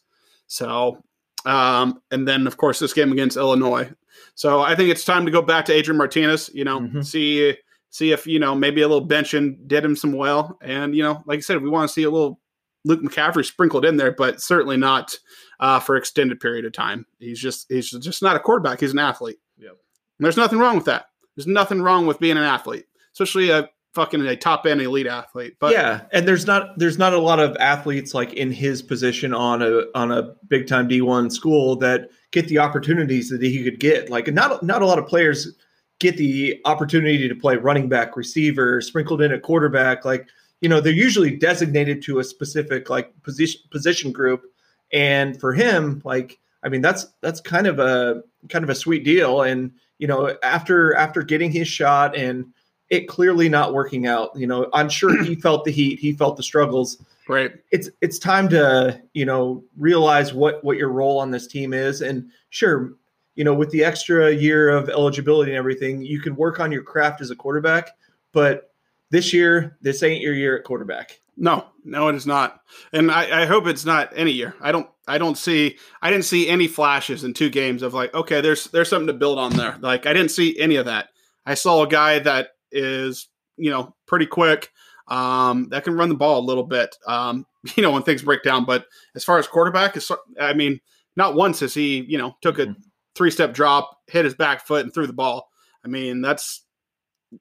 So, 0.48 1.04
um, 1.46 2.02
and 2.12 2.28
then 2.28 2.48
of 2.48 2.58
course 2.58 2.80
this 2.80 2.94
game 2.94 3.12
against 3.12 3.38
Illinois. 3.38 3.90
So 4.36 4.60
I 4.62 4.76
think 4.76 4.90
it's 4.90 5.06
time 5.06 5.26
to 5.26 5.32
go 5.32 5.42
back 5.42 5.66
to 5.66 5.74
Adrian 5.74 5.98
Martinez. 5.98 6.50
You 6.54 6.66
know, 6.66 6.80
Mhm. 6.82 7.06
see 7.06 7.56
see 7.92 8.12
if 8.12 8.28
you 8.28 8.40
know 8.40 8.56
maybe 8.56 8.82
a 8.82 8.88
little 8.88 9.08
benching 9.08 9.56
did 9.68 9.86
him 9.86 9.96
some 9.96 10.12
well, 10.12 10.58
and 10.62 10.94
you 10.96 11.04
know, 11.04 11.24
like 11.26 11.38
I 11.38 11.42
said, 11.42 11.62
we 11.62 11.70
want 11.70 11.88
to 11.88 11.94
see 11.94 12.04
a 12.04 12.10
little 12.10 12.42
Luke 12.86 13.02
McCaffrey 13.02 13.46
sprinkled 13.46 13.86
in 13.86 13.98
there, 13.98 14.12
but 14.12 14.42
certainly 14.42 14.78
not 14.78 15.18
uh, 15.60 15.80
for 15.80 15.98
extended 15.98 16.40
period 16.40 16.66
of 16.66 16.74
time. 16.74 17.06
He's 17.20 17.40
just 17.40 17.66
he's 17.70 17.90
just 17.90 18.22
not 18.22 18.36
a 18.36 18.40
quarterback. 18.40 18.80
He's 18.80 18.92
an 18.94 19.00
athlete. 19.00 19.40
Yep. 19.58 19.72
And 20.18 20.26
there's 20.26 20.38
nothing 20.38 20.60
wrong 20.60 20.76
with 20.76 20.86
that. 20.86 21.08
There's 21.36 21.48
nothing 21.48 21.82
wrong 21.82 22.06
with 22.06 22.20
being 22.20 22.38
an 22.38 22.44
athlete, 22.44 22.86
especially 23.14 23.50
a 23.50 23.70
fucking 23.94 24.26
a 24.26 24.36
top 24.36 24.66
end 24.66 24.82
elite 24.82 25.08
athlete. 25.08 25.56
But 25.60 25.74
yeah, 25.74 26.02
and 26.12 26.28
there's 26.28 26.46
not 26.46 26.78
there's 26.78 26.98
not 26.98 27.14
a 27.14 27.20
lot 27.20 27.40
of 27.40 27.56
athletes 27.58 28.14
like 28.14 28.34
in 28.34 28.52
his 28.52 28.82
position 28.82 29.34
on 29.34 29.62
a 29.62 29.84
on 29.96 30.12
a 30.12 30.34
big 30.48 30.68
time 30.68 30.88
D1 30.88 31.32
school 31.32 31.76
that 31.78 32.10
get 32.32 32.48
the 32.48 32.60
opportunities 32.60 33.30
that 33.30 33.42
he 33.42 33.64
could 33.64 33.80
get. 33.80 34.10
Like 34.10 34.32
not 34.34 34.64
not 34.64 34.82
a 34.82 34.86
lot 34.86 35.00
of 35.00 35.08
players 35.08 35.56
get 36.00 36.18
the 36.18 36.60
opportunity 36.66 37.28
to 37.28 37.36
play 37.36 37.58
running 37.58 37.90
back, 37.90 38.16
receiver, 38.16 38.82
sprinkled 38.82 39.22
in 39.22 39.32
at 39.32 39.42
quarterback. 39.42 40.06
Like 40.06 40.28
you 40.62 40.70
know 40.70 40.82
they're 40.82 40.94
usually 40.94 41.36
designated 41.36 42.02
to 42.04 42.20
a 42.20 42.24
specific 42.24 42.90
like 42.90 43.12
position 43.24 43.62
position 43.72 44.12
group, 44.12 44.44
and 44.92 45.40
for 45.40 45.54
him, 45.54 46.02
like 46.04 46.40
I 46.64 46.70
mean 46.70 46.82
that's 46.82 47.08
that's 47.22 47.42
kind 47.42 47.68
of 47.68 47.80
a 47.80 48.24
kind 48.50 48.64
of 48.64 48.70
a 48.70 48.76
sweet 48.76 49.04
deal. 49.04 49.44
And 49.44 49.72
you 49.98 50.08
know 50.08 50.36
after 50.44 50.96
after 50.96 51.22
getting 51.24 51.52
his 51.52 51.68
shot 51.68 52.16
and 52.16 52.52
it 52.90 53.08
clearly 53.08 53.50
not 53.50 53.74
working 53.74 54.08
out. 54.08 54.32
You 54.36 54.48
know, 54.48 54.68
I'm 54.74 54.90
sure 54.90 55.24
he 55.24 55.36
felt 55.42 55.66
the 55.66 55.72
heat, 55.72 56.00
he 56.00 56.14
felt 56.14 56.38
the 56.38 56.44
struggles. 56.44 57.04
right. 57.28 57.54
It's 57.72 57.90
it's 58.02 58.20
time 58.20 58.50
to 58.50 59.00
you 59.14 59.26
know 59.26 59.64
realize 59.78 60.34
what 60.34 60.64
what 60.64 60.78
your 60.78 60.90
role 60.90 61.20
on 61.20 61.32
this 61.32 61.48
team 61.48 61.74
is, 61.74 62.02
and 62.02 62.30
sure, 62.50 62.94
you 63.36 63.44
know, 63.44 63.54
with 63.54 63.70
the 63.72 63.84
extra 63.84 64.32
year 64.32 64.70
of 64.70 64.90
eligibility 64.90 65.52
and 65.52 65.58
everything, 65.58 66.02
you 66.02 66.20
can 66.20 66.36
work 66.36 66.60
on 66.60 66.72
your 66.72 66.84
craft 66.84 67.22
as 67.22 67.32
a 67.32 67.36
quarterback. 67.36 67.92
But 68.32 68.74
this 69.12 69.34
year, 69.34 69.78
this 69.82 70.04
ain't 70.04 70.22
your 70.22 70.34
year 70.34 70.58
at 70.58 70.64
quarterback. 70.64 71.20
No, 71.42 71.68
no, 71.86 72.10
it 72.10 72.16
is 72.16 72.28
not, 72.28 72.60
and 72.92 73.10
I, 73.10 73.44
I 73.44 73.46
hope 73.46 73.66
it's 73.66 73.86
not 73.86 74.12
any 74.14 74.32
year. 74.32 74.56
I 74.60 74.74
don't, 74.74 74.90
I 75.08 75.18
don't 75.18 75.38
see, 75.38 75.78
I 76.02 76.12
didn't 76.12 76.26
see 76.26 76.50
any 76.50 76.68
flashes 76.68 77.24
in 77.24 77.34
two 77.34 77.50
games 77.50 77.82
of 77.82 77.94
like, 77.94 78.14
okay, 78.14 78.42
there's 78.42 78.66
there's 78.66 78.90
something 78.90 79.08
to 79.08 79.14
build 79.14 79.40
on 79.40 79.56
there. 79.56 79.78
Like 79.80 80.06
I 80.06 80.12
didn't 80.12 80.32
see 80.32 80.60
any 80.60 80.76
of 80.76 80.88
that. 80.88 81.08
I 81.46 81.54
saw 81.54 81.84
a 81.84 81.88
guy 81.88 82.20
that 82.20 82.50
is, 82.74 83.30
you 83.56 83.70
know, 83.72 83.96
pretty 84.06 84.26
quick, 84.26 84.70
um, 85.08 85.70
that 85.70 85.86
can 85.86 85.96
run 85.96 86.10
the 86.10 86.16
ball 86.16 86.42
a 86.42 86.46
little 86.46 86.66
bit, 86.66 86.94
um, 87.08 87.46
you 87.78 87.84
know, 87.84 87.92
when 87.92 88.04
things 88.04 88.22
break 88.22 88.44
down. 88.44 88.66
But 88.66 88.86
as 89.16 89.24
far 89.24 89.40
as 89.40 89.48
quarterback, 89.48 89.96
is, 89.96 90.12
I 90.42 90.54
mean, 90.54 90.82
not 91.16 91.36
once 91.36 91.62
has 91.62 91.74
he, 91.74 92.02
you 92.02 92.18
know, 92.18 92.36
took 92.42 92.60
a 92.60 92.66
Mhm. 92.68 92.76
three 93.16 93.32
step 93.32 93.54
drop, 93.54 93.98
hit 94.08 94.26
his 94.26 94.36
back 94.36 94.68
foot, 94.68 94.84
and 94.84 94.94
threw 94.94 95.08
the 95.08 95.14
ball. 95.14 95.48
I 95.86 95.88
mean, 95.88 96.20
that's 96.20 96.66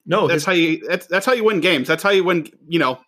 No, 0.07 0.29
that's 0.29 0.43
his, 0.43 0.45
how 0.45 0.53
you 0.53 0.87
that's 0.87 1.07
that's 1.09 1.27
how 1.27 1.33
you 1.33 1.43
win 1.43 1.61
games. 1.61 1.89
That's 1.89 2.03
how 2.05 2.11
you 2.11 2.23
win, 2.23 2.49
you 2.69 2.79
know, 2.79 3.01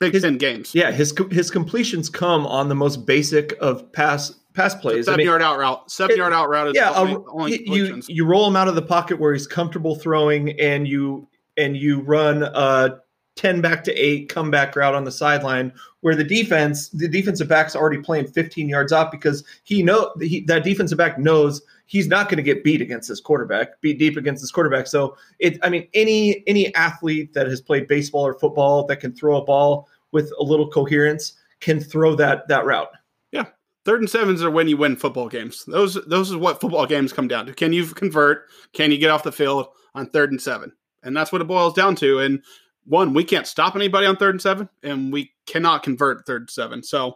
Big 0.00 0.14
His- 0.14 0.22
Ten 0.22 0.38
games. 0.38 0.74
yeah, 0.74 0.90
his 0.90 1.14
his 1.30 1.50
completions 1.50 2.08
come 2.08 2.46
on 2.46 2.68
the 2.68 2.74
most 2.74 3.04
basic 3.06 3.54
of 3.60 3.92
pass 3.92 4.32
pass 4.54 4.74
plays. 4.74 5.06
I 5.06 5.12
Seven 5.12 5.18
mean, 5.18 5.26
yard 5.26 5.42
out 5.42 5.58
route. 5.58 5.90
Seven 5.90 6.14
It- 6.14 6.18
yard 6.18 6.32
out 6.32 6.48
route 6.48 6.68
is 6.68 6.74
yeah, 6.74 6.90
only, 6.94 7.12
a- 7.12 7.24
only 7.30 7.62
you, 7.68 7.84
you 7.96 8.02
you 8.08 8.24
roll 8.24 8.48
him 8.48 8.56
out 8.56 8.66
of 8.66 8.74
the 8.74 8.82
pocket 8.82 9.20
where 9.20 9.32
he's 9.34 9.46
comfortable 9.46 9.94
throwing, 9.94 10.58
and 10.58 10.88
you 10.88 11.28
and 11.58 11.76
you 11.76 12.00
run 12.00 12.42
a 12.42 12.98
ten 13.40 13.62
back 13.62 13.82
to 13.84 13.94
eight 13.94 14.28
comeback 14.28 14.76
route 14.76 14.94
on 14.94 15.04
the 15.04 15.10
sideline 15.10 15.72
where 16.00 16.14
the 16.14 16.24
defense, 16.24 16.90
the 16.90 17.08
defensive 17.08 17.48
back's 17.48 17.74
already 17.74 17.96
playing 17.96 18.26
fifteen 18.26 18.68
yards 18.68 18.92
off 18.92 19.10
because 19.10 19.42
he 19.64 19.82
know 19.82 20.12
he, 20.20 20.40
that 20.42 20.62
defensive 20.62 20.98
back 20.98 21.18
knows 21.18 21.62
he's 21.86 22.06
not 22.06 22.28
going 22.28 22.36
to 22.36 22.42
get 22.42 22.62
beat 22.62 22.82
against 22.82 23.08
his 23.08 23.18
quarterback, 23.18 23.80
beat 23.80 23.98
deep 23.98 24.18
against 24.18 24.42
his 24.42 24.52
quarterback. 24.52 24.86
So 24.86 25.16
it, 25.38 25.58
I 25.62 25.70
mean, 25.70 25.88
any 25.94 26.44
any 26.46 26.74
athlete 26.74 27.32
that 27.32 27.46
has 27.46 27.62
played 27.62 27.88
baseball 27.88 28.26
or 28.26 28.38
football 28.38 28.84
that 28.86 28.96
can 28.96 29.14
throw 29.14 29.38
a 29.38 29.44
ball 29.44 29.88
with 30.12 30.30
a 30.38 30.42
little 30.42 30.68
coherence 30.68 31.32
can 31.60 31.80
throw 31.80 32.14
that 32.16 32.46
that 32.48 32.66
route. 32.66 32.90
Yeah, 33.32 33.46
Third 33.86 34.00
and 34.00 34.10
sevens 34.10 34.42
are 34.42 34.50
when 34.50 34.68
you 34.68 34.76
win 34.76 34.96
football 34.96 35.28
games. 35.28 35.64
Those 35.64 35.94
those 36.06 36.28
is 36.28 36.36
what 36.36 36.60
football 36.60 36.86
games 36.86 37.14
come 37.14 37.28
down 37.28 37.46
to. 37.46 37.54
Can 37.54 37.72
you 37.72 37.86
convert? 37.86 38.44
Can 38.74 38.92
you 38.92 38.98
get 38.98 39.10
off 39.10 39.22
the 39.22 39.32
field 39.32 39.68
on 39.94 40.06
third 40.10 40.30
and 40.30 40.40
seven? 40.40 40.72
And 41.02 41.16
that's 41.16 41.32
what 41.32 41.40
it 41.40 41.48
boils 41.48 41.72
down 41.72 41.96
to. 41.96 42.18
And 42.18 42.42
one, 42.90 43.14
we 43.14 43.22
can't 43.22 43.46
stop 43.46 43.76
anybody 43.76 44.04
on 44.04 44.16
third 44.16 44.34
and 44.34 44.42
seven, 44.42 44.68
and 44.82 45.12
we 45.12 45.32
cannot 45.46 45.84
convert 45.84 46.26
third 46.26 46.42
and 46.42 46.50
seven. 46.50 46.82
So 46.82 47.14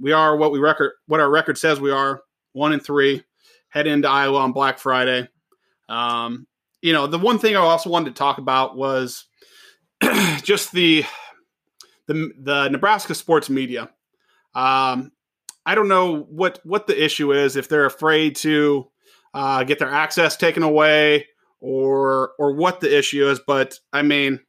we 0.00 0.10
are 0.10 0.36
what 0.36 0.50
we 0.50 0.58
record 0.58 0.90
what 1.06 1.20
our 1.20 1.30
record 1.30 1.56
says 1.56 1.78
we 1.78 1.92
are 1.92 2.22
one 2.52 2.72
and 2.72 2.84
three. 2.84 3.22
Head 3.68 3.86
into 3.86 4.08
Iowa 4.08 4.38
on 4.38 4.52
Black 4.52 4.78
Friday. 4.78 5.28
Um, 5.88 6.48
you 6.82 6.92
know, 6.92 7.06
the 7.06 7.18
one 7.18 7.38
thing 7.38 7.54
I 7.54 7.60
also 7.60 7.90
wanted 7.90 8.10
to 8.10 8.18
talk 8.18 8.38
about 8.38 8.76
was 8.76 9.24
just 10.42 10.72
the 10.72 11.04
the 12.08 12.32
the 12.40 12.68
Nebraska 12.70 13.14
sports 13.14 13.48
media. 13.48 13.90
Um, 14.52 15.12
I 15.64 15.76
don't 15.76 15.88
know 15.88 16.22
what 16.22 16.58
what 16.64 16.88
the 16.88 17.04
issue 17.04 17.32
is 17.32 17.54
if 17.54 17.68
they're 17.68 17.86
afraid 17.86 18.34
to 18.36 18.90
uh, 19.32 19.62
get 19.62 19.78
their 19.78 19.90
access 19.90 20.36
taken 20.36 20.64
away, 20.64 21.28
or 21.60 22.32
or 22.36 22.56
what 22.56 22.80
the 22.80 22.98
issue 22.98 23.28
is. 23.28 23.40
But 23.46 23.78
I 23.92 24.02
mean, 24.02 24.40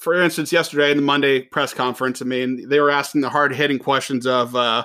for 0.00 0.14
instance, 0.14 0.50
yesterday 0.50 0.90
in 0.90 0.96
the 0.96 1.02
Monday 1.02 1.42
press 1.42 1.74
conference, 1.74 2.22
I 2.22 2.24
mean, 2.24 2.68
they 2.68 2.80
were 2.80 2.90
asking 2.90 3.20
the 3.20 3.28
hard 3.28 3.54
hitting 3.54 3.78
questions 3.78 4.26
of, 4.26 4.56
uh, 4.56 4.84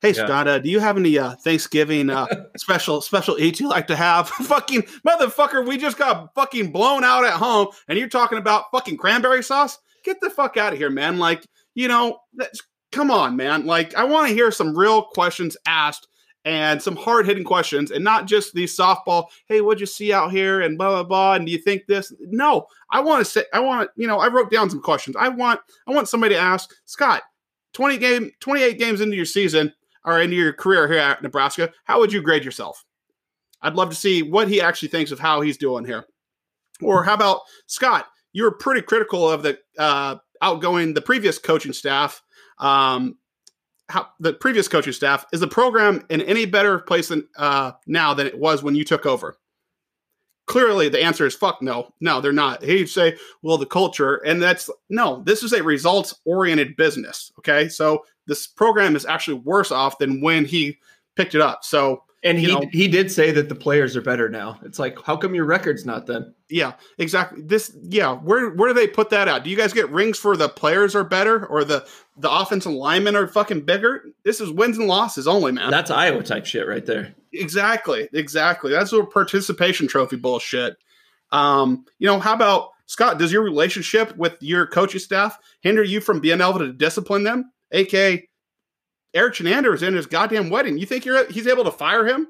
"Hey 0.00 0.12
Yeah. 0.12 0.24
Scott, 0.24 0.46
uh, 0.48 0.58
do 0.60 0.70
you 0.70 0.78
have 0.78 0.96
any 0.96 1.18
uh, 1.18 1.34
Thanksgiving 1.44 2.10
uh, 2.10 2.26
special 2.56 3.00
special 3.00 3.38
eats 3.38 3.58
you 3.60 3.68
like 3.68 3.88
to 3.88 3.96
have?" 3.96 4.28
fucking 4.30 4.82
motherfucker, 5.06 5.66
we 5.66 5.76
just 5.76 5.98
got 5.98 6.32
fucking 6.34 6.70
blown 6.70 7.02
out 7.02 7.24
at 7.24 7.32
home, 7.34 7.68
and 7.88 7.98
you're 7.98 8.08
talking 8.08 8.38
about 8.38 8.66
fucking 8.72 8.96
cranberry 8.96 9.42
sauce. 9.42 9.78
Get 10.04 10.20
the 10.20 10.30
fuck 10.30 10.56
out 10.56 10.72
of 10.72 10.78
here, 10.78 10.90
man! 10.90 11.18
Like, 11.18 11.44
you 11.74 11.88
know, 11.88 12.20
that's, 12.34 12.62
come 12.92 13.10
on, 13.10 13.34
man. 13.36 13.66
Like, 13.66 13.96
I 13.96 14.04
want 14.04 14.28
to 14.28 14.34
hear 14.34 14.52
some 14.52 14.78
real 14.78 15.02
questions 15.02 15.56
asked 15.66 16.06
and 16.46 16.80
some 16.80 16.94
hard 16.94 17.26
hitting 17.26 17.42
questions 17.42 17.90
and 17.90 18.04
not 18.04 18.26
just 18.26 18.54
these 18.54 18.74
softball, 18.74 19.26
hey, 19.48 19.60
what'd 19.60 19.80
you 19.80 19.86
see 19.86 20.12
out 20.12 20.30
here 20.30 20.60
and 20.60 20.78
blah, 20.78 20.90
blah, 20.90 21.02
blah. 21.02 21.34
And 21.34 21.44
do 21.44 21.50
you 21.50 21.58
think 21.58 21.86
this? 21.86 22.14
No, 22.20 22.66
I 22.90 23.00
want 23.00 23.26
to 23.26 23.30
say, 23.30 23.42
I 23.52 23.58
want, 23.58 23.90
you 23.96 24.06
know, 24.06 24.20
I 24.20 24.28
wrote 24.28 24.50
down 24.50 24.70
some 24.70 24.80
questions. 24.80 25.16
I 25.18 25.28
want, 25.28 25.58
I 25.88 25.92
want 25.92 26.08
somebody 26.08 26.36
to 26.36 26.40
ask 26.40 26.72
Scott, 26.84 27.24
20 27.72 27.98
game, 27.98 28.30
28 28.38 28.78
games 28.78 29.00
into 29.00 29.16
your 29.16 29.24
season 29.24 29.74
or 30.04 30.20
into 30.20 30.36
your 30.36 30.52
career 30.52 30.86
here 30.86 31.00
at 31.00 31.20
Nebraska, 31.20 31.72
how 31.82 31.98
would 31.98 32.12
you 32.12 32.22
grade 32.22 32.44
yourself? 32.44 32.84
I'd 33.60 33.74
love 33.74 33.90
to 33.90 33.96
see 33.96 34.22
what 34.22 34.46
he 34.46 34.60
actually 34.60 34.88
thinks 34.88 35.10
of 35.10 35.18
how 35.18 35.40
he's 35.40 35.56
doing 35.56 35.84
here. 35.84 36.06
Or 36.80 37.02
how 37.02 37.14
about 37.14 37.40
Scott? 37.66 38.06
You 38.32 38.44
were 38.44 38.52
pretty 38.52 38.82
critical 38.82 39.28
of 39.28 39.42
the 39.42 39.58
uh, 39.76 40.16
outgoing, 40.40 40.94
the 40.94 41.02
previous 41.02 41.38
coaching 41.38 41.72
staff. 41.72 42.22
Um, 42.58 43.16
how 43.88 44.08
the 44.18 44.32
previous 44.32 44.68
coaching 44.68 44.92
staff 44.92 45.26
is 45.32 45.40
the 45.40 45.46
program 45.46 46.04
in 46.10 46.20
any 46.22 46.44
better 46.44 46.78
place 46.80 47.08
than 47.08 47.26
uh, 47.36 47.72
now 47.86 48.14
than 48.14 48.26
it 48.26 48.38
was 48.38 48.62
when 48.62 48.74
you 48.74 48.84
took 48.84 49.06
over? 49.06 49.36
Clearly, 50.46 50.88
the 50.88 51.02
answer 51.02 51.26
is 51.26 51.34
fuck 51.34 51.60
no. 51.60 51.92
No, 52.00 52.20
they're 52.20 52.32
not. 52.32 52.62
He'd 52.62 52.88
say, 52.88 53.16
well, 53.42 53.58
the 53.58 53.66
culture, 53.66 54.16
and 54.16 54.40
that's 54.40 54.70
no. 54.88 55.22
This 55.24 55.42
is 55.42 55.52
a 55.52 55.62
results 55.62 56.14
oriented 56.24 56.76
business. 56.76 57.32
Okay, 57.38 57.68
so 57.68 58.04
this 58.26 58.46
program 58.46 58.96
is 58.96 59.06
actually 59.06 59.40
worse 59.40 59.72
off 59.72 59.98
than 59.98 60.20
when 60.20 60.44
he 60.44 60.78
picked 61.16 61.34
it 61.34 61.40
up. 61.40 61.64
So 61.64 62.02
And 62.24 62.38
he 62.38 62.46
know- 62.48 62.68
he 62.72 62.88
did 62.88 63.12
say 63.12 63.30
that 63.32 63.48
the 63.48 63.54
players 63.54 63.96
are 63.96 64.00
better 64.02 64.28
now. 64.28 64.58
It's 64.64 64.78
like, 64.78 65.00
how 65.02 65.16
come 65.16 65.34
your 65.34 65.44
record's 65.44 65.84
not 65.84 66.06
then? 66.06 66.34
yeah, 66.48 66.72
exactly. 66.98 67.42
This 67.42 67.76
yeah, 67.82 68.12
where 68.14 68.50
where 68.50 68.68
do 68.68 68.74
they 68.74 68.86
put 68.86 69.10
that 69.10 69.28
out? 69.28 69.44
Do 69.44 69.50
you 69.50 69.56
guys 69.56 69.72
get 69.72 69.90
rings 69.90 70.18
for 70.18 70.36
the 70.36 70.48
players 70.48 70.94
are 70.94 71.04
better 71.04 71.44
or 71.46 71.64
the 71.64 71.86
the 72.16 72.30
offensive 72.30 72.72
linemen 72.72 73.16
are 73.16 73.26
fucking 73.26 73.62
bigger? 73.62 74.02
This 74.24 74.40
is 74.40 74.50
wins 74.50 74.78
and 74.78 74.86
losses 74.86 75.26
only, 75.28 75.52
man. 75.52 75.70
That's 75.70 75.90
Iowa 75.90 76.22
type 76.22 76.46
shit 76.46 76.66
right 76.66 76.86
there. 76.86 77.14
Exactly, 77.32 78.08
exactly. 78.12 78.70
That's 78.72 78.92
what 78.92 79.12
participation 79.12 79.88
trophy 79.88 80.16
bullshit. 80.16 80.76
Um, 81.32 81.84
you 81.98 82.06
know, 82.06 82.20
how 82.20 82.34
about 82.34 82.70
Scott? 82.86 83.18
Does 83.18 83.32
your 83.32 83.42
relationship 83.42 84.16
with 84.16 84.36
your 84.40 84.66
coaching 84.66 85.00
staff 85.00 85.38
hinder 85.60 85.82
you 85.82 86.00
from 86.00 86.20
being 86.20 86.40
able 86.40 86.58
to 86.60 86.72
discipline 86.72 87.24
them? 87.24 87.52
AK 87.72 88.22
Erik 89.16 89.34
Chinander 89.34 89.74
is 89.74 89.82
in 89.82 89.94
his 89.94 90.06
goddamn 90.06 90.50
wedding. 90.50 90.78
You 90.78 90.86
think 90.86 91.04
you're 91.04 91.30
he's 91.30 91.46
able 91.46 91.64
to 91.64 91.70
fire 91.70 92.06
him? 92.06 92.28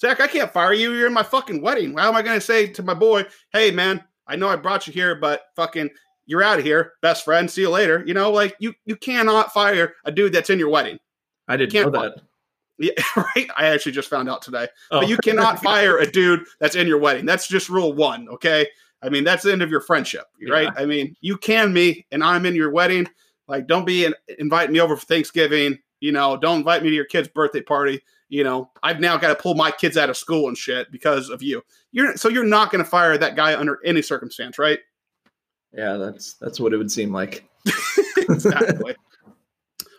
Zach, 0.00 0.20
I 0.20 0.26
can't 0.26 0.52
fire 0.52 0.72
you. 0.72 0.92
You're 0.92 1.08
in 1.08 1.12
my 1.12 1.22
fucking 1.22 1.60
wedding. 1.60 1.96
How 1.96 2.08
am 2.08 2.16
I 2.16 2.22
going 2.22 2.36
to 2.38 2.44
say 2.44 2.68
to 2.68 2.82
my 2.82 2.94
boy, 2.94 3.26
"Hey, 3.52 3.70
man, 3.70 4.02
I 4.26 4.36
know 4.36 4.48
I 4.48 4.56
brought 4.56 4.86
you 4.86 4.92
here, 4.92 5.14
but 5.14 5.42
fucking." 5.56 5.90
You're 6.26 6.42
out 6.42 6.58
of 6.58 6.64
here, 6.64 6.94
best 7.02 7.22
friend. 7.22 7.50
See 7.50 7.60
you 7.60 7.68
later. 7.68 8.02
You 8.06 8.14
know, 8.14 8.30
like 8.30 8.56
you 8.58 8.72
you 8.86 8.96
cannot 8.96 9.52
fire 9.52 9.92
a 10.06 10.10
dude 10.10 10.32
that's 10.32 10.48
in 10.48 10.58
your 10.58 10.70
wedding. 10.70 10.98
I 11.48 11.58
didn't 11.58 11.72
Can't 11.72 11.92
know 11.92 12.00
that. 12.00 12.22
Yeah, 12.78 12.92
right. 13.36 13.50
I 13.56 13.66
actually 13.66 13.92
just 13.92 14.08
found 14.08 14.30
out 14.30 14.40
today. 14.40 14.68
Oh. 14.90 15.00
But 15.00 15.08
you 15.10 15.18
cannot 15.18 15.62
fire 15.62 15.98
a 15.98 16.10
dude 16.10 16.44
that's 16.60 16.76
in 16.76 16.86
your 16.86 16.98
wedding. 16.98 17.26
That's 17.26 17.46
just 17.46 17.68
rule 17.68 17.92
one. 17.92 18.28
Okay. 18.30 18.66
I 19.02 19.10
mean, 19.10 19.22
that's 19.22 19.42
the 19.42 19.52
end 19.52 19.60
of 19.60 19.70
your 19.70 19.82
friendship, 19.82 20.24
right? 20.48 20.70
I 20.78 20.86
mean, 20.86 21.14
you 21.20 21.36
can 21.36 21.74
me 21.74 22.06
and 22.10 22.24
I'm 22.24 22.46
in 22.46 22.54
your 22.54 22.70
wedding. 22.70 23.06
Like, 23.46 23.66
don't 23.66 23.84
be 23.84 24.06
in, 24.06 24.14
inviting 24.38 24.72
me 24.72 24.80
over 24.80 24.96
for 24.96 25.04
Thanksgiving. 25.04 25.78
You 26.04 26.12
know, 26.12 26.36
don't 26.36 26.58
invite 26.58 26.82
me 26.82 26.90
to 26.90 26.94
your 26.94 27.06
kid's 27.06 27.28
birthday 27.28 27.62
party. 27.62 28.02
You 28.28 28.44
know, 28.44 28.70
I've 28.82 29.00
now 29.00 29.16
got 29.16 29.28
to 29.28 29.34
pull 29.34 29.54
my 29.54 29.70
kids 29.70 29.96
out 29.96 30.10
of 30.10 30.18
school 30.18 30.48
and 30.48 30.58
shit 30.58 30.92
because 30.92 31.30
of 31.30 31.42
you. 31.42 31.62
You're 31.92 32.14
so 32.18 32.28
you're 32.28 32.44
not 32.44 32.70
going 32.70 32.84
to 32.84 32.90
fire 32.90 33.16
that 33.16 33.36
guy 33.36 33.58
under 33.58 33.78
any 33.86 34.02
circumstance, 34.02 34.58
right? 34.58 34.80
Yeah, 35.72 35.96
that's 35.96 36.34
that's 36.34 36.60
what 36.60 36.74
it 36.74 36.76
would 36.76 36.92
seem 36.92 37.10
like. 37.10 37.48
exactly. 38.18 38.94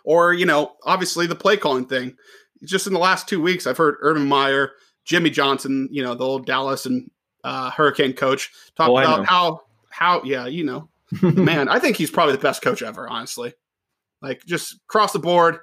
or, 0.04 0.32
you 0.34 0.46
know, 0.46 0.74
obviously 0.84 1.26
the 1.26 1.34
play 1.34 1.58
calling 1.58 1.88
thing. 1.88 2.16
Just 2.64 2.86
in 2.86 2.94
the 2.94 3.00
last 3.00 3.28
two 3.28 3.42
weeks, 3.42 3.66
I've 3.66 3.78
heard 3.78 3.96
Urban 4.02 4.28
Meyer, 4.28 4.74
Jimmy 5.06 5.32
Johnson, 5.32 5.90
you 5.92 6.04
know, 6.04 6.14
the 6.14 6.24
old 6.24 6.46
Dallas 6.46 6.86
and 6.86 7.10
uh, 7.44 7.72
Hurricane 7.72 8.14
coach, 8.14 8.52
talk 8.78 8.90
Oh, 8.90 8.98
about 9.00 9.26
how, 9.26 9.62
how, 9.90 10.22
yeah, 10.24 10.46
you 10.46 10.66
know, 10.66 10.88
man, 11.22 11.68
I 11.68 11.80
think 11.80 11.98
he's 11.98 12.12
probably 12.12 12.36
the 12.36 12.42
best 12.42 12.62
coach 12.62 12.84
ever, 12.84 13.10
honestly. 13.10 13.56
Like 14.22 14.46
just 14.46 14.76
across 14.88 15.12
the 15.12 15.20
board. 15.20 15.58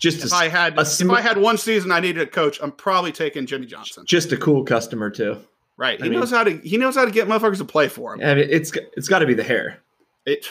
Just 0.00 0.24
If 0.24 0.32
a, 0.32 0.34
I 0.34 0.48
had, 0.48 0.76
a 0.76 0.80
if 0.82 1.10
I 1.10 1.20
had 1.20 1.38
one 1.38 1.56
season 1.58 1.92
I 1.92 2.00
needed 2.00 2.22
a 2.22 2.26
coach, 2.30 2.58
I'm 2.62 2.72
probably 2.72 3.12
taking 3.12 3.46
Jimmy 3.46 3.66
Johnson. 3.66 4.04
just 4.06 4.32
a 4.32 4.36
cool 4.36 4.64
customer 4.64 5.10
too. 5.10 5.38
Right? 5.76 6.00
I 6.00 6.04
He 6.04 6.10
mean- 6.10 6.18
knows 6.20 6.30
how 6.30 6.42
to, 6.44 6.56
he 6.58 6.76
knows 6.76 6.94
how 6.96 7.04
to 7.04 7.10
get 7.10 7.28
motherfuckers 7.28 7.58
to 7.58 7.64
play 7.64 7.88
for 7.88 8.14
him. 8.14 8.20
And 8.22 8.38
it, 8.40 8.50
it's 8.50 8.72
it's 8.96 9.08
got 9.08 9.20
to 9.20 9.26
be 9.26 9.34
the 9.34 9.44
hair. 9.44 9.78
It, 10.26 10.46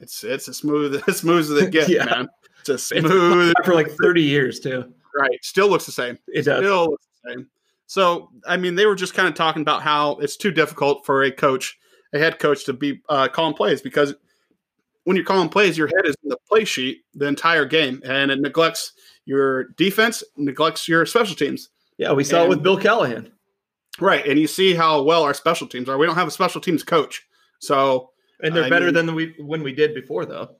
it's, 0.00 0.22
it's 0.24 0.48
as 0.48 0.58
smooth, 0.58 1.02
as 1.08 1.16
smooth 1.20 1.40
as 1.50 1.62
it 1.62 1.70
gets, 1.70 1.88
Yeah. 1.88 2.04
man. 2.04 2.28
It's 2.60 2.68
a 2.68 2.78
smooth, 2.78 3.54
for 3.64 3.74
like 3.74 3.90
30 4.02 4.22
years 4.22 4.60
too. 4.60 4.92
right? 5.18 5.38
Still 5.42 5.68
looks 5.68 5.86
the 5.86 5.92
same. 5.92 6.18
It 6.28 6.42
does. 6.44 6.58
still 6.58 6.90
looks 6.90 7.06
the 7.24 7.30
same. 7.32 7.46
So, 7.86 8.28
I 8.46 8.56
mean, 8.56 8.74
they 8.76 8.86
were 8.86 8.94
just 8.94 9.14
kind 9.14 9.26
of 9.28 9.34
talking 9.34 9.62
about 9.62 9.82
how 9.82 10.12
it's 10.18 10.36
too 10.36 10.50
difficult 10.52 11.04
for 11.06 11.22
a 11.24 11.30
coach, 11.32 11.76
a 12.12 12.18
head 12.18 12.38
coach, 12.38 12.64
to 12.66 12.72
be 12.72 13.00
uh, 13.08 13.26
calling 13.28 13.54
plays 13.54 13.80
because 13.82 14.14
when 15.04 15.16
you're 15.16 15.24
calling 15.24 15.48
plays, 15.48 15.76
your 15.78 15.88
head 15.88 16.04
is 16.06 16.14
in 16.22 16.28
the 16.28 16.36
play 16.48 16.64
sheet 16.64 17.02
the 17.14 17.26
entire 17.26 17.64
game, 17.64 18.00
and 18.04 18.30
it 18.30 18.40
neglects 18.40 18.92
your 19.24 19.64
defense, 19.76 20.22
neglects 20.36 20.86
your 20.88 21.06
special 21.06 21.34
teams. 21.36 21.68
Yeah, 21.98 22.12
we 22.12 22.24
saw 22.24 22.44
it 22.44 22.48
with 22.48 22.62
Bill 22.62 22.78
Callahan. 22.78 23.30
Right, 24.00 24.26
and 24.26 24.38
you 24.38 24.46
see 24.46 24.74
how 24.74 25.02
well 25.02 25.22
our 25.24 25.34
special 25.34 25.66
teams 25.66 25.88
are. 25.88 25.98
We 25.98 26.06
don't 26.06 26.14
have 26.14 26.28
a 26.28 26.30
special 26.30 26.60
teams 26.60 26.82
coach, 26.82 27.22
so 27.58 28.10
And 28.42 28.54
they're 28.56 28.64
I 28.64 28.70
better 28.70 28.86
mean- 28.86 28.94
than 28.94 29.14
we 29.14 29.34
when 29.38 29.62
we 29.62 29.72
did 29.72 29.94
before 29.94 30.24
though. 30.24 30.56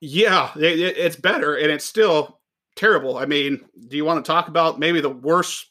yeah, 0.00 0.50
it, 0.56 0.80
it- 0.80 0.96
it's 0.96 1.16
better, 1.16 1.54
and 1.56 1.70
it's 1.70 1.84
still 1.84 2.40
terrible. 2.74 3.16
I 3.18 3.26
mean, 3.26 3.60
do 3.88 3.96
you 3.96 4.04
want 4.04 4.24
to 4.24 4.28
talk 4.28 4.48
about 4.48 4.78
maybe 4.80 5.00
the 5.00 5.08
worst 5.10 5.66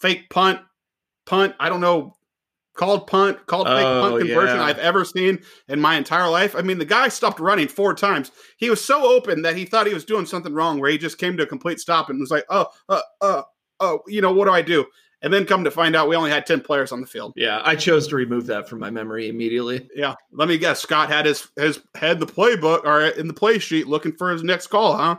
fake 0.00 0.28
punt, 0.30 0.60
punt? 1.26 1.54
I 1.60 1.68
don't 1.68 1.80
know, 1.82 2.15
called 2.76 3.06
punt, 3.06 3.46
called 3.46 3.66
fake 3.66 3.84
Oh, 3.84 4.00
punt 4.02 4.18
conversion 4.24 4.56
yeah. 4.56 4.64
I've 4.64 4.78
ever 4.78 5.04
seen 5.04 5.40
in 5.68 5.80
my 5.80 5.96
entire 5.96 6.28
life. 6.28 6.54
I 6.54 6.62
mean, 6.62 6.78
the 6.78 6.84
guy 6.84 7.08
stopped 7.08 7.40
running 7.40 7.68
four 7.68 7.94
times. 7.94 8.30
He 8.58 8.70
was 8.70 8.84
so 8.84 9.06
open 9.06 9.42
that 9.42 9.56
he 9.56 9.64
thought 9.64 9.86
he 9.86 9.94
was 9.94 10.04
doing 10.04 10.26
something 10.26 10.52
wrong, 10.54 10.78
where 10.80 10.90
he 10.90 10.98
just 10.98 11.18
came 11.18 11.36
to 11.36 11.42
a 11.42 11.46
complete 11.46 11.80
stop 11.80 12.10
and 12.10 12.20
was 12.20 12.30
like, 12.30 12.44
"Oh, 12.50 12.66
uh, 12.88 13.00
uh, 13.20 13.42
oh, 13.80 14.00
you 14.06 14.20
know, 14.20 14.32
what 14.32 14.44
do 14.44 14.52
I 14.52 14.62
do?" 14.62 14.86
And 15.22 15.32
then 15.32 15.46
come 15.46 15.64
to 15.64 15.70
find 15.70 15.96
out, 15.96 16.08
we 16.08 16.14
only 16.14 16.30
had 16.30 16.46
ten 16.46 16.60
players 16.60 16.92
on 16.92 17.00
the 17.00 17.06
field. 17.06 17.32
Yeah, 17.36 17.62
I 17.64 17.74
chose 17.74 18.06
to 18.08 18.16
remove 18.16 18.46
that 18.46 18.68
from 18.68 18.78
my 18.78 18.90
memory 18.90 19.28
immediately. 19.28 19.88
Yeah, 19.94 20.14
let 20.30 20.46
me 20.46 20.58
guess. 20.58 20.80
Scott 20.80 21.08
had 21.08 21.26
his 21.26 21.48
his 21.56 21.80
had 21.94 22.20
the 22.20 22.26
playbook 22.26 22.84
or 22.84 23.06
in 23.06 23.26
the 23.26 23.34
play 23.34 23.58
sheet 23.58 23.88
looking 23.88 24.12
for 24.12 24.30
his 24.30 24.42
next 24.42 24.66
call, 24.66 24.96
huh? 24.96 25.16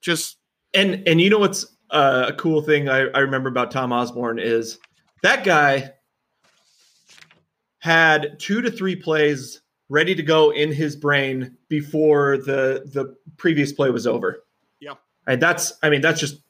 Just 0.00 0.38
And 0.72 1.02
and 1.08 1.20
you 1.20 1.28
know 1.28 1.38
what's 1.40 1.66
uh, 1.90 2.26
a 2.28 2.32
cool 2.34 2.62
thing 2.62 2.88
I, 2.88 3.08
I 3.08 3.18
remember 3.18 3.48
about 3.48 3.70
Tom 3.70 3.92
Osborne 3.92 4.38
is 4.38 4.78
that 5.22 5.44
guy 5.44 5.92
had 7.86 8.36
two 8.40 8.60
to 8.60 8.68
three 8.68 8.96
plays 8.96 9.60
ready 9.88 10.12
to 10.12 10.22
go 10.24 10.50
in 10.50 10.72
his 10.72 10.96
brain 10.96 11.56
before 11.68 12.36
the 12.38 12.82
the 12.92 13.16
previous 13.36 13.70
play 13.70 13.90
was 13.90 14.08
over. 14.08 14.42
Yeah. 14.80 14.94
And 15.28 15.40
that's 15.40 15.72
I 15.84 15.88
mean 15.88 16.00
that's 16.00 16.18
just 16.18 16.40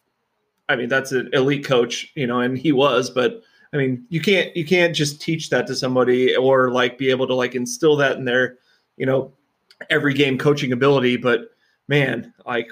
I 0.70 0.76
mean 0.76 0.88
that's 0.88 1.12
an 1.12 1.28
elite 1.34 1.62
coach, 1.62 2.10
you 2.14 2.26
know, 2.26 2.40
and 2.40 2.56
he 2.56 2.72
was, 2.72 3.10
but 3.10 3.42
I 3.74 3.76
mean 3.76 4.06
you 4.08 4.18
can't 4.18 4.56
you 4.56 4.64
can't 4.64 4.96
just 4.96 5.20
teach 5.20 5.50
that 5.50 5.66
to 5.66 5.74
somebody 5.74 6.34
or 6.34 6.70
like 6.70 6.96
be 6.96 7.10
able 7.10 7.26
to 7.26 7.34
like 7.34 7.54
instill 7.54 7.96
that 7.96 8.16
in 8.16 8.24
their, 8.24 8.56
you 8.96 9.04
know, 9.04 9.34
every 9.90 10.14
game 10.14 10.38
coaching 10.38 10.72
ability, 10.72 11.18
but 11.18 11.50
man, 11.86 12.32
like 12.46 12.70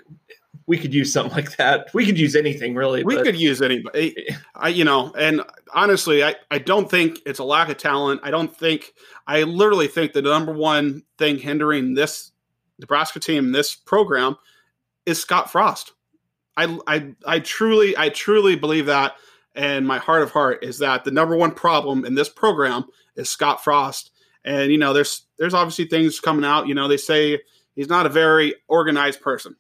we 0.66 0.78
could 0.78 0.94
use 0.94 1.12
something 1.12 1.34
like 1.34 1.56
that. 1.56 1.92
We 1.94 2.06
could 2.06 2.18
use 2.18 2.34
anything 2.34 2.74
really. 2.74 3.04
we 3.04 3.16
but- 3.16 3.24
could 3.24 3.36
use 3.38 3.60
anybody. 3.62 4.16
I, 4.54 4.68
you 4.68 4.84
know, 4.84 5.12
and 5.18 5.42
honestly, 5.74 6.24
I, 6.24 6.36
I 6.50 6.58
don't 6.58 6.90
think 6.90 7.20
it's 7.26 7.38
a 7.38 7.44
lack 7.44 7.68
of 7.68 7.76
talent. 7.76 8.20
I 8.22 8.30
don't 8.30 8.54
think, 8.54 8.92
I 9.26 9.42
literally 9.42 9.88
think 9.88 10.12
the 10.12 10.22
number 10.22 10.52
one 10.52 11.02
thing 11.18 11.38
hindering 11.38 11.94
this 11.94 12.32
Nebraska 12.78 13.20
team, 13.20 13.52
this 13.52 13.74
program, 13.74 14.36
is 15.06 15.20
Scott 15.20 15.50
Frost. 15.50 15.92
I, 16.56 16.78
I, 16.86 17.14
I 17.26 17.40
truly, 17.40 17.96
I 17.96 18.08
truly 18.08 18.56
believe 18.56 18.86
that. 18.86 19.14
And 19.54 19.86
my 19.86 19.98
heart 19.98 20.22
of 20.22 20.30
heart 20.32 20.64
is 20.64 20.78
that 20.78 21.04
the 21.04 21.10
number 21.10 21.36
one 21.36 21.52
problem 21.52 22.04
in 22.04 22.14
this 22.14 22.28
program 22.28 22.84
is 23.16 23.30
Scott 23.30 23.62
Frost. 23.62 24.10
And, 24.44 24.72
you 24.72 24.78
know, 24.78 24.92
there's, 24.92 25.26
there's 25.38 25.54
obviously 25.54 25.86
things 25.86 26.20
coming 26.20 26.44
out, 26.44 26.68
you 26.68 26.74
know, 26.74 26.88
they 26.88 26.96
say 26.96 27.40
he's 27.74 27.88
not 27.88 28.06
a 28.06 28.10
very 28.10 28.54
organized 28.68 29.20
person. 29.20 29.56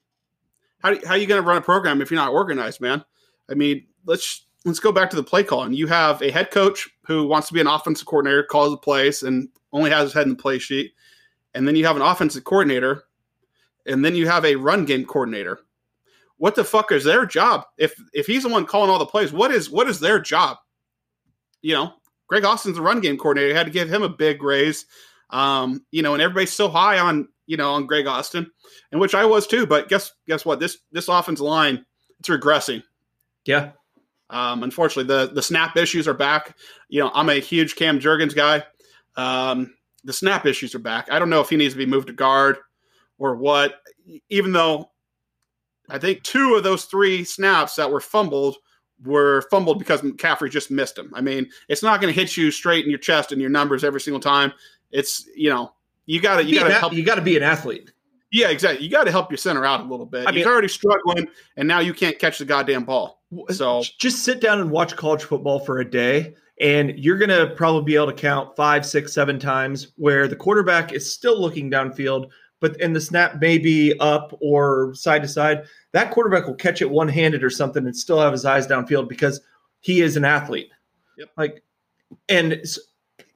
How, 0.84 0.94
how 1.06 1.12
are 1.12 1.16
you 1.16 1.26
going 1.26 1.42
to 1.42 1.48
run 1.48 1.56
a 1.56 1.62
program 1.62 2.02
if 2.02 2.10
you're 2.10 2.20
not 2.20 2.32
organized, 2.32 2.80
man? 2.80 3.02
I 3.50 3.54
mean, 3.54 3.86
let's 4.04 4.44
let's 4.66 4.80
go 4.80 4.92
back 4.92 5.08
to 5.10 5.16
the 5.16 5.22
play 5.22 5.42
calling. 5.42 5.72
You 5.72 5.86
have 5.86 6.20
a 6.20 6.30
head 6.30 6.50
coach 6.50 6.88
who 7.06 7.26
wants 7.26 7.48
to 7.48 7.54
be 7.54 7.60
an 7.60 7.66
offensive 7.66 8.06
coordinator, 8.06 8.44
calls 8.44 8.70
the 8.70 8.76
plays, 8.76 9.22
and 9.22 9.48
only 9.72 9.90
has 9.90 10.04
his 10.04 10.12
head 10.12 10.24
in 10.24 10.30
the 10.30 10.42
play 10.42 10.58
sheet. 10.58 10.92
And 11.54 11.66
then 11.66 11.74
you 11.74 11.86
have 11.86 11.96
an 11.96 12.02
offensive 12.02 12.44
coordinator, 12.44 13.04
and 13.86 14.04
then 14.04 14.14
you 14.14 14.28
have 14.28 14.44
a 14.44 14.56
run 14.56 14.84
game 14.84 15.06
coordinator. 15.06 15.58
What 16.36 16.54
the 16.54 16.64
fuck 16.64 16.92
is 16.92 17.04
their 17.04 17.24
job? 17.24 17.64
If 17.78 17.94
if 18.12 18.26
he's 18.26 18.42
the 18.42 18.50
one 18.50 18.66
calling 18.66 18.90
all 18.90 18.98
the 18.98 19.06
plays, 19.06 19.32
what 19.32 19.52
is 19.52 19.70
what 19.70 19.88
is 19.88 20.00
their 20.00 20.18
job? 20.18 20.58
You 21.62 21.74
know, 21.74 21.92
Greg 22.26 22.44
Austin's 22.44 22.76
the 22.76 22.82
run 22.82 23.00
game 23.00 23.16
coordinator. 23.16 23.48
You 23.48 23.56
had 23.56 23.66
to 23.66 23.72
give 23.72 23.90
him 23.90 24.02
a 24.02 24.08
big 24.08 24.42
raise. 24.42 24.84
Um, 25.30 25.86
you 25.90 26.02
know, 26.02 26.12
and 26.12 26.22
everybody's 26.22 26.52
so 26.52 26.68
high 26.68 26.98
on 26.98 27.28
you 27.46 27.56
know 27.56 27.74
on 27.74 27.86
Greg 27.86 28.06
Austin, 28.06 28.50
and 28.92 29.00
which 29.00 29.14
I 29.14 29.24
was 29.24 29.46
too. 29.46 29.66
But 29.66 29.88
guess 29.88 30.12
guess 30.26 30.44
what? 30.44 30.60
This 30.60 30.78
this 30.92 31.08
offensive 31.08 31.46
line 31.46 31.84
it's 32.20 32.28
regressing. 32.28 32.82
Yeah. 33.44 33.72
Um, 34.30 34.62
unfortunately, 34.62 35.12
the 35.14 35.32
the 35.32 35.42
snap 35.42 35.76
issues 35.76 36.08
are 36.08 36.14
back. 36.14 36.56
You 36.88 37.00
know, 37.00 37.10
I'm 37.14 37.28
a 37.28 37.34
huge 37.34 37.76
Cam 37.76 38.00
Jurgens 38.00 38.34
guy. 38.34 38.62
Um, 39.16 39.74
the 40.04 40.12
snap 40.12 40.46
issues 40.46 40.74
are 40.74 40.80
back. 40.80 41.08
I 41.10 41.18
don't 41.18 41.30
know 41.30 41.40
if 41.40 41.50
he 41.50 41.56
needs 41.56 41.74
to 41.74 41.78
be 41.78 41.86
moved 41.86 42.08
to 42.08 42.12
guard 42.12 42.58
or 43.18 43.36
what. 43.36 43.74
Even 44.28 44.52
though 44.52 44.90
I 45.88 45.98
think 45.98 46.22
two 46.22 46.54
of 46.54 46.64
those 46.64 46.84
three 46.86 47.24
snaps 47.24 47.74
that 47.76 47.90
were 47.90 48.00
fumbled 48.00 48.56
were 49.04 49.42
fumbled 49.50 49.78
because 49.78 50.00
McCaffrey 50.00 50.50
just 50.50 50.70
missed 50.70 50.96
them. 50.96 51.10
I 51.14 51.20
mean, 51.20 51.48
it's 51.68 51.82
not 51.82 52.00
going 52.00 52.12
to 52.12 52.18
hit 52.18 52.36
you 52.36 52.50
straight 52.50 52.84
in 52.84 52.90
your 52.90 52.98
chest 52.98 53.32
and 53.32 53.40
your 53.40 53.50
numbers 53.50 53.84
every 53.84 54.00
single 54.00 54.20
time. 54.20 54.52
It's 54.90 55.28
you 55.34 55.50
know 55.50 55.74
you 56.06 56.20
got 56.20 56.36
to 56.36 56.44
you 56.44 56.58
got 56.58 56.68
to 56.68 56.74
help. 56.74 56.92
You 56.92 57.04
got 57.04 57.16
to 57.16 57.22
be 57.22 57.36
an 57.36 57.42
athlete. 57.42 57.92
Yeah, 58.32 58.48
exactly. 58.48 58.84
You 58.84 58.90
got 58.90 59.04
to 59.04 59.12
help 59.12 59.30
your 59.30 59.38
center 59.38 59.64
out 59.64 59.80
a 59.80 59.84
little 59.84 60.06
bit. 60.06 60.26
I 60.26 60.30
mean, 60.30 60.38
He's 60.38 60.46
already 60.46 60.68
struggling, 60.68 61.28
and 61.56 61.68
now 61.68 61.78
you 61.78 61.94
can't 61.94 62.18
catch 62.18 62.38
the 62.38 62.44
goddamn 62.44 62.84
ball. 62.84 63.22
Uh, 63.48 63.52
so 63.52 63.82
just 63.98 64.24
sit 64.24 64.40
down 64.40 64.60
and 64.60 64.70
watch 64.70 64.96
college 64.96 65.22
football 65.22 65.60
for 65.60 65.78
a 65.78 65.88
day, 65.88 66.34
and 66.60 66.98
you're 66.98 67.16
going 67.16 67.30
to 67.30 67.54
probably 67.54 67.84
be 67.84 67.94
able 67.94 68.08
to 68.08 68.12
count 68.12 68.56
five, 68.56 68.84
six, 68.84 69.12
seven 69.12 69.38
times 69.38 69.92
where 69.96 70.26
the 70.26 70.34
quarterback 70.34 70.92
is 70.92 71.14
still 71.14 71.40
looking 71.40 71.70
downfield, 71.70 72.28
but 72.60 72.80
and 72.80 72.94
the 72.94 73.00
snap 73.00 73.40
may 73.40 73.56
be 73.56 73.94
up 74.00 74.36
or 74.40 74.92
side 74.94 75.22
to 75.22 75.28
side. 75.28 75.62
That 75.92 76.10
quarterback 76.10 76.46
will 76.46 76.54
catch 76.54 76.82
it 76.82 76.90
one 76.90 77.08
handed 77.08 77.44
or 77.44 77.50
something 77.50 77.86
and 77.86 77.96
still 77.96 78.20
have 78.20 78.32
his 78.32 78.44
eyes 78.44 78.66
downfield 78.66 79.08
because 79.08 79.40
he 79.78 80.00
is 80.00 80.16
an 80.16 80.24
athlete. 80.24 80.70
Yep. 81.18 81.28
Like, 81.36 81.62
and 82.28 82.60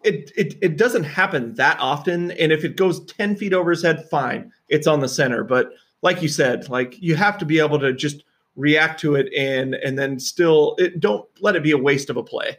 it, 0.04 0.32
it 0.36 0.58
it 0.62 0.76
doesn't 0.76 1.04
happen 1.04 1.54
that 1.54 1.78
often. 1.80 2.30
And 2.32 2.52
if 2.52 2.64
it 2.64 2.76
goes 2.76 3.04
10 3.06 3.36
feet 3.36 3.52
over 3.52 3.70
his 3.70 3.82
head, 3.82 4.08
fine. 4.08 4.52
It's 4.68 4.86
on 4.86 5.00
the 5.00 5.08
center. 5.08 5.44
But 5.44 5.72
like 6.02 6.22
you 6.22 6.28
said, 6.28 6.68
like 6.68 7.00
you 7.00 7.16
have 7.16 7.38
to 7.38 7.44
be 7.44 7.58
able 7.58 7.78
to 7.80 7.92
just 7.92 8.24
react 8.56 9.00
to 9.00 9.14
it 9.14 9.32
and 9.36 9.74
and 9.74 9.98
then 9.98 10.18
still 10.18 10.74
it, 10.78 11.00
don't 11.00 11.28
let 11.40 11.56
it 11.56 11.62
be 11.62 11.72
a 11.72 11.78
waste 11.78 12.10
of 12.10 12.16
a 12.16 12.22
play. 12.22 12.58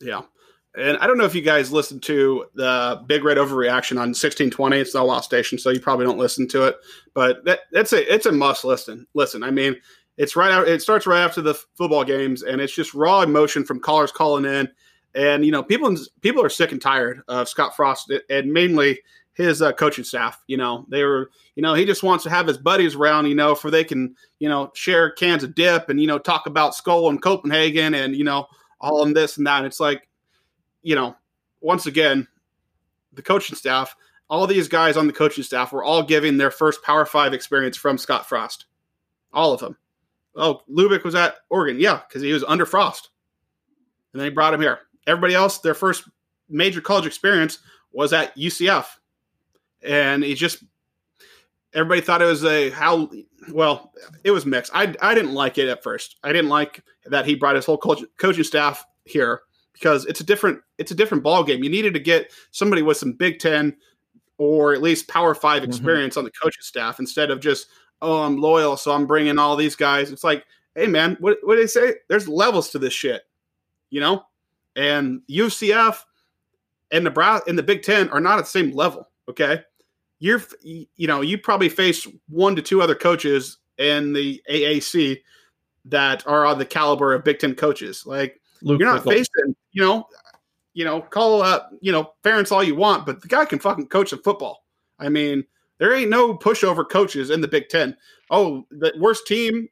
Yeah. 0.00 0.22
And 0.76 0.96
I 0.98 1.08
don't 1.08 1.18
know 1.18 1.24
if 1.24 1.34
you 1.34 1.42
guys 1.42 1.72
listened 1.72 2.04
to 2.04 2.46
the 2.54 3.02
Big 3.06 3.24
Red 3.24 3.36
Overreaction 3.36 3.92
on 3.92 4.10
1620. 4.10 4.78
It's 4.78 4.92
the 4.92 5.02
Law 5.02 5.20
Station, 5.20 5.58
so 5.58 5.70
you 5.70 5.80
probably 5.80 6.06
don't 6.06 6.18
listen 6.18 6.46
to 6.48 6.64
it. 6.64 6.76
But 7.14 7.44
that, 7.46 7.60
that's 7.72 7.92
a 7.92 8.14
it's 8.14 8.26
a 8.26 8.32
must 8.32 8.64
listen. 8.64 9.06
Listen, 9.14 9.42
I 9.42 9.50
mean, 9.50 9.76
it's 10.18 10.36
right 10.36 10.52
out. 10.52 10.68
It 10.68 10.80
starts 10.82 11.06
right 11.06 11.22
after 11.22 11.40
the 11.40 11.54
football 11.74 12.04
games, 12.04 12.42
and 12.42 12.60
it's 12.60 12.74
just 12.74 12.94
raw 12.94 13.22
emotion 13.22 13.64
from 13.64 13.80
callers 13.80 14.12
calling 14.12 14.44
in 14.44 14.68
and 15.18 15.44
you 15.44 15.50
know, 15.50 15.64
people 15.64 15.94
people 16.20 16.42
are 16.44 16.48
sick 16.48 16.70
and 16.70 16.80
tired 16.80 17.22
of 17.26 17.48
Scott 17.48 17.74
Frost 17.74 18.12
and 18.30 18.52
mainly 18.52 19.00
his 19.34 19.60
uh, 19.60 19.72
coaching 19.72 20.04
staff. 20.04 20.40
You 20.46 20.58
know, 20.58 20.86
they 20.88 21.02
were, 21.02 21.30
you 21.56 21.62
know, 21.62 21.74
he 21.74 21.84
just 21.84 22.04
wants 22.04 22.22
to 22.24 22.30
have 22.30 22.46
his 22.46 22.56
buddies 22.56 22.94
around, 22.94 23.26
you 23.26 23.34
know, 23.34 23.56
for 23.56 23.68
they 23.68 23.82
can, 23.82 24.14
you 24.38 24.48
know, 24.48 24.70
share 24.74 25.10
cans 25.10 25.42
of 25.42 25.56
dip 25.56 25.88
and 25.88 26.00
you 26.00 26.06
know 26.06 26.20
talk 26.20 26.46
about 26.46 26.76
Skoal 26.76 27.10
and 27.10 27.20
Copenhagen 27.20 27.94
and 27.94 28.14
you 28.14 28.22
know 28.22 28.46
all 28.80 29.04
and 29.04 29.16
this 29.16 29.38
and 29.38 29.46
that. 29.48 29.58
And 29.58 29.66
it's 29.66 29.80
like, 29.80 30.08
you 30.82 30.94
know, 30.94 31.16
once 31.60 31.86
again, 31.86 32.28
the 33.12 33.22
coaching 33.22 33.56
staff, 33.56 33.96
all 34.30 34.46
these 34.46 34.68
guys 34.68 34.96
on 34.96 35.08
the 35.08 35.12
coaching 35.12 35.42
staff 35.42 35.72
were 35.72 35.82
all 35.82 36.04
giving 36.04 36.36
their 36.36 36.52
first 36.52 36.80
Power 36.84 37.04
Five 37.04 37.34
experience 37.34 37.76
from 37.76 37.98
Scott 37.98 38.28
Frost, 38.28 38.66
all 39.32 39.52
of 39.52 39.58
them. 39.58 39.76
Oh, 40.36 40.62
Lubick 40.70 41.02
was 41.02 41.16
at 41.16 41.38
Oregon, 41.50 41.80
yeah, 41.80 42.02
because 42.06 42.22
he 42.22 42.32
was 42.32 42.44
under 42.44 42.64
Frost, 42.64 43.10
and 44.12 44.20
then 44.20 44.28
he 44.28 44.34
brought 44.34 44.54
him 44.54 44.60
here. 44.60 44.78
Everybody 45.08 45.34
else, 45.34 45.58
their 45.58 45.74
first 45.74 46.04
major 46.48 46.80
college 46.80 47.06
experience 47.06 47.58
was 47.92 48.12
at 48.12 48.36
UCF, 48.36 48.86
and 49.82 50.22
he 50.22 50.34
just 50.34 50.62
everybody 51.74 52.00
thought 52.00 52.22
it 52.22 52.26
was 52.26 52.44
a 52.44 52.70
how 52.70 53.10
well 53.50 53.92
it 54.24 54.30
was 54.30 54.46
mixed. 54.46 54.70
I 54.74 54.94
I 55.00 55.14
didn't 55.14 55.34
like 55.34 55.58
it 55.58 55.68
at 55.68 55.82
first. 55.82 56.16
I 56.22 56.32
didn't 56.32 56.50
like 56.50 56.82
that 57.06 57.26
he 57.26 57.34
brought 57.34 57.56
his 57.56 57.66
whole 57.66 57.78
coach, 57.78 58.02
coaching 58.18 58.44
staff 58.44 58.84
here 59.04 59.42
because 59.72 60.04
it's 60.06 60.20
a 60.20 60.24
different 60.24 60.60
it's 60.76 60.90
a 60.90 60.96
different 60.96 61.24
ball 61.24 61.44
game. 61.44 61.62
You 61.62 61.70
needed 61.70 61.94
to 61.94 62.00
get 62.00 62.32
somebody 62.50 62.82
with 62.82 62.96
some 62.96 63.12
Big 63.12 63.38
Ten 63.38 63.76
or 64.36 64.72
at 64.72 64.82
least 64.82 65.08
Power 65.08 65.34
5 65.34 65.62
mm-hmm. 65.62 65.68
experience 65.68 66.12
mm-hmm. 66.12 66.20
on 66.20 66.24
the 66.24 66.30
coaching 66.42 66.62
staff 66.62 67.00
instead 67.00 67.30
of 67.30 67.40
just 67.40 67.68
oh 68.02 68.22
I'm 68.22 68.36
loyal 68.36 68.76
so 68.76 68.92
I'm 68.92 69.06
bringing 69.06 69.38
all 69.38 69.56
these 69.56 69.76
guys. 69.76 70.12
It's 70.12 70.24
like 70.24 70.44
hey 70.74 70.86
man, 70.86 71.16
what 71.20 71.38
what 71.42 71.54
do 71.54 71.60
they 71.60 71.66
say? 71.66 71.94
There's 72.08 72.28
levels 72.28 72.70
to 72.70 72.78
this 72.78 72.92
shit, 72.92 73.22
you 73.90 74.00
know 74.00 74.24
and 74.78 75.20
UCF 75.28 75.98
and 76.90 77.04
Nebraska 77.04 77.50
and 77.50 77.58
the 77.58 77.62
Big 77.62 77.82
Ten 77.82 78.08
are 78.10 78.20
not 78.20 78.38
at 78.38 78.44
the 78.44 78.50
same 78.50 78.70
level. 78.70 79.08
Okay, 79.28 79.62
you're 80.20 80.40
you 80.62 81.06
know 81.06 81.20
you 81.20 81.36
probably 81.36 81.68
face 81.68 82.06
one 82.28 82.56
to 82.56 82.62
two 82.62 82.80
other 82.80 82.94
coaches 82.94 83.58
in 83.76 84.12
the 84.12 84.40
AAC 84.50 85.20
that 85.86 86.26
are 86.26 86.46
on 86.46 86.58
the 86.58 86.64
caliber 86.64 87.12
of 87.12 87.24
Big 87.24 87.40
Ten 87.40 87.54
coaches. 87.54 88.04
Like 88.06 88.40
Luke 88.62 88.80
you're 88.80 88.88
not 88.88 89.04
facing 89.04 89.54
you 89.72 89.82
know 89.82 90.06
you 90.74 90.84
know 90.84 91.02
call 91.02 91.42
up 91.42 91.70
you 91.80 91.92
know 91.92 92.12
Ferentz 92.22 92.52
all 92.52 92.62
you 92.62 92.76
want, 92.76 93.04
but 93.04 93.20
the 93.20 93.28
guy 93.28 93.44
can 93.44 93.58
fucking 93.58 93.88
coach 93.88 94.10
some 94.10 94.22
football. 94.22 94.64
I 95.00 95.08
mean, 95.08 95.44
there 95.78 95.94
ain't 95.94 96.10
no 96.10 96.34
pushover 96.34 96.88
coaches 96.88 97.30
in 97.30 97.40
the 97.40 97.48
Big 97.48 97.68
Ten. 97.68 97.96
Oh, 98.30 98.64
the 98.70 98.92
worst 98.98 99.26
team, 99.26 99.68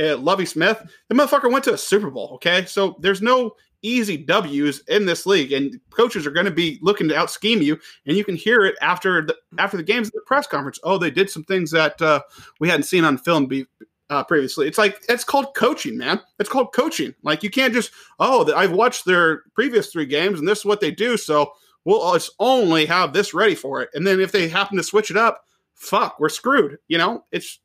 uh, 0.00 0.16
Lovie 0.16 0.46
Smith, 0.46 0.82
the 1.08 1.14
motherfucker 1.14 1.50
went 1.50 1.64
to 1.64 1.74
a 1.74 1.78
Super 1.78 2.10
Bowl. 2.10 2.30
Okay, 2.34 2.64
so 2.64 2.96
there's 3.00 3.22
no 3.22 3.52
easy 3.82 4.16
W's 4.16 4.80
in 4.88 5.06
this 5.06 5.26
league, 5.26 5.52
and 5.52 5.80
coaches 5.90 6.26
are 6.26 6.30
going 6.30 6.46
to 6.46 6.52
be 6.52 6.78
looking 6.82 7.08
to 7.08 7.16
out 7.16 7.30
scheme 7.30 7.62
you, 7.62 7.78
and 8.06 8.16
you 8.16 8.24
can 8.24 8.36
hear 8.36 8.64
it 8.64 8.76
after 8.80 9.22
the 9.22 9.36
after 9.58 9.76
the 9.76 9.82
games 9.82 10.08
at 10.08 10.14
the 10.14 10.20
press 10.26 10.46
conference. 10.46 10.78
Oh, 10.82 10.98
they 10.98 11.10
did 11.10 11.30
some 11.30 11.44
things 11.44 11.70
that 11.70 12.00
uh, 12.00 12.20
we 12.60 12.68
hadn't 12.68 12.84
seen 12.84 13.04
on 13.04 13.18
film 13.18 13.46
be, 13.46 13.66
uh, 14.10 14.24
previously. 14.24 14.66
It's 14.66 14.78
like 14.78 15.02
it's 15.08 15.24
called 15.24 15.54
coaching, 15.54 15.96
man. 15.96 16.20
It's 16.38 16.50
called 16.50 16.72
coaching. 16.72 17.14
Like 17.22 17.42
you 17.42 17.50
can't 17.50 17.74
just 17.74 17.92
oh, 18.18 18.52
I've 18.54 18.72
watched 18.72 19.04
their 19.04 19.42
previous 19.54 19.92
three 19.92 20.06
games, 20.06 20.38
and 20.38 20.48
this 20.48 20.60
is 20.60 20.64
what 20.64 20.80
they 20.80 20.90
do, 20.90 21.16
so 21.16 21.52
we'll 21.84 22.12
just 22.12 22.32
only 22.38 22.86
have 22.86 23.12
this 23.12 23.32
ready 23.32 23.54
for 23.54 23.82
it. 23.82 23.90
And 23.94 24.06
then 24.06 24.20
if 24.20 24.32
they 24.32 24.48
happen 24.48 24.76
to 24.76 24.82
switch 24.82 25.10
it 25.10 25.16
up, 25.16 25.44
fuck, 25.74 26.18
we're 26.18 26.28
screwed. 26.28 26.78
You 26.88 26.98
know, 26.98 27.24
it's 27.32 27.60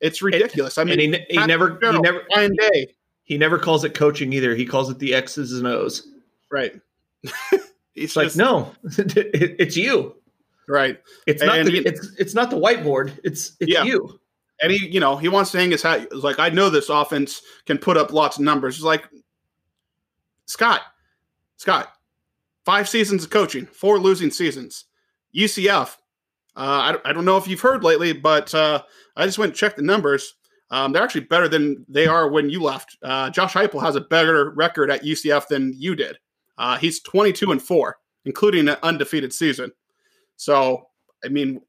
it's 0.00 0.22
ridiculous. 0.22 0.78
I 0.78 0.84
mean, 0.84 1.00
he, 1.00 1.18
he 1.28 1.46
never, 1.46 1.78
he 1.80 2.00
never, 2.00 2.22
Ryan 2.34 2.54
Day, 2.56 2.94
he 3.28 3.36
never 3.36 3.58
calls 3.58 3.84
it 3.84 3.92
coaching 3.92 4.32
either. 4.32 4.54
He 4.54 4.64
calls 4.64 4.88
it 4.90 4.98
the 4.98 5.12
X's 5.12 5.52
and 5.52 5.66
O's. 5.66 6.08
Right. 6.50 6.80
He's 7.94 8.16
like, 8.16 8.34
no, 8.36 8.72
it's 8.84 9.76
you. 9.76 10.16
Right. 10.66 10.98
It's 11.26 11.42
not 11.42 11.66
the, 11.66 11.70
he, 11.70 11.78
it's 11.78 12.08
it's 12.18 12.34
not 12.34 12.50
the 12.50 12.56
whiteboard. 12.56 13.18
It's 13.24 13.54
it's 13.60 13.70
yeah. 13.70 13.84
you. 13.84 14.18
And 14.62 14.72
he, 14.72 14.88
you 14.88 14.98
know, 14.98 15.16
he 15.16 15.28
wants 15.28 15.50
to 15.52 15.58
hang 15.58 15.70
his 15.70 15.82
hat. 15.82 16.08
It's 16.10 16.24
like, 16.24 16.38
I 16.38 16.48
know 16.48 16.70
this 16.70 16.88
offense 16.88 17.42
can 17.66 17.78
put 17.78 17.96
up 17.96 18.12
lots 18.12 18.38
of 18.38 18.44
numbers. 18.44 18.76
It's 18.76 18.84
like, 18.84 19.04
Scott, 20.46 20.80
Scott, 21.58 21.92
five 22.64 22.88
seasons 22.88 23.24
of 23.24 23.30
coaching, 23.30 23.66
four 23.66 23.98
losing 23.98 24.30
seasons. 24.30 24.86
UCF. 25.36 25.96
Uh, 26.56 26.96
I, 27.04 27.10
I 27.10 27.12
don't 27.12 27.24
know 27.24 27.36
if 27.36 27.46
you've 27.46 27.60
heard 27.60 27.84
lately, 27.84 28.12
but 28.12 28.52
uh, 28.52 28.82
I 29.16 29.26
just 29.26 29.38
went 29.38 29.50
and 29.50 29.56
checked 29.56 29.76
the 29.76 29.82
numbers. 29.82 30.34
Um, 30.70 30.92
they're 30.92 31.02
actually 31.02 31.22
better 31.22 31.48
than 31.48 31.84
they 31.88 32.06
are 32.06 32.28
when 32.28 32.50
you 32.50 32.62
left. 32.62 32.96
Uh, 33.02 33.30
Josh 33.30 33.54
Heupel 33.54 33.82
has 33.82 33.96
a 33.96 34.02
better 34.02 34.50
record 34.50 34.90
at 34.90 35.02
UCF 35.02 35.48
than 35.48 35.72
you 35.76 35.94
did. 35.94 36.18
Uh, 36.58 36.76
he's 36.76 37.00
22 37.00 37.52
and 37.52 37.62
four, 37.62 37.98
including 38.24 38.68
an 38.68 38.76
undefeated 38.82 39.32
season. 39.32 39.72
So, 40.36 40.88
I 41.24 41.28
mean, 41.28 41.60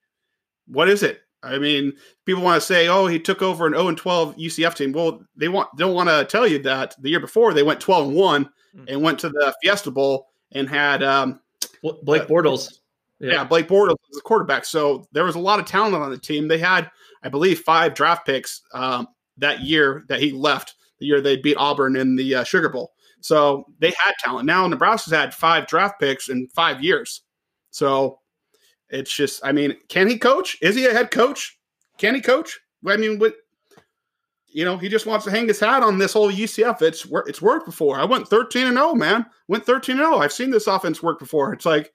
what 0.67 0.89
is 0.89 1.03
it? 1.03 1.21
I 1.41 1.57
mean, 1.57 1.93
people 2.25 2.43
want 2.43 2.61
to 2.61 2.65
say, 2.65 2.89
"Oh, 2.89 3.07
he 3.07 3.17
took 3.17 3.41
over 3.41 3.65
an 3.65 3.73
0 3.73 3.87
and 3.87 3.97
12 3.97 4.35
UCF 4.35 4.75
team." 4.75 4.91
Well, 4.91 5.21
they 5.37 5.47
want 5.47 5.69
don't 5.77 5.93
want 5.93 6.09
to 6.09 6.25
tell 6.25 6.45
you 6.45 6.59
that 6.63 6.95
the 6.99 7.09
year 7.09 7.21
before 7.21 7.53
they 7.53 7.63
went 7.63 7.79
12 7.79 8.09
and 8.09 8.15
one 8.15 8.49
mm. 8.75 8.85
and 8.89 9.01
went 9.01 9.19
to 9.19 9.29
the 9.29 9.55
Fiesta 9.61 9.89
Bowl 9.89 10.27
and 10.51 10.67
had 10.67 11.01
um, 11.01 11.39
Blake 12.03 12.23
Bortles. 12.23 12.79
Yeah. 13.19 13.33
yeah, 13.33 13.43
Blake 13.43 13.67
Bortles 13.67 13.97
was 14.07 14.15
the 14.15 14.21
quarterback. 14.21 14.63
So 14.65 15.05
there 15.11 15.25
was 15.25 15.35
a 15.35 15.39
lot 15.39 15.59
of 15.59 15.65
talent 15.65 15.95
on 15.95 16.09
the 16.09 16.17
team. 16.17 16.47
They 16.47 16.57
had 16.57 16.89
I 17.23 17.29
believe, 17.29 17.59
five 17.61 17.93
draft 17.93 18.25
picks 18.25 18.61
um, 18.73 19.07
that 19.37 19.61
year 19.61 20.05
that 20.07 20.19
he 20.19 20.31
left, 20.31 20.75
the 20.99 21.05
year 21.05 21.21
they 21.21 21.37
beat 21.37 21.57
Auburn 21.57 21.95
in 21.95 22.15
the 22.15 22.35
uh, 22.35 22.43
Sugar 22.43 22.69
Bowl. 22.69 22.93
So 23.21 23.65
they 23.79 23.89
had 23.89 24.13
talent. 24.19 24.45
Now 24.45 24.65
Nebraska's 24.67 25.13
had 25.13 25.33
five 25.33 25.67
draft 25.67 25.99
picks 25.99 26.29
in 26.29 26.47
five 26.55 26.81
years. 26.81 27.21
So 27.71 28.19
it's 28.89 29.13
just, 29.13 29.45
I 29.45 29.51
mean, 29.51 29.75
can 29.89 30.07
he 30.07 30.17
coach? 30.17 30.57
Is 30.61 30.75
he 30.75 30.85
a 30.85 30.93
head 30.93 31.11
coach? 31.11 31.57
Can 31.97 32.15
he 32.15 32.21
coach? 32.21 32.59
I 32.87 32.95
mean, 32.95 33.19
what? 33.19 33.35
you 34.51 34.65
know, 34.65 34.77
he 34.77 34.89
just 34.89 35.05
wants 35.05 35.25
to 35.25 35.31
hang 35.31 35.47
his 35.47 35.59
hat 35.59 35.83
on 35.83 35.97
this 35.97 36.13
whole 36.13 36.31
UCF. 36.31 36.81
It's 36.81 37.05
it's 37.27 37.41
worked 37.41 37.65
before. 37.65 37.99
I 37.99 38.05
went 38.05 38.27
13 38.27 38.67
and 38.67 38.77
0, 38.77 38.95
man. 38.95 39.25
Went 39.47 39.65
13 39.65 39.99
and 39.99 40.05
0. 40.05 40.17
I've 40.17 40.33
seen 40.33 40.49
this 40.49 40.65
offense 40.65 41.03
work 41.03 41.19
before. 41.19 41.53
It's 41.53 41.65
like 41.65 41.91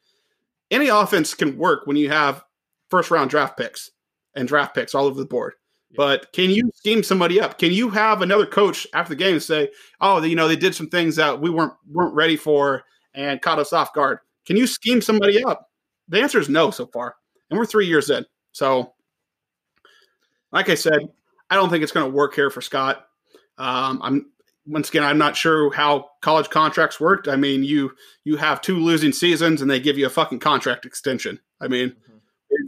any 0.71 0.89
offense 0.89 1.35
can 1.35 1.57
work 1.57 1.87
when 1.87 1.97
you 1.97 2.11
have 2.11 2.45
first 2.91 3.11
round 3.11 3.31
draft 3.31 3.57
picks 3.57 3.91
and 4.35 4.49
draft 4.49 4.75
picks 4.75 4.95
all 4.95 5.07
over 5.07 5.19
the 5.19 5.27
board. 5.27 5.55
But 5.97 6.33
can 6.33 6.51
you 6.51 6.71
scheme 6.75 7.03
somebody 7.03 7.41
up? 7.41 7.59
Can 7.59 7.73
you 7.73 7.89
have 7.91 8.21
another 8.21 8.47
coach 8.47 8.87
after 8.95 9.11
the 9.11 9.17
game 9.17 9.39
say, 9.39 9.71
"Oh, 10.01 10.21
you 10.23 10.35
know, 10.35 10.49
they 10.49 10.57
did 10.57 10.75
some 10.75 10.89
things 10.89 11.17
that 11.17 11.41
we 11.41 11.51
weren't 11.51 11.75
weren't 11.91 12.15
ready 12.15 12.37
for 12.37 12.85
and 13.15 13.41
caught 13.41 13.61
us 13.61 13.73
off 13.73 13.93
guard"? 13.95 14.19
Can 14.45 14.57
you 14.57 14.67
scheme 14.67 15.01
somebody 15.01 15.43
up? 15.45 15.71
The 16.09 16.21
answer 16.21 16.41
is 16.41 16.49
no 16.49 16.71
so 16.71 16.87
far, 16.87 17.15
and 17.49 17.59
we're 17.59 17.67
three 17.67 17.87
years 17.87 18.11
in. 18.11 18.27
So, 18.53 18.95
like 20.51 20.69
I 20.69 20.75
said, 20.75 20.99
I 21.49 21.55
don't 21.55 21.71
think 21.71 21.83
it's 21.83 21.93
going 21.93 22.11
to 22.11 22.17
work 22.17 22.35
here 22.35 22.51
for 22.51 22.61
Scott. 22.61 23.07
Um, 23.57 24.01
I'm 24.03 24.31
once 24.67 24.89
again, 24.89 25.03
I'm 25.03 25.19
not 25.19 25.37
sure 25.37 25.73
how 25.73 26.11
college 26.23 26.49
contracts 26.51 26.99
worked. 26.99 27.29
I 27.29 27.37
mean, 27.37 27.65
you 27.65 27.93
you 28.25 28.37
have 28.37 28.61
two 28.61 28.79
losing 28.79 29.13
seasons 29.13 29.61
and 29.61 29.71
they 29.71 29.81
give 29.81 29.99
you 29.99 30.07
a 30.07 30.11
fucking 30.11 30.41
contract 30.41 30.87
extension. 30.87 31.39
I 31.61 31.69
mean, 31.69 31.91
mm-hmm. 31.91 32.17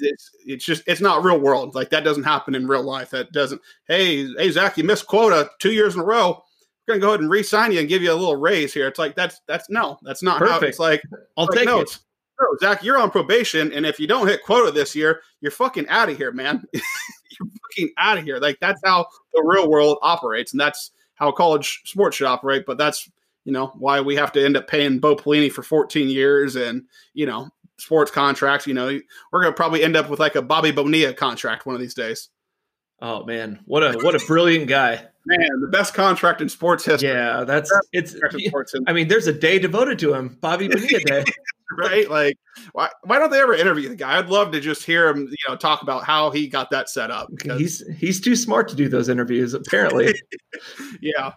it's 0.00 0.30
it's 0.44 0.64
just 0.64 0.82
it's 0.86 1.00
not 1.00 1.24
real 1.24 1.40
world. 1.40 1.74
Like 1.74 1.90
that 1.90 2.04
doesn't 2.04 2.24
happen 2.24 2.54
in 2.54 2.68
real 2.68 2.82
life. 2.82 3.10
That 3.10 3.32
doesn't. 3.32 3.60
Hey, 3.88 4.26
hey, 4.36 4.50
Zach, 4.50 4.76
you 4.76 4.84
missed 4.84 5.06
quota 5.06 5.50
two 5.58 5.72
years 5.72 5.94
in 5.94 6.00
a 6.00 6.04
row. 6.04 6.42
We're 6.86 6.94
gonna 6.94 7.00
go 7.00 7.08
ahead 7.08 7.20
and 7.20 7.30
re-sign 7.30 7.72
you 7.72 7.80
and 7.80 7.88
give 7.88 8.02
you 8.02 8.12
a 8.12 8.14
little 8.14 8.36
raise 8.36 8.72
here. 8.72 8.86
It's 8.86 8.98
like 8.98 9.16
that's 9.16 9.40
that's 9.48 9.70
no, 9.70 9.98
that's 10.02 10.22
not 10.22 10.38
Perfect. 10.38 10.60
how 10.60 10.66
it's 10.66 10.78
like. 10.78 11.02
I'll 11.36 11.46
like, 11.46 11.58
take 11.58 11.66
no, 11.66 11.80
it. 11.80 11.98
No, 12.38 12.46
Zach, 12.60 12.84
you're 12.84 12.98
on 12.98 13.10
probation, 13.10 13.72
and 13.72 13.86
if 13.86 13.98
you 13.98 14.06
don't 14.06 14.28
hit 14.28 14.44
quota 14.44 14.70
this 14.70 14.94
year, 14.94 15.22
you're 15.40 15.50
fucking 15.50 15.88
out 15.88 16.10
of 16.10 16.18
here, 16.18 16.32
man. 16.32 16.62
you're 16.72 17.48
fucking 17.70 17.92
out 17.96 18.18
of 18.18 18.24
here. 18.24 18.36
Like 18.36 18.58
that's 18.60 18.80
how 18.84 19.06
the 19.32 19.42
real 19.42 19.70
world 19.70 19.98
operates, 20.02 20.52
and 20.52 20.60
that's 20.60 20.92
how 21.16 21.32
college 21.32 21.82
sports 21.84 22.16
should 22.16 22.26
operate. 22.26 22.64
But 22.66 22.78
that's 22.78 23.10
you 23.44 23.52
know 23.52 23.68
why 23.78 24.00
we 24.00 24.16
have 24.16 24.32
to 24.32 24.44
end 24.44 24.56
up 24.56 24.68
paying 24.68 24.98
Bo 24.98 25.16
Pelini 25.16 25.50
for 25.50 25.62
14 25.62 26.08
years, 26.08 26.56
and 26.56 26.84
you 27.14 27.26
know 27.26 27.48
sports 27.78 28.10
contracts. 28.10 28.66
You 28.66 28.74
know 28.74 28.98
we're 29.32 29.42
gonna 29.42 29.54
probably 29.54 29.82
end 29.82 29.96
up 29.96 30.08
with 30.08 30.20
like 30.20 30.36
a 30.36 30.42
Bobby 30.42 30.70
Bonilla 30.70 31.12
contract 31.12 31.66
one 31.66 31.74
of 31.74 31.80
these 31.80 31.94
days. 31.94 32.28
Oh 33.00 33.24
man, 33.24 33.60
what 33.66 33.82
a 33.82 33.98
what 33.98 34.14
a 34.14 34.24
brilliant 34.26 34.68
guy! 34.68 35.06
Man, 35.26 35.60
the 35.60 35.68
best 35.68 35.92
contract 35.92 36.40
in 36.40 36.48
sports 36.48 36.84
history. 36.84 37.10
Yeah, 37.10 37.44
that's 37.44 37.70
it's. 37.92 38.16
I 38.86 38.92
mean, 38.92 39.08
there's 39.08 39.26
a 39.26 39.32
day 39.32 39.58
devoted 39.58 39.98
to 39.98 40.14
him, 40.14 40.38
Bobby 40.40 40.68
Bonilla 40.68 41.00
Day. 41.04 41.24
right? 41.76 42.08
Like, 42.10 42.38
why 42.72 42.88
why 43.04 43.18
don't 43.18 43.30
they 43.30 43.40
ever 43.40 43.54
interview 43.54 43.88
the 43.88 43.96
guy? 43.96 44.18
I'd 44.18 44.28
love 44.28 44.52
to 44.52 44.60
just 44.60 44.84
hear 44.84 45.08
him, 45.08 45.28
you 45.28 45.36
know, 45.48 45.56
talk 45.56 45.82
about 45.82 46.04
how 46.04 46.30
he 46.30 46.46
got 46.46 46.70
that 46.70 46.88
set 46.88 47.10
up. 47.10 47.28
He's 47.42 47.86
he's 47.96 48.20
too 48.20 48.36
smart 48.36 48.68
to 48.68 48.76
do 48.76 48.88
those 48.88 49.08
interviews, 49.08 49.54
apparently. 49.54 50.14
yeah. 51.00 51.32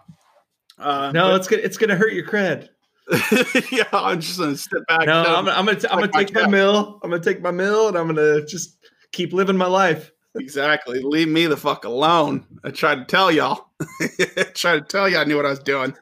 Uh, 0.78 1.12
no, 1.12 1.28
but, 1.28 1.36
it's 1.36 1.48
gonna 1.48 1.62
it's 1.62 1.76
gonna 1.76 1.96
hurt 1.96 2.12
your 2.12 2.26
cred. 2.26 2.68
yeah, 3.72 3.84
I'm 3.92 4.20
just 4.20 4.38
gonna 4.38 4.56
step 4.56 4.82
back. 4.86 5.06
No, 5.06 5.22
I'm, 5.22 5.48
I'm, 5.48 5.66
gonna 5.66 5.80
I'm 5.90 5.98
gonna 5.98 6.12
take 6.12 6.32
my, 6.32 6.42
my 6.42 6.48
mill. 6.48 7.00
I'm 7.02 7.10
gonna 7.10 7.22
take 7.22 7.42
my 7.42 7.50
mill, 7.50 7.88
and 7.88 7.98
I'm 7.98 8.06
gonna 8.06 8.46
just 8.46 8.78
keep 9.12 9.32
living 9.32 9.56
my 9.56 9.66
life. 9.66 10.12
exactly. 10.36 11.00
Leave 11.00 11.28
me 11.28 11.46
the 11.46 11.56
fuck 11.56 11.84
alone. 11.84 12.46
I 12.62 12.70
tried 12.70 12.96
to 12.96 13.04
tell 13.04 13.32
y'all. 13.32 13.70
I 14.00 14.46
tried 14.54 14.78
to 14.78 14.84
tell 14.86 15.08
you 15.08 15.18
I 15.18 15.24
knew 15.24 15.36
what 15.36 15.46
I 15.46 15.50
was 15.50 15.58
doing. 15.58 15.94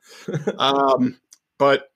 Um, 0.59 1.19
but 1.59 1.89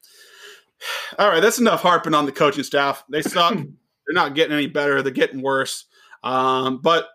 all 1.18 1.28
right, 1.28 1.40
that's 1.40 1.58
enough 1.58 1.82
harping 1.82 2.14
on 2.14 2.26
the 2.26 2.32
coaching 2.32 2.64
staff. 2.64 3.04
They 3.08 3.22
suck. 3.22 3.54
They're 4.06 4.14
not 4.14 4.34
getting 4.34 4.54
any 4.54 4.66
better. 4.66 5.02
They're 5.02 5.12
getting 5.12 5.42
worse. 5.42 5.86
Um, 6.24 6.80
but 6.82 7.08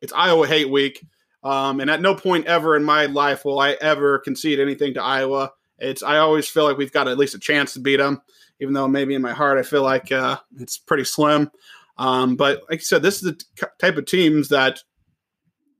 it's 0.00 0.12
Iowa 0.12 0.46
hate 0.46 0.70
week. 0.70 1.04
Um, 1.44 1.80
and 1.80 1.90
at 1.90 2.00
no 2.00 2.14
point 2.14 2.46
ever 2.46 2.76
in 2.76 2.84
my 2.84 3.06
life 3.06 3.44
will 3.44 3.58
I 3.58 3.72
ever 3.80 4.18
concede 4.18 4.60
anything 4.60 4.94
to 4.94 5.02
Iowa. 5.02 5.52
It's 5.78 6.02
I 6.02 6.18
always 6.18 6.48
feel 6.48 6.64
like 6.64 6.76
we've 6.76 6.92
got 6.92 7.08
at 7.08 7.18
least 7.18 7.34
a 7.34 7.40
chance 7.40 7.74
to 7.74 7.80
beat 7.80 7.96
them, 7.96 8.22
even 8.60 8.74
though 8.74 8.86
maybe 8.86 9.14
in 9.14 9.22
my 9.22 9.32
heart 9.32 9.58
I 9.58 9.62
feel 9.62 9.82
like 9.82 10.12
uh, 10.12 10.38
it's 10.58 10.78
pretty 10.78 11.04
slim. 11.04 11.50
Um, 11.98 12.36
but 12.36 12.62
like 12.70 12.80
I 12.80 12.82
said, 12.82 13.02
this 13.02 13.16
is 13.16 13.22
the 13.22 13.32
t- 13.32 13.66
type 13.80 13.96
of 13.96 14.06
teams 14.06 14.48
that 14.48 14.80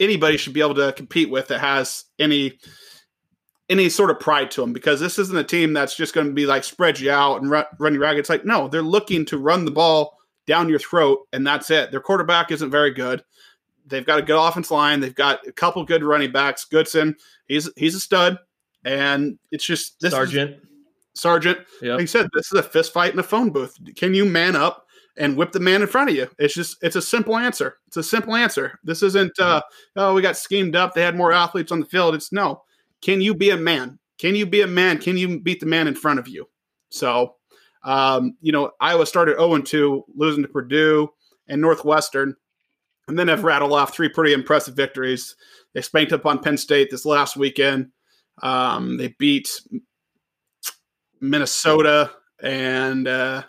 anybody 0.00 0.36
should 0.36 0.52
be 0.52 0.60
able 0.60 0.74
to 0.74 0.92
compete 0.92 1.30
with 1.30 1.48
that 1.48 1.60
has 1.60 2.04
any 2.18 2.58
any 3.72 3.88
sort 3.88 4.10
of 4.10 4.20
pride 4.20 4.50
to 4.52 4.60
them 4.60 4.72
because 4.72 5.00
this 5.00 5.18
isn't 5.18 5.36
a 5.36 5.42
team 5.42 5.72
that's 5.72 5.96
just 5.96 6.14
going 6.14 6.26
to 6.26 6.32
be 6.32 6.46
like 6.46 6.62
spread 6.62 7.00
you 7.00 7.10
out 7.10 7.40
and 7.40 7.50
run, 7.50 7.64
run 7.78 7.94
you 7.94 8.00
ragged. 8.00 8.20
It's 8.20 8.28
like, 8.28 8.44
no, 8.44 8.68
they're 8.68 8.82
looking 8.82 9.24
to 9.26 9.38
run 9.38 9.64
the 9.64 9.70
ball 9.70 10.18
down 10.46 10.68
your 10.68 10.78
throat, 10.78 11.26
and 11.32 11.46
that's 11.46 11.70
it. 11.70 11.90
Their 11.90 12.00
quarterback 12.00 12.50
isn't 12.50 12.70
very 12.70 12.92
good. 12.92 13.24
They've 13.86 14.06
got 14.06 14.18
a 14.18 14.22
good 14.22 14.40
offense 14.40 14.70
line. 14.70 15.00
They've 15.00 15.14
got 15.14 15.46
a 15.46 15.52
couple 15.52 15.84
good 15.84 16.04
running 16.04 16.32
backs. 16.32 16.64
Goodson, 16.64 17.16
he's 17.46 17.68
he's 17.76 17.94
a 17.94 18.00
stud, 18.00 18.38
and 18.84 19.38
it's 19.50 19.64
just 19.64 20.00
this 20.00 20.12
Sargent. 20.12 20.50
Is, 20.52 20.60
Sargent, 21.14 21.58
yep. 21.80 21.92
like 21.92 22.00
you 22.02 22.06
said, 22.06 22.28
this 22.34 22.52
is 22.52 22.58
a 22.58 22.62
fist 22.62 22.92
fight 22.92 23.12
in 23.12 23.18
a 23.18 23.24
phone 23.24 23.50
booth. 23.50 23.76
Can 23.96 24.14
you 24.14 24.24
man 24.24 24.54
up 24.54 24.86
and 25.16 25.36
whip 25.36 25.52
the 25.52 25.60
man 25.60 25.82
in 25.82 25.88
front 25.88 26.10
of 26.10 26.16
you? 26.16 26.28
It's 26.38 26.54
just 26.54 26.76
it's 26.82 26.96
a 26.96 27.02
simple 27.02 27.36
answer. 27.36 27.78
It's 27.86 27.96
a 27.96 28.02
simple 28.02 28.34
answer. 28.34 28.78
This 28.84 29.02
isn't 29.02 29.38
uh, 29.38 29.62
oh 29.96 30.14
we 30.14 30.22
got 30.22 30.36
schemed 30.36 30.76
up. 30.76 30.94
They 30.94 31.02
had 31.02 31.16
more 31.16 31.32
athletes 31.32 31.72
on 31.72 31.80
the 31.80 31.86
field. 31.86 32.14
It's 32.14 32.32
no 32.32 32.62
can 33.02 33.20
you 33.20 33.34
be 33.34 33.50
a 33.50 33.56
man? 33.56 33.98
Can 34.18 34.34
you 34.36 34.46
be 34.46 34.62
a 34.62 34.66
man? 34.66 34.98
Can 34.98 35.18
you 35.18 35.40
beat 35.40 35.60
the 35.60 35.66
man 35.66 35.88
in 35.88 35.94
front 35.94 36.20
of 36.20 36.28
you? 36.28 36.48
So, 36.90 37.34
um, 37.82 38.36
you 38.40 38.52
know, 38.52 38.70
Iowa 38.80 39.04
started 39.04 39.36
0 39.36 39.58
2, 39.58 40.04
losing 40.14 40.42
to 40.42 40.48
Purdue 40.48 41.08
and 41.48 41.60
Northwestern, 41.60 42.36
and 43.08 43.18
then 43.18 43.28
have 43.28 43.44
rattled 43.44 43.72
off 43.72 43.92
three 43.92 44.08
pretty 44.08 44.32
impressive 44.32 44.76
victories. 44.76 45.34
They 45.74 45.82
spanked 45.82 46.12
up 46.12 46.24
on 46.24 46.38
Penn 46.38 46.56
State 46.56 46.90
this 46.90 47.04
last 47.04 47.36
weekend. 47.36 47.90
Um, 48.42 48.96
they 48.96 49.08
beat 49.18 49.48
Minnesota 51.20 52.12
and 52.42 53.08
uh, 53.08 53.42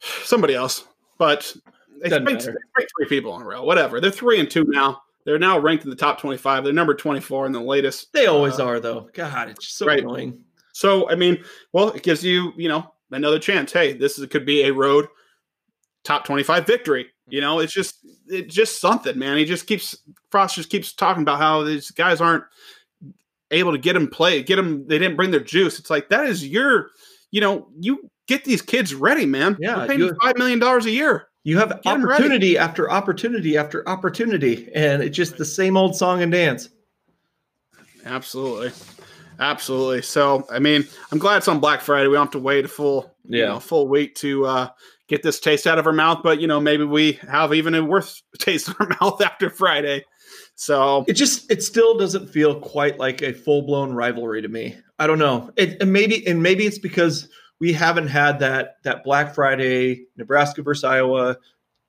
somebody 0.00 0.54
else, 0.54 0.86
but 1.18 1.54
they 2.02 2.08
spanked, 2.08 2.28
they 2.28 2.38
spanked 2.40 2.92
three 2.96 3.08
people 3.08 3.36
in 3.36 3.42
a 3.42 3.44
row. 3.44 3.62
Whatever. 3.62 4.00
They're 4.00 4.10
three 4.10 4.40
and 4.40 4.50
two 4.50 4.64
now. 4.64 5.02
They're 5.26 5.40
now 5.40 5.58
ranked 5.58 5.82
in 5.82 5.90
the 5.90 5.96
top 5.96 6.20
25. 6.20 6.62
They're 6.62 6.72
number 6.72 6.94
24 6.94 7.46
in 7.46 7.52
the 7.52 7.60
latest. 7.60 8.12
They 8.12 8.26
always 8.26 8.60
uh, 8.60 8.64
are, 8.64 8.80
though. 8.80 9.10
God, 9.12 9.48
it's 9.48 9.76
so 9.76 9.84
right. 9.84 9.98
annoying. 9.98 10.38
So, 10.72 11.10
I 11.10 11.16
mean, 11.16 11.42
well, 11.72 11.90
it 11.90 12.04
gives 12.04 12.24
you, 12.24 12.52
you 12.56 12.68
know, 12.68 12.94
another 13.10 13.40
chance. 13.40 13.72
Hey, 13.72 13.92
this 13.92 14.20
is, 14.20 14.26
could 14.28 14.46
be 14.46 14.62
a 14.62 14.72
road 14.72 15.08
top 16.04 16.24
25 16.24 16.64
victory. 16.64 17.06
You 17.28 17.40
know, 17.40 17.58
it's 17.58 17.72
just, 17.72 18.06
it's 18.28 18.54
just 18.54 18.80
something, 18.80 19.18
man. 19.18 19.36
He 19.36 19.44
just 19.44 19.66
keeps, 19.66 19.96
Frost 20.30 20.54
just 20.54 20.70
keeps 20.70 20.92
talking 20.92 21.22
about 21.22 21.38
how 21.38 21.64
these 21.64 21.90
guys 21.90 22.20
aren't 22.20 22.44
able 23.50 23.72
to 23.72 23.78
get 23.78 23.94
them 23.94 24.06
play, 24.06 24.44
get 24.44 24.56
them, 24.56 24.86
they 24.86 24.98
didn't 24.98 25.16
bring 25.16 25.32
their 25.32 25.40
juice. 25.40 25.80
It's 25.80 25.90
like, 25.90 26.08
that 26.10 26.26
is 26.26 26.46
your, 26.46 26.90
you 27.32 27.40
know, 27.40 27.66
you 27.80 28.08
get 28.28 28.44
these 28.44 28.62
kids 28.62 28.94
ready, 28.94 29.26
man. 29.26 29.56
Yeah. 29.58 29.78
We're 29.78 29.86
paying 29.88 30.00
you, 30.00 30.12
$5 30.22 30.38
million 30.38 30.62
a 30.62 30.80
year. 30.88 31.26
You 31.46 31.58
have 31.58 31.80
Get 31.80 31.86
opportunity 31.86 32.58
after 32.58 32.90
opportunity 32.90 33.56
after 33.56 33.88
opportunity, 33.88 34.68
and 34.74 35.00
it's 35.00 35.16
just 35.16 35.36
the 35.36 35.44
same 35.44 35.76
old 35.76 35.94
song 35.94 36.20
and 36.20 36.32
dance. 36.32 36.70
Absolutely, 38.04 38.72
absolutely. 39.38 40.02
So, 40.02 40.44
I 40.50 40.58
mean, 40.58 40.84
I'm 41.12 41.18
glad 41.18 41.36
it's 41.36 41.46
on 41.46 41.60
Black 41.60 41.82
Friday. 41.82 42.08
We 42.08 42.14
don't 42.14 42.24
have 42.24 42.32
to 42.32 42.40
wait 42.40 42.64
a 42.64 42.68
full, 42.68 43.14
yeah, 43.28 43.38
you 43.38 43.46
know, 43.46 43.60
full 43.60 43.86
week 43.86 44.16
to 44.16 44.44
uh, 44.44 44.68
get 45.06 45.22
this 45.22 45.38
taste 45.38 45.68
out 45.68 45.78
of 45.78 45.86
our 45.86 45.92
mouth. 45.92 46.18
But 46.20 46.40
you 46.40 46.48
know, 46.48 46.58
maybe 46.58 46.82
we 46.82 47.12
have 47.30 47.54
even 47.54 47.76
a 47.76 47.84
worse 47.84 48.24
taste 48.38 48.66
in 48.66 48.74
our 48.80 48.88
mouth 49.00 49.22
after 49.22 49.48
Friday. 49.48 50.04
So 50.56 51.04
it 51.06 51.12
just 51.12 51.48
it 51.48 51.62
still 51.62 51.96
doesn't 51.96 52.26
feel 52.26 52.58
quite 52.58 52.98
like 52.98 53.22
a 53.22 53.32
full 53.32 53.62
blown 53.62 53.92
rivalry 53.92 54.42
to 54.42 54.48
me. 54.48 54.76
I 54.98 55.06
don't 55.06 55.20
know. 55.20 55.52
It 55.54 55.80
and 55.80 55.92
maybe 55.92 56.26
and 56.26 56.42
maybe 56.42 56.66
it's 56.66 56.80
because 56.80 57.28
we 57.60 57.72
haven't 57.72 58.08
had 58.08 58.38
that 58.40 58.76
that 58.84 59.04
Black 59.04 59.34
Friday 59.34 60.06
Nebraska 60.16 60.62
versus 60.62 60.84
Iowa 60.84 61.38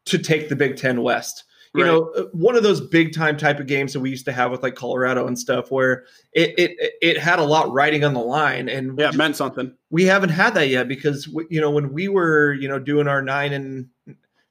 to 0.05 0.17
take 0.17 0.49
the 0.49 0.55
Big 0.55 0.77
Ten 0.77 1.01
West. 1.01 1.43
You 1.73 1.83
right. 1.83 1.89
know, 1.89 2.11
uh, 2.15 2.23
one 2.31 2.55
of 2.55 2.63
those 2.63 2.81
big 2.81 3.13
time 3.13 3.37
type 3.37 3.59
of 3.59 3.67
games 3.67 3.93
that 3.93 3.99
we 3.99 4.09
used 4.09 4.25
to 4.25 4.31
have 4.31 4.51
with 4.51 4.63
like 4.63 4.75
Colorado 4.75 5.27
and 5.27 5.37
stuff, 5.37 5.69
where 5.69 6.05
it 6.33 6.53
it 6.57 6.93
it 7.01 7.17
had 7.17 7.39
a 7.39 7.43
lot 7.43 7.71
riding 7.71 8.03
on 8.03 8.13
the 8.13 8.21
line, 8.21 8.69
and 8.69 8.97
yeah, 8.97 9.09
it 9.09 9.15
meant 9.15 9.35
something. 9.35 9.73
We 9.89 10.05
haven't 10.05 10.29
had 10.29 10.53
that 10.55 10.69
yet 10.69 10.87
because 10.87 11.27
you 11.49 11.61
know 11.61 11.69
when 11.69 11.91
we 11.91 12.07
were 12.07 12.53
you 12.53 12.67
know 12.67 12.79
doing 12.79 13.07
our 13.07 13.21
nine 13.21 13.53
and 13.53 13.89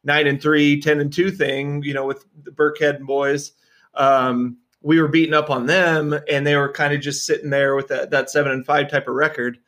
nine 0.06 0.26
and 0.28 0.40
three, 0.40 0.80
10 0.80 1.00
and 1.00 1.12
two 1.12 1.30
thing, 1.30 1.82
you 1.82 1.92
know, 1.92 2.06
with 2.06 2.24
the 2.44 2.52
Burkhead 2.52 3.00
boys. 3.00 3.52
Um, 3.94 4.58
we 4.80 5.00
were 5.00 5.08
beating 5.08 5.34
up 5.34 5.50
on 5.50 5.66
them 5.66 6.16
and 6.30 6.46
they 6.46 6.56
were 6.56 6.72
kind 6.72 6.94
of 6.94 7.00
just 7.00 7.26
sitting 7.26 7.50
there 7.50 7.74
with 7.74 7.88
that, 7.88 8.10
that 8.10 8.30
seven 8.30 8.52
and 8.52 8.64
five 8.64 8.88
type 8.88 9.08
of 9.08 9.14
record 9.14 9.58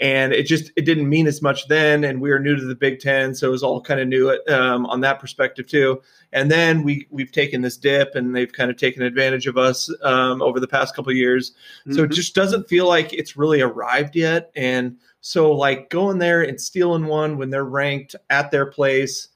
and 0.00 0.32
it 0.32 0.44
just 0.44 0.72
it 0.76 0.84
didn't 0.84 1.08
mean 1.08 1.26
as 1.26 1.42
much 1.42 1.68
then 1.68 2.04
and 2.04 2.20
we 2.20 2.30
were 2.30 2.38
new 2.38 2.56
to 2.56 2.64
the 2.64 2.74
big 2.74 3.00
ten 3.00 3.34
so 3.34 3.48
it 3.48 3.50
was 3.50 3.62
all 3.62 3.80
kind 3.80 4.00
of 4.00 4.08
new 4.08 4.30
um, 4.48 4.86
on 4.86 5.00
that 5.00 5.20
perspective 5.20 5.66
too 5.66 6.00
and 6.32 6.50
then 6.50 6.82
we 6.82 7.06
we've 7.10 7.32
taken 7.32 7.60
this 7.60 7.76
dip 7.76 8.14
and 8.14 8.34
they've 8.34 8.52
kind 8.52 8.70
of 8.70 8.76
taken 8.76 9.02
advantage 9.02 9.46
of 9.46 9.56
us 9.56 9.92
um, 10.02 10.40
over 10.42 10.58
the 10.58 10.68
past 10.68 10.96
couple 10.96 11.10
of 11.10 11.16
years 11.16 11.50
mm-hmm. 11.50 11.92
so 11.92 12.00
it 12.00 12.06
mm-hmm. 12.06 12.14
just 12.14 12.34
doesn't 12.34 12.68
feel 12.68 12.88
like 12.88 13.12
it's 13.12 13.36
really 13.36 13.60
arrived 13.60 14.16
yet 14.16 14.50
and 14.56 14.96
so 15.20 15.52
like 15.52 15.90
going 15.90 16.18
there 16.18 16.42
and 16.42 16.60
stealing 16.60 17.06
one 17.06 17.36
when 17.36 17.50
they're 17.50 17.64
ranked 17.64 18.16
at 18.30 18.50
their 18.50 18.66
place 18.66 19.28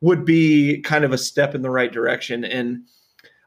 would 0.00 0.24
be 0.24 0.80
kind 0.82 1.04
of 1.04 1.12
a 1.12 1.18
step 1.18 1.54
in 1.54 1.62
the 1.62 1.70
right 1.70 1.92
direction 1.92 2.44
and 2.44 2.82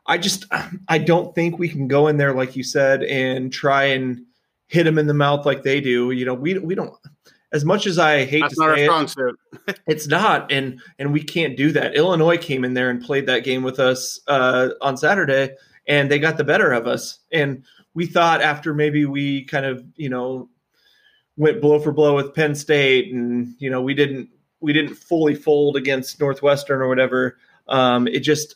I 0.07 0.17
just 0.17 0.45
I 0.87 0.97
don't 0.97 1.33
think 1.33 1.57
we 1.57 1.69
can 1.69 1.87
go 1.87 2.07
in 2.07 2.17
there 2.17 2.33
like 2.33 2.55
you 2.55 2.63
said 2.63 3.03
and 3.03 3.51
try 3.51 3.85
and 3.85 4.25
hit 4.67 4.83
them 4.83 4.97
in 4.97 5.07
the 5.07 5.13
mouth 5.13 5.45
like 5.45 5.63
they 5.63 5.81
do. 5.81 6.11
You 6.11 6.25
know, 6.25 6.33
we 6.33 6.57
we 6.57 6.75
don't 6.75 6.93
as 7.55 7.63
much 7.63 7.87
as 7.87 7.97
I 7.97 8.25
hate 8.25 8.41
That's 8.41 8.55
to 8.55 8.61
not 8.61 8.69
our 8.71 8.75
say 8.75 8.85
strong 8.85 9.35
it, 9.67 9.79
it's 9.87 10.07
not, 10.07 10.51
and 10.51 10.81
and 10.99 11.13
we 11.13 11.23
can't 11.23 11.55
do 11.55 11.71
that. 11.71 11.95
Illinois 11.95 12.37
came 12.37 12.65
in 12.65 12.73
there 12.73 12.89
and 12.89 13.01
played 13.01 13.27
that 13.27 13.45
game 13.45 13.63
with 13.63 13.79
us 13.79 14.19
uh, 14.27 14.69
on 14.81 14.97
Saturday, 14.97 15.55
and 15.87 16.11
they 16.11 16.19
got 16.19 16.37
the 16.37 16.43
better 16.43 16.73
of 16.73 16.85
us. 16.85 17.19
And 17.31 17.63
we 17.93 18.07
thought 18.07 18.41
after 18.41 18.73
maybe 18.73 19.05
we 19.05 19.45
kind 19.45 19.65
of 19.65 19.85
you 19.95 20.09
know 20.09 20.49
went 21.37 21.61
blow 21.61 21.79
for 21.79 21.93
blow 21.93 22.13
with 22.15 22.33
Penn 22.33 22.55
State, 22.55 23.13
and 23.13 23.55
you 23.57 23.69
know 23.69 23.81
we 23.81 23.93
didn't 23.93 24.29
we 24.59 24.73
didn't 24.73 24.95
fully 24.95 25.33
fold 25.33 25.77
against 25.77 26.19
Northwestern 26.19 26.81
or 26.81 26.89
whatever. 26.89 27.37
Um, 27.69 28.05
it 28.07 28.19
just 28.19 28.55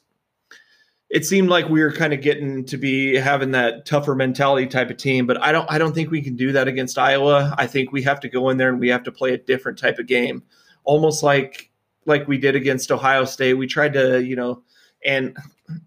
it 1.10 1.26
seemed 1.26 1.50
like 1.50 1.68
we 1.70 1.82
were 1.82 1.92
kind 1.92 2.14
of 2.14 2.22
getting 2.22 2.64
to 2.66 2.78
be 2.78 3.16
having 3.16 3.52
that 3.52 3.86
tougher 3.86 4.16
mentality 4.16 4.68
type 4.68 4.92
of 4.92 4.98
team, 4.98 5.26
but 5.26 5.42
I 5.42 5.52
don't 5.52 5.70
I 5.70 5.78
don't 5.78 5.94
think 5.94 6.12
we 6.12 6.22
can 6.22 6.36
do 6.36 6.52
that 6.52 6.68
against 6.68 6.98
Iowa. 6.98 7.56
I 7.58 7.66
think 7.66 7.92
we 7.92 8.04
have 8.04 8.20
to 8.22 8.30
go 8.30 8.50
in 8.50 8.58
there 8.58 8.70
and 8.70 8.80
we 8.80 8.90
have 8.90 9.04
to 9.04 9.12
play 9.12 9.34
a 9.34 9.38
different 9.38 9.80
type 9.80 9.98
of 9.98 10.06
game. 10.06 10.44
Almost 10.84 11.24
like 11.24 11.72
like 12.06 12.28
we 12.28 12.38
did 12.38 12.56
against 12.56 12.92
Ohio 12.92 13.26
State. 13.26 13.56
We 13.56 13.68
tried 13.68 13.94
to, 13.94 14.24
you 14.24 14.36
know, 14.36 14.64
and 15.04 15.36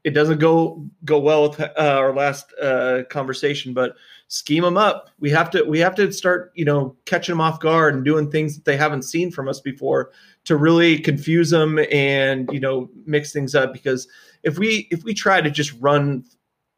it 0.02 0.10
doesn't 0.10 0.38
go 0.38 0.84
go 1.04 1.20
well 1.20 1.48
with 1.48 1.60
uh, 1.60 1.72
our 1.76 2.12
last 2.12 2.52
uh, 2.60 3.02
conversation, 3.08 3.74
but 3.74 3.94
scheme 4.32 4.62
them 4.62 4.78
up. 4.78 5.10
We 5.20 5.28
have 5.28 5.50
to 5.50 5.62
we 5.64 5.78
have 5.80 5.94
to 5.96 6.10
start, 6.10 6.52
you 6.54 6.64
know, 6.64 6.96
catching 7.04 7.34
them 7.34 7.40
off 7.42 7.60
guard 7.60 7.94
and 7.94 8.02
doing 8.02 8.30
things 8.30 8.54
that 8.56 8.64
they 8.64 8.78
haven't 8.78 9.02
seen 9.02 9.30
from 9.30 9.46
us 9.46 9.60
before 9.60 10.10
to 10.44 10.56
really 10.56 10.98
confuse 10.98 11.50
them 11.50 11.78
and, 11.92 12.48
you 12.50 12.58
know, 12.58 12.88
mix 13.04 13.30
things 13.30 13.54
up 13.54 13.74
because 13.74 14.08
if 14.42 14.58
we 14.58 14.88
if 14.90 15.04
we 15.04 15.12
try 15.12 15.42
to 15.42 15.50
just 15.50 15.74
run 15.80 16.24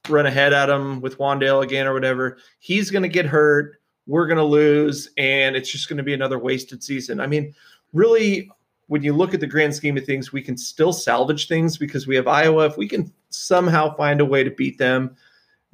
run 0.09 0.27
ahead 0.27 0.53
at 0.53 0.69
him 0.69 1.01
with 1.01 1.19
Wan'Dale 1.19 1.63
again 1.63 1.87
or 1.87 1.95
whatever, 1.95 2.39
he's 2.59 2.91
going 2.91 3.05
to 3.05 3.09
get 3.09 3.25
hurt. 3.25 3.81
We're 4.09 4.27
going 4.27 4.39
to 4.39 4.45
lose, 4.45 5.09
and 5.17 5.55
it's 5.55 5.71
just 5.71 5.89
going 5.89 5.97
to 5.97 6.03
be 6.03 6.13
another 6.13 6.41
wasted 6.41 6.83
season. 6.83 7.21
I 7.21 7.29
mean, 7.29 7.55
really, 7.93 8.51
when 8.89 9.05
you 9.05 9.13
look 9.15 9.33
at 9.33 9.41
the 9.41 9.47
grand 9.47 9.75
scheme 9.75 9.97
of 9.97 10.05
things, 10.05 10.33
we 10.33 10.43
can 10.43 10.59
still 10.59 10.93
salvage 10.93 11.47
things 11.47 11.79
because 11.79 12.07
we 12.07 12.17
have 12.17 12.27
Iowa. 12.27 12.67
If 12.67 12.77
we 12.77 12.89
can 12.89 13.11
somehow 13.31 13.97
find 13.97 14.21
a 14.21 14.27
way 14.27 14.43
to 14.43 14.51
beat 14.51 14.77
them, 14.77 15.17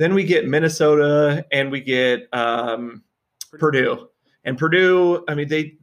then 0.00 0.14
we 0.14 0.24
get 0.24 0.48
Minnesota 0.48 1.44
and 1.52 1.70
we 1.70 1.78
get 1.82 2.26
um, 2.32 3.02
Purdue. 3.58 4.08
And 4.44 4.56
Purdue, 4.56 5.22
I 5.28 5.34
mean, 5.34 5.46
they 5.46 5.76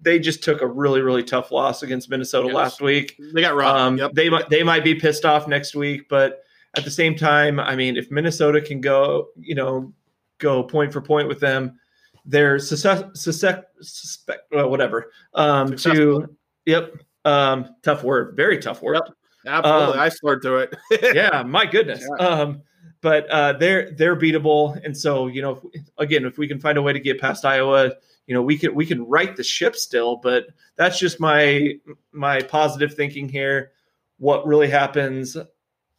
they 0.00 0.20
just 0.20 0.44
took 0.44 0.62
a 0.62 0.66
really 0.66 1.00
really 1.00 1.24
tough 1.24 1.50
loss 1.50 1.82
against 1.82 2.08
Minnesota 2.08 2.46
Yes. 2.46 2.54
last 2.54 2.80
week. 2.80 3.18
They 3.34 3.40
got 3.40 3.56
robbed. 3.56 3.80
Um, 3.80 3.98
yep. 3.98 4.12
They 4.14 4.30
might 4.30 4.48
they 4.48 4.62
might 4.62 4.84
be 4.84 4.94
pissed 4.94 5.24
off 5.24 5.48
next 5.48 5.74
week, 5.74 6.08
but 6.08 6.44
at 6.76 6.84
the 6.84 6.90
same 6.90 7.16
time, 7.16 7.58
I 7.58 7.74
mean, 7.74 7.96
if 7.96 8.12
Minnesota 8.12 8.60
can 8.60 8.80
go, 8.80 9.30
you 9.40 9.56
know, 9.56 9.92
go 10.38 10.62
point 10.62 10.92
for 10.92 11.00
point 11.00 11.26
with 11.26 11.40
them, 11.40 11.80
they're 12.24 12.60
suspect, 12.60 13.16
suspect, 13.16 13.84
suspect 13.84 14.42
well, 14.52 14.70
whatever. 14.70 15.10
Um, 15.34 15.66
Successful. 15.68 16.22
to 16.22 16.36
yep, 16.64 16.94
um, 17.24 17.74
tough 17.82 18.04
word, 18.04 18.36
very 18.36 18.58
tough 18.58 18.82
word. 18.82 19.00
Yep. 19.04 19.14
Absolutely. 19.46 19.94
um, 19.94 19.98
I 20.00 20.08
slurred 20.10 20.42
through 20.42 20.58
it. 20.58 20.76
yeah, 21.14 21.42
my 21.42 21.66
goodness. 21.66 22.06
Yeah. 22.20 22.24
Um, 22.24 22.62
but 23.00 23.28
uh, 23.30 23.52
they're 23.54 23.92
they're 23.92 24.16
beatable, 24.16 24.78
and 24.84 24.96
so 24.96 25.26
you 25.26 25.42
know, 25.42 25.60
if, 25.72 25.82
again, 25.98 26.24
if 26.24 26.38
we 26.38 26.48
can 26.48 26.60
find 26.60 26.78
a 26.78 26.82
way 26.82 26.92
to 26.92 27.00
get 27.00 27.20
past 27.20 27.44
Iowa, 27.44 27.92
you 28.26 28.34
know, 28.34 28.42
we 28.42 28.58
can 28.58 28.74
we 28.74 28.86
can 28.86 29.04
right 29.06 29.36
the 29.36 29.44
ship 29.44 29.76
still. 29.76 30.16
But 30.16 30.46
that's 30.76 30.98
just 30.98 31.20
my 31.20 31.74
my 32.12 32.42
positive 32.42 32.94
thinking 32.94 33.28
here. 33.28 33.72
What 34.18 34.46
really 34.46 34.68
happens, 34.68 35.36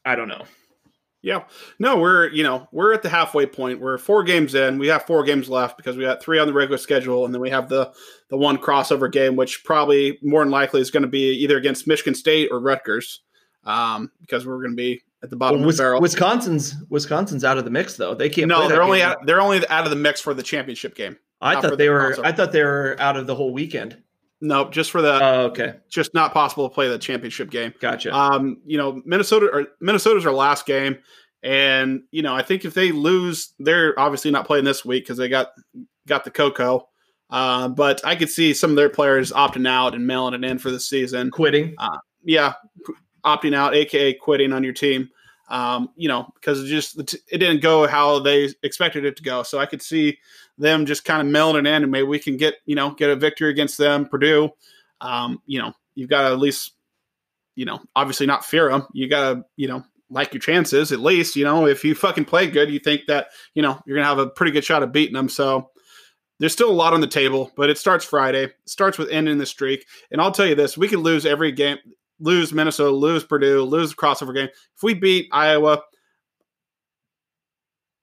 I 0.06 0.16
don't 0.16 0.28
know. 0.28 0.44
Yeah. 1.22 1.44
No, 1.80 1.98
we're 1.98 2.30
you 2.30 2.44
know 2.44 2.68
we're 2.72 2.94
at 2.94 3.04
the 3.04 3.10
halfway 3.10 3.46
point. 3.46 3.82
We're 3.82 3.98
four 3.98 4.24
games 4.24 4.56
in. 4.56 4.78
We 4.78 4.88
have 4.88 5.04
four 5.04 5.24
games 5.24 5.50
left 5.50 5.76
because 5.76 5.98
we 5.98 6.04
got 6.04 6.22
three 6.22 6.40
on 6.40 6.48
the 6.48 6.54
regular 6.54 6.78
schedule, 6.78 7.26
and 7.26 7.34
then 7.34 7.42
we 7.42 7.50
have 7.50 7.68
the 7.68 7.94
the 8.30 8.38
one 8.38 8.58
crossover 8.58 9.12
game, 9.12 9.36
which 9.36 9.64
probably 9.64 10.18
more 10.22 10.44
than 10.44 10.52
likely 10.52 10.80
is 10.80 10.92
going 10.92 11.04
to 11.04 11.10
be 11.10 11.32
either 11.44 11.58
against 11.58 11.88
Michigan 11.88 12.16
State 12.16 12.50
or 12.52 12.60
Rutgers, 12.60 13.22
um, 13.66 14.12
because 14.22 14.46
we're 14.46 14.62
going 14.62 14.72
to 14.72 14.78
be 14.78 15.02
at 15.24 15.30
the 15.30 15.36
bottom 15.36 15.60
Well, 15.62 15.70
of 15.70 15.76
the 15.76 15.82
barrel. 15.84 16.02
Wisconsin's 16.02 16.76
Wisconsin's 16.90 17.44
out 17.44 17.58
of 17.58 17.66
the 17.66 17.72
mix 17.72 17.96
though. 17.98 18.14
They 18.16 18.30
can't. 18.30 18.48
no, 18.48 18.60
play 18.62 18.68
they're 18.70 18.84
only 18.84 19.02
out, 19.04 19.26
they're 19.26 19.42
only 19.42 19.68
out 19.68 19.84
of 19.86 19.90
the 19.90 19.96
mix 19.96 20.22
for 20.22 20.34
the 20.34 20.44
championship 20.44 20.96
game. 20.96 21.18
I 21.42 21.54
not 21.54 21.62
for 21.64 21.70
thought 21.70 21.72
the 21.72 21.84
they 21.84 21.90
were. 21.90 22.14
crossover. 22.14 22.26
I 22.26 22.32
thought 22.32 22.52
they 22.52 22.64
were 22.64 22.96
out 23.00 23.18
of 23.18 23.28
the 23.28 23.36
whole 23.36 23.54
weekend. 23.54 24.02
No, 24.42 24.70
just 24.70 24.92
for 24.92 25.02
the 25.02 25.20
Oh, 25.22 25.42
okay, 25.48 25.76
just 25.90 26.14
not 26.14 26.34
possible 26.34 26.70
to 26.70 26.74
play 26.74 26.88
the 26.88 26.98
championship 26.98 27.50
game. 27.50 27.74
gotcha. 27.82 28.14
Um, 28.16 28.62
you 28.66 28.78
know, 28.78 29.02
Minnesota 29.06 29.50
or 29.52 29.68
Minnesota's 29.82 30.26
our 30.26 30.34
last 30.34 30.66
game, 30.66 30.98
and 31.44 32.02
you 32.12 32.22
know, 32.22 32.34
I 32.34 32.42
think 32.42 32.64
if 32.66 32.74
they 32.74 32.92
lose, 32.94 33.54
they're 33.60 33.98
obviously 34.00 34.32
not 34.32 34.46
playing 34.48 34.64
this 34.66 34.86
week 34.86 35.04
because 35.04 35.18
they 35.18 35.28
got 35.28 35.50
got 36.08 36.24
the 36.24 36.32
Coco. 36.32 36.88
Uh, 37.30 37.68
but 37.68 38.04
I 38.06 38.16
could 38.16 38.30
see 38.30 38.54
some 38.54 38.72
of 38.72 38.76
their 38.76 38.90
players 38.90 39.32
opting 39.32 39.68
out 39.68 39.94
and 39.94 40.08
mailing 40.08 40.34
it 40.34 40.44
in 40.50 40.58
for 40.58 40.72
the 40.72 40.80
season. 40.80 41.30
Quitting. 41.32 41.76
Yeah, 42.24 42.54
qu- 42.86 42.96
opting 43.24 43.56
out, 43.56 43.76
aka 43.76 44.14
quitting 44.14 44.54
on 44.54 44.64
your 44.64 44.74
team. 44.74 45.10
Um, 45.50 45.90
you 45.96 46.08
know, 46.08 46.32
because 46.36 46.64
it 46.64 46.68
just 46.68 47.00
it 47.28 47.38
didn't 47.40 47.62
go 47.62 47.88
how 47.88 48.20
they 48.20 48.50
expected 48.62 49.06
it 49.06 49.18
to 49.18 49.24
go. 49.24 49.42
So 49.44 49.58
I 49.58 49.66
could 49.66 49.82
see 49.82 50.20
them 50.60 50.86
just 50.86 51.06
kind 51.06 51.22
of 51.22 51.56
it 51.56 51.60
in, 51.60 51.84
and 51.84 51.92
maybe 51.92 52.08
we 52.08 52.20
can 52.20 52.38
get 52.38 52.56
you 52.66 52.76
know 52.76 52.92
get 52.92 53.10
a 53.10 53.16
victory 53.16 53.50
against 53.50 53.78
them, 53.78 54.06
Purdue. 54.06 54.52
Um, 55.02 55.42
you 55.48 55.60
know, 55.60 55.74
you've 55.96 56.10
got 56.10 56.24
to 56.24 56.34
at 56.34 56.40
least 56.40 56.74
you 57.60 57.66
know, 57.66 57.82
obviously 57.94 58.26
not 58.26 58.46
fear 58.46 58.70
them. 58.70 58.88
You 58.94 59.10
got 59.10 59.34
to, 59.34 59.46
you 59.58 59.68
know, 59.68 59.84
like 60.10 60.34
your 60.34 60.40
chances 60.40 60.94
at 60.94 61.02
least. 61.02 61.36
You 61.36 61.44
know, 61.44 61.68
if 61.68 61.84
you 61.84 61.94
fucking 61.94 62.24
play 62.24 62.50
good, 62.50 62.70
you 62.70 62.80
think 62.80 63.02
that, 63.08 63.28
you 63.54 63.62
know, 63.62 63.82
you're 63.86 63.98
to 63.98 64.04
have 64.06 64.18
a 64.18 64.28
pretty 64.28 64.54
good 64.54 64.64
shot 64.64 64.82
of 64.82 64.94
beating 64.94 65.14
them. 65.14 65.28
So 65.28 65.70
there's 66.40 66.54
still 66.54 66.70
a 66.70 66.72
lot 66.72 66.94
on 66.94 67.02
the 67.02 67.08
table, 67.08 67.52
but 67.58 67.70
it 67.70 67.78
starts 67.78 68.06
Friday. 68.06 68.46
It 68.46 68.56
starts 68.64 68.98
with 68.98 69.10
ending 69.10 69.40
the 69.40 69.46
streak. 69.46 69.86
And 70.10 70.22
I'll 70.22 70.32
tell 70.32 70.46
you 70.46 70.56
this 70.56 70.78
we 70.78 70.88
could 70.88 71.00
lose 71.00 71.26
every 71.26 71.52
game, 71.52 71.80
lose 72.20 72.54
Minnesota, 72.54 72.92
lose 72.96 73.24
Purdue, 73.24 73.64
lose 73.64 73.92
the 73.92 73.96
crossover 73.96 74.34
game. 74.34 74.50
If 74.76 74.84
we 74.84 74.94
beat 74.94 75.30
Iowa, 75.32 75.82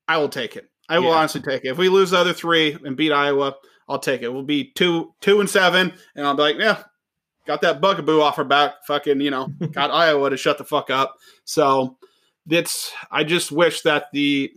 I 0.08 0.18
will 0.18 0.28
take 0.28 0.56
it. 0.56 0.68
I 0.88 0.98
will 0.98 1.08
Yeah. 1.08 1.16
honestly 1.16 1.40
take 1.40 1.64
it. 1.64 1.68
If 1.68 1.78
we 1.78 1.88
lose 1.88 2.10
the 2.10 2.18
other 2.18 2.32
three 2.32 2.76
and 2.84 2.96
beat 2.96 3.12
Iowa, 3.12 3.56
I'll 3.88 3.98
take 3.98 4.22
it. 4.22 4.32
We'll 4.32 4.42
be 4.42 4.70
two, 4.74 5.14
two 5.20 5.40
and 5.40 5.50
seven, 5.50 5.92
and 6.14 6.26
I'll 6.26 6.34
be 6.34 6.42
like, 6.42 6.56
yeah, 6.58 6.82
got 7.46 7.60
that 7.62 7.80
bugaboo 7.80 8.20
off 8.20 8.36
her 8.36 8.44
back. 8.44 8.84
Fucking, 8.86 9.20
you 9.20 9.30
know, 9.30 9.48
got 9.72 9.90
Iowa 9.90 10.30
to 10.30 10.36
shut 10.36 10.58
the 10.58 10.64
fuck 10.64 10.90
up. 10.90 11.16
So 11.44 11.96
it's. 12.48 12.92
I 13.10 13.24
just 13.24 13.50
wish 13.50 13.82
that 13.82 14.06
the 14.12 14.52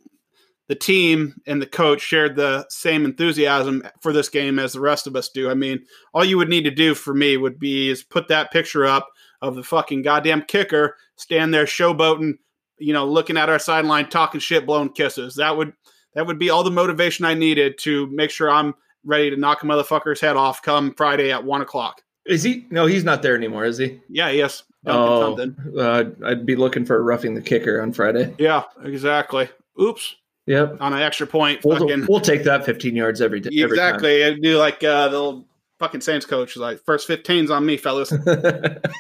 the 0.68 0.76
team 0.76 1.42
and 1.48 1.60
the 1.60 1.66
coach 1.66 2.00
shared 2.00 2.36
the 2.36 2.64
same 2.70 3.04
enthusiasm 3.04 3.82
for 4.02 4.14
this 4.14 4.30
game 4.30 4.60
as 4.60 4.74
the 4.74 4.80
rest 4.80 5.08
of 5.08 5.16
us 5.16 5.30
do. 5.30 5.50
I 5.50 5.56
mean, 5.56 5.84
all 6.14 6.24
you 6.24 6.38
would 6.38 6.50
need 6.50 6.66
to 6.66 6.72
do 6.72 6.94
for 6.94 7.12
me 7.12 7.38
would 7.38 7.58
be 7.60 7.90
is 7.90 8.04
put 8.04 8.28
that 8.28 8.52
picture 8.52 8.86
up 8.86 9.08
of 9.42 9.56
the 9.56 9.64
fucking 9.64 10.02
goddamn 10.02 10.44
kicker 10.44 10.98
stand 11.16 11.54
there 11.54 11.66
showboating, 11.66 12.34
you 12.78 12.94
know, 12.94 13.06
looking 13.06 13.38
at 13.38 13.50
our 13.50 13.60
sideline, 13.60 14.10
talking 14.10 14.40
shit, 14.40 14.66
blowing 14.66 14.90
kisses. 14.90 15.36
That 15.36 15.58
would 15.58 15.74
that 16.16 16.26
would 16.26 16.40
be 16.40 16.50
all 16.50 16.64
the 16.64 16.72
motivation 16.72 17.26
I 17.26 17.34
needed 17.34 17.78
to 17.80 18.08
make 18.08 18.32
sure 18.32 18.50
I'm 18.50 18.74
ready 19.04 19.30
to 19.30 19.38
knock 19.38 19.64
a 19.64 19.66
motherfucker's 19.66 20.22
head 20.22 20.36
off 20.36 20.62
come 20.62 20.94
Friday 20.96 21.32
at 21.32 21.44
one 21.44 21.62
o'clock. 21.62 22.02
Is 22.26 22.44
he? 22.44 22.68
No, 22.70 22.86
he's 22.86 23.04
not 23.04 23.22
there 23.22 23.36
anymore. 23.36 23.66
Is 23.66 23.78
he? 23.78 24.00
Yeah, 24.10 24.30
yes. 24.30 24.64
Duncan 24.86 25.56
Oh, 25.76 25.80
uh, 25.80 26.10
I'd 26.26 26.46
be 26.46 26.56
looking 26.56 26.86
for 26.86 27.04
roughing 27.04 27.34
the 27.34 27.42
kicker 27.42 27.82
on 27.82 27.92
Friday. 27.92 28.34
Yeah, 28.38 28.64
exactly. 28.84 29.50
Oops. 29.82 30.16
Yep. 30.46 30.78
On 30.80 30.94
an 30.94 31.02
extra 31.02 31.28
point. 31.28 31.64
We'll, 31.64 31.78
fucking 31.78 32.08
we'll 32.08 32.22
take 32.22 32.44
that 32.46 32.66
15 32.66 32.96
yards 32.96 33.22
every 33.22 33.40
day. 33.40 33.50
every 33.62 33.78
time. 33.78 33.96
exactly. 33.96 34.40
Do 34.42 34.58
like 34.58 34.84
uh, 34.84 35.08
the 35.10 35.44
fucking 35.80 36.02
Saints 36.02 36.26
coach, 36.26 36.52
is 36.52 36.58
like 36.58 36.80
first 36.86 37.08
15's 37.08 37.50
on 37.52 37.66
me, 37.66 37.78
fellas. 37.78 38.10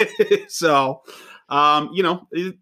so, 0.48 1.02
um, 1.50 1.90
you 1.94 2.04
know, 2.04 2.28
it- 2.32 2.56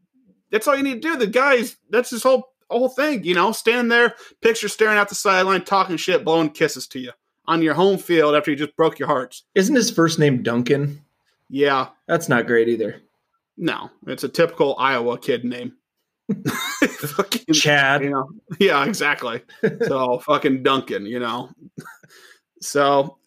that's 0.49 0.65
all 0.67 0.77
you 0.77 0.83
need 0.83 1.01
to 1.01 1.09
do. 1.09 1.17
The 1.17 1.27
guys, 1.27 1.75
that's 1.89 2.09
his 2.09 2.23
whole 2.23 2.49
whole 2.69 2.87
thing. 2.89 3.23
You 3.25 3.35
know, 3.35 3.51
stand 3.51 3.91
there, 3.91 4.15
picture 4.41 4.69
staring 4.69 4.97
out 4.97 5.09
the 5.09 5.15
sideline, 5.15 5.63
talking 5.65 5.97
shit, 5.97 6.23
blowing 6.23 6.49
kisses 6.51 6.87
to 6.87 6.99
you 6.99 7.11
on 7.47 7.61
your 7.61 7.73
home 7.73 7.97
field 7.97 8.33
after 8.33 8.51
you 8.51 8.57
just 8.57 8.75
broke 8.77 8.97
your 8.97 9.09
hearts. 9.09 9.43
Isn't 9.55 9.75
his 9.75 9.91
first 9.91 10.19
name 10.19 10.43
Duncan? 10.43 11.01
Yeah, 11.49 11.87
That's 12.07 12.29
not 12.29 12.47
great 12.47 12.67
either. 12.69 13.01
no, 13.57 13.89
it's 14.05 14.23
a 14.23 14.29
typical 14.29 14.75
Iowa 14.79 15.17
kid 15.17 15.43
name. 15.43 15.73
fucking, 16.99 17.53
Chad. 17.53 18.03
you 18.03 18.09
know, 18.09 18.29
yeah, 18.59 18.85
exactly. 18.85 19.41
So 19.87 20.19
fucking 20.19 20.63
Duncan, 20.63 21.05
you 21.05 21.19
know. 21.19 21.49
so, 22.61 23.17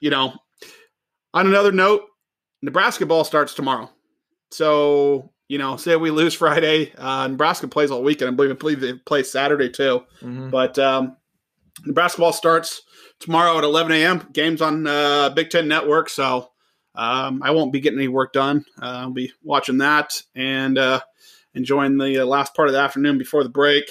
you 0.00 0.10
know, 0.10 0.34
on 1.32 1.46
another 1.46 1.72
note, 1.72 2.02
Nebraska 2.62 3.06
ball 3.06 3.24
starts 3.24 3.54
tomorrow. 3.54 3.90
So, 4.50 5.32
you 5.48 5.58
know, 5.58 5.76
say 5.76 5.96
we 5.96 6.10
lose 6.10 6.34
Friday, 6.34 6.92
uh, 6.96 7.28
Nebraska 7.28 7.68
plays 7.68 7.90
all 7.90 8.02
weekend. 8.02 8.30
I 8.30 8.34
believe, 8.34 8.50
I 8.50 8.54
believe 8.54 8.80
they 8.80 8.94
play 8.94 9.22
Saturday 9.22 9.68
too. 9.68 10.04
Mhm. 10.22 10.50
But 10.50 10.78
um, 10.78 11.16
Nebraska 11.84 12.20
ball 12.20 12.32
starts 12.32 12.82
tomorrow 13.20 13.58
at 13.58 13.64
11 13.64 13.92
a.m. 13.92 14.28
Games 14.32 14.60
on 14.60 14.86
uh, 14.86 15.30
Big 15.30 15.50
Ten 15.50 15.68
Network. 15.68 16.08
So 16.08 16.50
um, 16.94 17.42
I 17.42 17.52
won't 17.52 17.72
be 17.72 17.80
getting 17.80 17.98
any 17.98 18.08
work 18.08 18.32
done. 18.32 18.64
Uh, 18.80 18.86
I'll 18.86 19.10
be 19.10 19.32
watching 19.42 19.78
that. 19.78 20.20
And 20.34 20.76
uh, 20.78 21.00
enjoying 21.54 21.96
the 21.96 22.22
uh, 22.22 22.26
last 22.26 22.54
part 22.54 22.68
of 22.68 22.74
the 22.74 22.80
afternoon 22.80 23.18
before 23.18 23.42
the 23.42 23.50
break. 23.50 23.84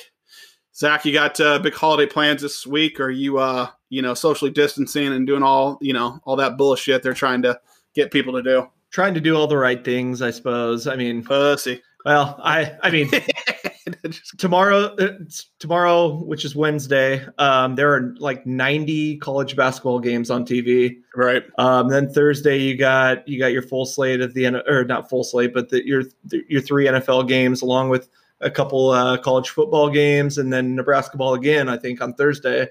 Zach, 0.76 1.05
you 1.05 1.14
got 1.14 1.39
uh, 1.39 1.60
big 1.60 1.74
holiday 1.74 2.10
plans 2.10 2.41
this 2.41 2.66
week? 2.66 2.99
Or 2.99 3.05
are 3.05 3.12
you, 3.12 3.38
uh, 3.38 3.68
you 3.90 4.02
know, 4.02 4.14
socially 4.14 4.52
distancing 4.52 5.14
and 5.14 5.28
doing 5.28 5.44
all, 5.44 5.78
you 5.82 5.94
know, 5.94 6.20
all 6.26 6.36
that 6.36 6.58
bullshit 6.58 7.04
they're 7.04 7.14
trying 7.14 7.42
to 7.44 7.60
get 7.96 8.12
people 8.12 8.34
to 8.34 8.44
do? 8.44 8.68
Trying 8.92 9.14
to 9.14 9.22
do 9.22 9.36
all 9.36 9.48
the 9.48 9.58
right 9.58 9.84
things, 9.84 10.22
I 10.22 10.32
suppose. 10.32 10.88
I 10.88 10.96
mean, 10.96 11.24
Pussy. 11.24 11.82
well, 12.06 12.40
I, 12.44 12.76
I 12.82 12.90
mean, 12.90 13.12
tomorrow, 14.38 14.96
uh, 14.96 15.12
tomorrow, 15.60 16.24
which 16.24 16.46
is 16.46 16.56
Wednesday, 16.56 17.26
um, 17.38 17.76
there 17.76 17.94
are 17.94 18.16
like 18.20 18.46
90 18.46 19.18
college 19.18 19.56
basketball 19.56 20.00
games 20.00 20.30
on 20.30 20.46
TV. 20.46 20.98
right. 21.16 21.44
Um, 21.58 21.90
then 21.90 22.10
Thursday, 22.10 22.58
you 22.58 22.78
got 22.78 23.28
you 23.28 23.40
got 23.40 23.52
your 23.52 23.62
full 23.62 23.86
slate 23.86 24.22
of 24.22 24.34
the 24.34 24.48
or 24.68 24.84
not 24.86 25.10
full 25.10 25.24
slate, 25.24 25.54
but 25.54 25.70
the, 25.70 25.86
your 25.86 26.04
your 26.48 26.62
three 26.62 26.86
NFL 26.86 27.28
games 27.28 27.62
along 27.62 27.90
with 27.90 28.10
a 28.42 28.50
couple 28.50 28.92
uh, 28.92 29.18
college 29.18 29.50
football 29.50 29.90
games, 29.90 30.38
and 30.38 30.52
then 30.52 30.76
Nebraska 30.76 31.18
ball 31.18 31.34
again. 31.34 31.70
I 31.70 31.78
think 31.78 32.02
on 32.02 32.14
Thursday. 32.14 32.70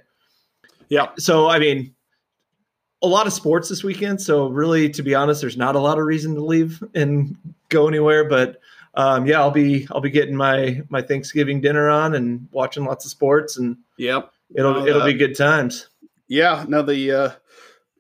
Yeah. 0.89 1.09
So 1.19 1.49
I 1.49 1.59
mean, 1.59 1.95
a 3.03 3.07
lot 3.07 3.27
of 3.27 3.33
sports 3.33 3.69
this 3.69 3.85
weekend. 3.85 4.21
So 4.21 4.49
really, 4.49 4.91
to 4.91 5.03
be 5.03 5.15
honest, 5.15 5.41
there's 5.41 5.57
not 5.57 5.77
a 5.77 5.81
lot 5.81 5.99
of 5.99 6.05
reason 6.05 6.35
to 6.35 6.45
leave 6.45 6.83
and 6.95 7.37
go 7.69 7.89
anywhere. 7.89 8.29
But 8.29 8.59
um, 8.95 9.27
yeah, 9.27 9.41
I'll 9.41 9.51
be 9.51 9.87
I'll 9.91 10.01
be 10.01 10.11
getting 10.11 10.37
my 10.37 10.83
my 10.89 11.03
Thanksgiving 11.03 11.61
dinner 11.61 11.89
on 11.89 12.15
and 12.15 12.49
watching 12.53 12.85
lots 12.85 13.05
of 13.05 13.11
sports, 13.11 13.57
and 13.59 13.77
Yep. 13.99 14.31
it'll 14.55 14.77
Oh, 14.79 14.87
it'll 14.87 15.03
uh, 15.03 15.07
be 15.07 15.15
good 15.15 15.37
times. 15.37 15.89
Yeah. 16.27 16.65
No, 16.69 16.83
the 16.83 17.13
uh, 17.13 17.31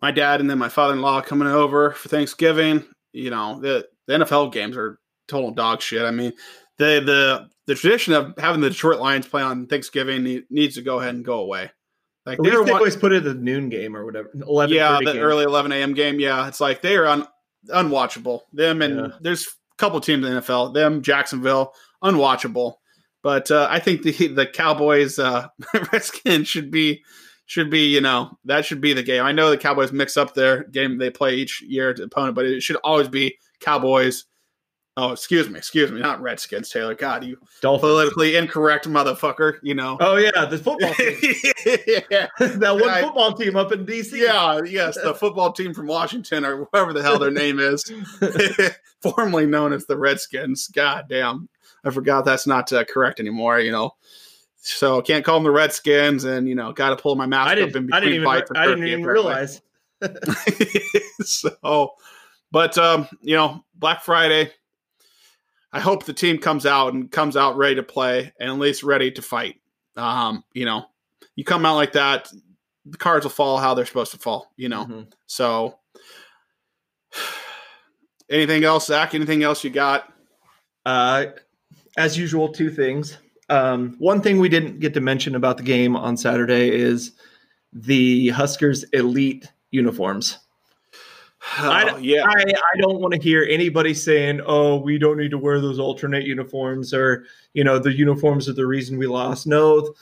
my 0.02 0.10
dad 0.10 0.40
and 0.40 0.50
then 0.50 0.58
my 0.58 0.68
father 0.68 0.94
in 0.94 1.00
law 1.00 1.20
coming 1.20 1.48
over 1.48 1.92
for 1.92 2.08
Thanksgiving. 2.08 2.84
You 3.12 3.30
know, 3.30 3.60
the, 3.60 3.88
the 4.06 4.14
NFL 4.14 4.52
games 4.52 4.76
are 4.76 4.98
total 5.28 5.50
dog 5.50 5.80
shit. 5.80 6.02
I 6.02 6.10
mean, 6.10 6.32
the 6.78 7.00
the 7.04 7.48
the 7.66 7.74
tradition 7.74 8.14
of 8.14 8.34
having 8.38 8.60
the 8.60 8.70
Detroit 8.70 8.98
Lions 9.00 9.26
play 9.26 9.42
on 9.42 9.66
Thanksgiving 9.66 10.44
needs 10.50 10.74
to 10.76 10.82
go 10.82 11.00
ahead 11.00 11.14
and 11.14 11.24
go 11.24 11.40
away. 11.40 11.70
Like 12.26 12.38
they 12.38 12.50
one- 12.56 12.70
always 12.70 12.96
put 12.96 13.12
it 13.12 13.18
at 13.18 13.24
the 13.24 13.34
noon 13.34 13.68
game 13.68 13.96
or 13.96 14.04
whatever. 14.04 14.30
Eleven. 14.34 14.74
yeah, 14.76 14.98
the 15.02 15.18
early 15.20 15.44
11 15.44 15.72
a.m. 15.72 15.94
game. 15.94 16.20
Yeah, 16.20 16.46
it's 16.48 16.60
like 16.60 16.82
they 16.82 16.96
are 16.96 17.06
un, 17.06 17.26
unwatchable. 17.68 18.40
Them 18.52 18.82
and 18.82 18.96
Yeah. 18.96 19.08
there's 19.20 19.46
a 19.46 19.76
couple 19.78 20.00
teams 20.00 20.26
in 20.26 20.34
the 20.34 20.40
NFL. 20.40 20.74
Them, 20.74 21.02
Jacksonville, 21.02 21.72
unwatchable. 22.02 22.74
But 23.22 23.50
uh, 23.50 23.66
I 23.70 23.78
think 23.80 24.02
the 24.02 24.28
the 24.28 24.46
Cowboys 24.46 25.18
uh, 25.18 25.48
Redskins 25.92 26.48
should 26.48 26.70
be 26.70 27.02
should 27.46 27.70
be 27.70 27.86
you 27.86 28.00
know 28.00 28.38
that 28.44 28.64
should 28.64 28.80
be 28.80 28.92
the 28.92 29.02
game. 29.02 29.24
I 29.24 29.32
know 29.32 29.50
the 29.50 29.58
Cowboys 29.58 29.90
mix 29.92 30.16
up 30.16 30.34
their 30.34 30.64
game 30.64 30.98
they 30.98 31.10
play 31.10 31.34
each 31.36 31.62
year 31.62 31.92
to 31.94 32.02
opponent, 32.04 32.34
but 32.34 32.44
it 32.46 32.62
should 32.62 32.76
always 32.84 33.08
be 33.08 33.38
Cowboys. 33.60 34.24
Oh, 35.00 35.12
excuse 35.12 35.48
me, 35.48 35.58
excuse 35.58 35.92
me, 35.92 36.00
not 36.00 36.20
Redskins, 36.20 36.70
Taylor. 36.70 36.92
God, 36.92 37.22
you 37.22 37.38
Dolphins. 37.60 37.82
politically 37.82 38.34
incorrect 38.34 38.88
motherfucker. 38.88 39.58
You 39.62 39.74
know. 39.74 39.96
Oh 40.00 40.16
yeah, 40.16 40.44
the 40.44 40.58
football 40.58 40.92
team. 40.92 42.02
yeah. 42.10 42.26
that 42.40 42.72
one 42.80 42.88
I- 42.88 43.02
football 43.02 43.32
team 43.32 43.54
up 43.54 43.70
in 43.70 43.86
DC. 43.86 44.18
Yeah, 44.18 44.60
yes, 44.66 44.98
the 45.00 45.14
football 45.14 45.52
team 45.52 45.72
from 45.72 45.86
Washington 45.86 46.44
or 46.44 46.64
whatever 46.64 46.92
the 46.92 47.02
hell 47.02 47.16
their 47.16 47.30
name 47.30 47.60
is, 47.60 47.84
formerly 49.00 49.46
known 49.46 49.72
as 49.72 49.86
the 49.86 49.96
Redskins. 49.96 50.66
God 50.66 51.06
damn, 51.08 51.48
I 51.84 51.90
forgot 51.90 52.24
that's 52.24 52.48
not 52.48 52.72
uh, 52.72 52.82
correct 52.82 53.20
anymore. 53.20 53.60
You 53.60 53.70
know, 53.70 53.92
so 54.56 55.00
can't 55.00 55.24
call 55.24 55.36
them 55.36 55.44
the 55.44 55.52
Redskins, 55.52 56.24
and 56.24 56.48
you 56.48 56.56
know, 56.56 56.72
got 56.72 56.90
to 56.90 56.96
pull 56.96 57.14
my 57.14 57.26
mask 57.26 57.50
I 57.50 57.62
up 57.62 57.68
in 57.68 57.86
between 57.86 57.92
I 57.92 58.00
didn't 58.00 58.14
even. 58.14 58.26
I 58.56 58.66
didn't 58.66 58.88
even 58.88 59.06
realize. 59.06 59.62
so, 61.20 61.92
but 62.50 62.76
um, 62.76 63.06
you 63.20 63.36
know, 63.36 63.64
Black 63.76 64.02
Friday. 64.02 64.50
I 65.72 65.80
hope 65.80 66.04
the 66.04 66.12
team 66.14 66.38
comes 66.38 66.64
out 66.66 66.94
and 66.94 67.10
comes 67.10 67.36
out 67.36 67.56
ready 67.56 67.74
to 67.76 67.82
play 67.82 68.32
and 68.40 68.50
at 68.50 68.58
least 68.58 68.82
ready 68.82 69.10
to 69.12 69.22
fight. 69.22 69.56
Um, 69.96 70.44
you 70.54 70.64
know, 70.64 70.86
you 71.36 71.44
come 71.44 71.66
out 71.66 71.76
like 71.76 71.92
that, 71.92 72.28
the 72.86 72.96
cards 72.98 73.24
will 73.24 73.30
fall 73.30 73.58
how 73.58 73.74
they're 73.74 73.84
supposed 73.84 74.12
to 74.12 74.18
fall. 74.18 74.50
You 74.56 74.68
know, 74.70 74.84
Mhm. 74.86 75.12
so. 75.26 75.78
Anything 78.30 78.64
else, 78.64 78.86
Zach? 78.86 79.14
Anything 79.14 79.42
else 79.42 79.64
you 79.64 79.70
got? 79.70 80.12
Uh, 80.84 81.26
as 81.96 82.18
usual, 82.18 82.48
two 82.50 82.70
things. 82.70 83.16
Um, 83.48 83.96
one 83.98 84.20
thing 84.20 84.38
we 84.38 84.50
didn't 84.50 84.80
get 84.80 84.92
to 84.94 85.00
mention 85.00 85.34
about 85.34 85.56
the 85.56 85.62
game 85.62 85.96
on 85.96 86.16
Saturday 86.16 86.68
is 86.70 87.12
the 87.72 88.28
Huskers 88.28 88.84
elite 88.92 89.50
uniforms. 89.70 90.38
I- 91.56 91.98
yeah, 92.00 92.24
I, 92.26 92.44
I 92.74 92.76
don't 92.80 93.00
want 93.00 93.14
to 93.14 93.20
hear 93.20 93.44
anybody 93.48 93.94
saying, 93.94 94.40
"Oh, 94.46 94.76
we 94.76 94.98
don't 94.98 95.16
need 95.16 95.30
to 95.30 95.38
wear 95.38 95.60
those 95.60 95.78
alternate 95.78 96.24
uniforms," 96.24 96.92
or 96.94 97.24
you 97.54 97.64
know, 97.64 97.78
the 97.78 97.92
uniforms 97.92 98.48
are 98.48 98.52
the 98.52 98.66
reason 98.66 98.98
we 98.98 99.06
lost. 99.06 99.46
No, 99.46 99.94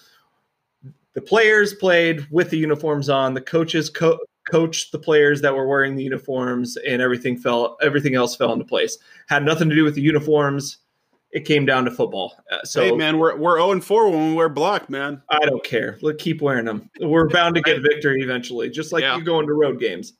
the 1.14 1.20
players 1.22 1.74
played 1.74 2.26
with 2.30 2.50
the 2.50 2.58
uniforms 2.58 3.08
on. 3.08 3.34
The 3.34 3.40
coaches 3.40 3.88
co- 3.88 4.18
coached 4.50 4.92
the 4.92 4.98
players 4.98 5.40
that 5.42 5.54
were 5.54 5.66
wearing 5.66 5.96
the 5.96 6.04
uniforms, 6.04 6.76
and 6.76 7.00
everything 7.00 7.36
fell. 7.36 7.76
Everything 7.80 8.14
else 8.14 8.36
fell 8.36 8.52
into 8.52 8.64
place. 8.64 8.98
Had 9.28 9.44
nothing 9.44 9.68
to 9.68 9.74
do 9.74 9.84
with 9.84 9.94
the 9.94 10.02
uniforms. 10.02 10.78
It 11.32 11.44
came 11.44 11.66
down 11.66 11.84
to 11.84 11.90
football. 11.90 12.34
Uh, 12.50 12.64
so 12.64 12.82
hey 12.82 12.92
man, 12.92 13.18
we're 13.18 13.36
we're 13.36 13.56
zero 13.58 13.72
and 13.72 13.84
four 13.84 14.08
when 14.10 14.28
we 14.28 14.34
wear 14.34 14.48
black, 14.48 14.88
man. 14.88 15.20
I 15.28 15.44
don't 15.44 15.62
care. 15.64 15.98
Let 16.00 16.18
keep 16.18 16.40
wearing 16.40 16.64
them. 16.64 16.88
We're 17.00 17.28
bound 17.28 17.54
to 17.56 17.60
get 17.62 17.82
victory 17.82 18.22
eventually, 18.22 18.70
just 18.70 18.92
like 18.92 19.02
Yeah. 19.02 19.16
you 19.16 19.24
go 19.24 19.40
into 19.40 19.52
road 19.52 19.78
games. 19.80 20.14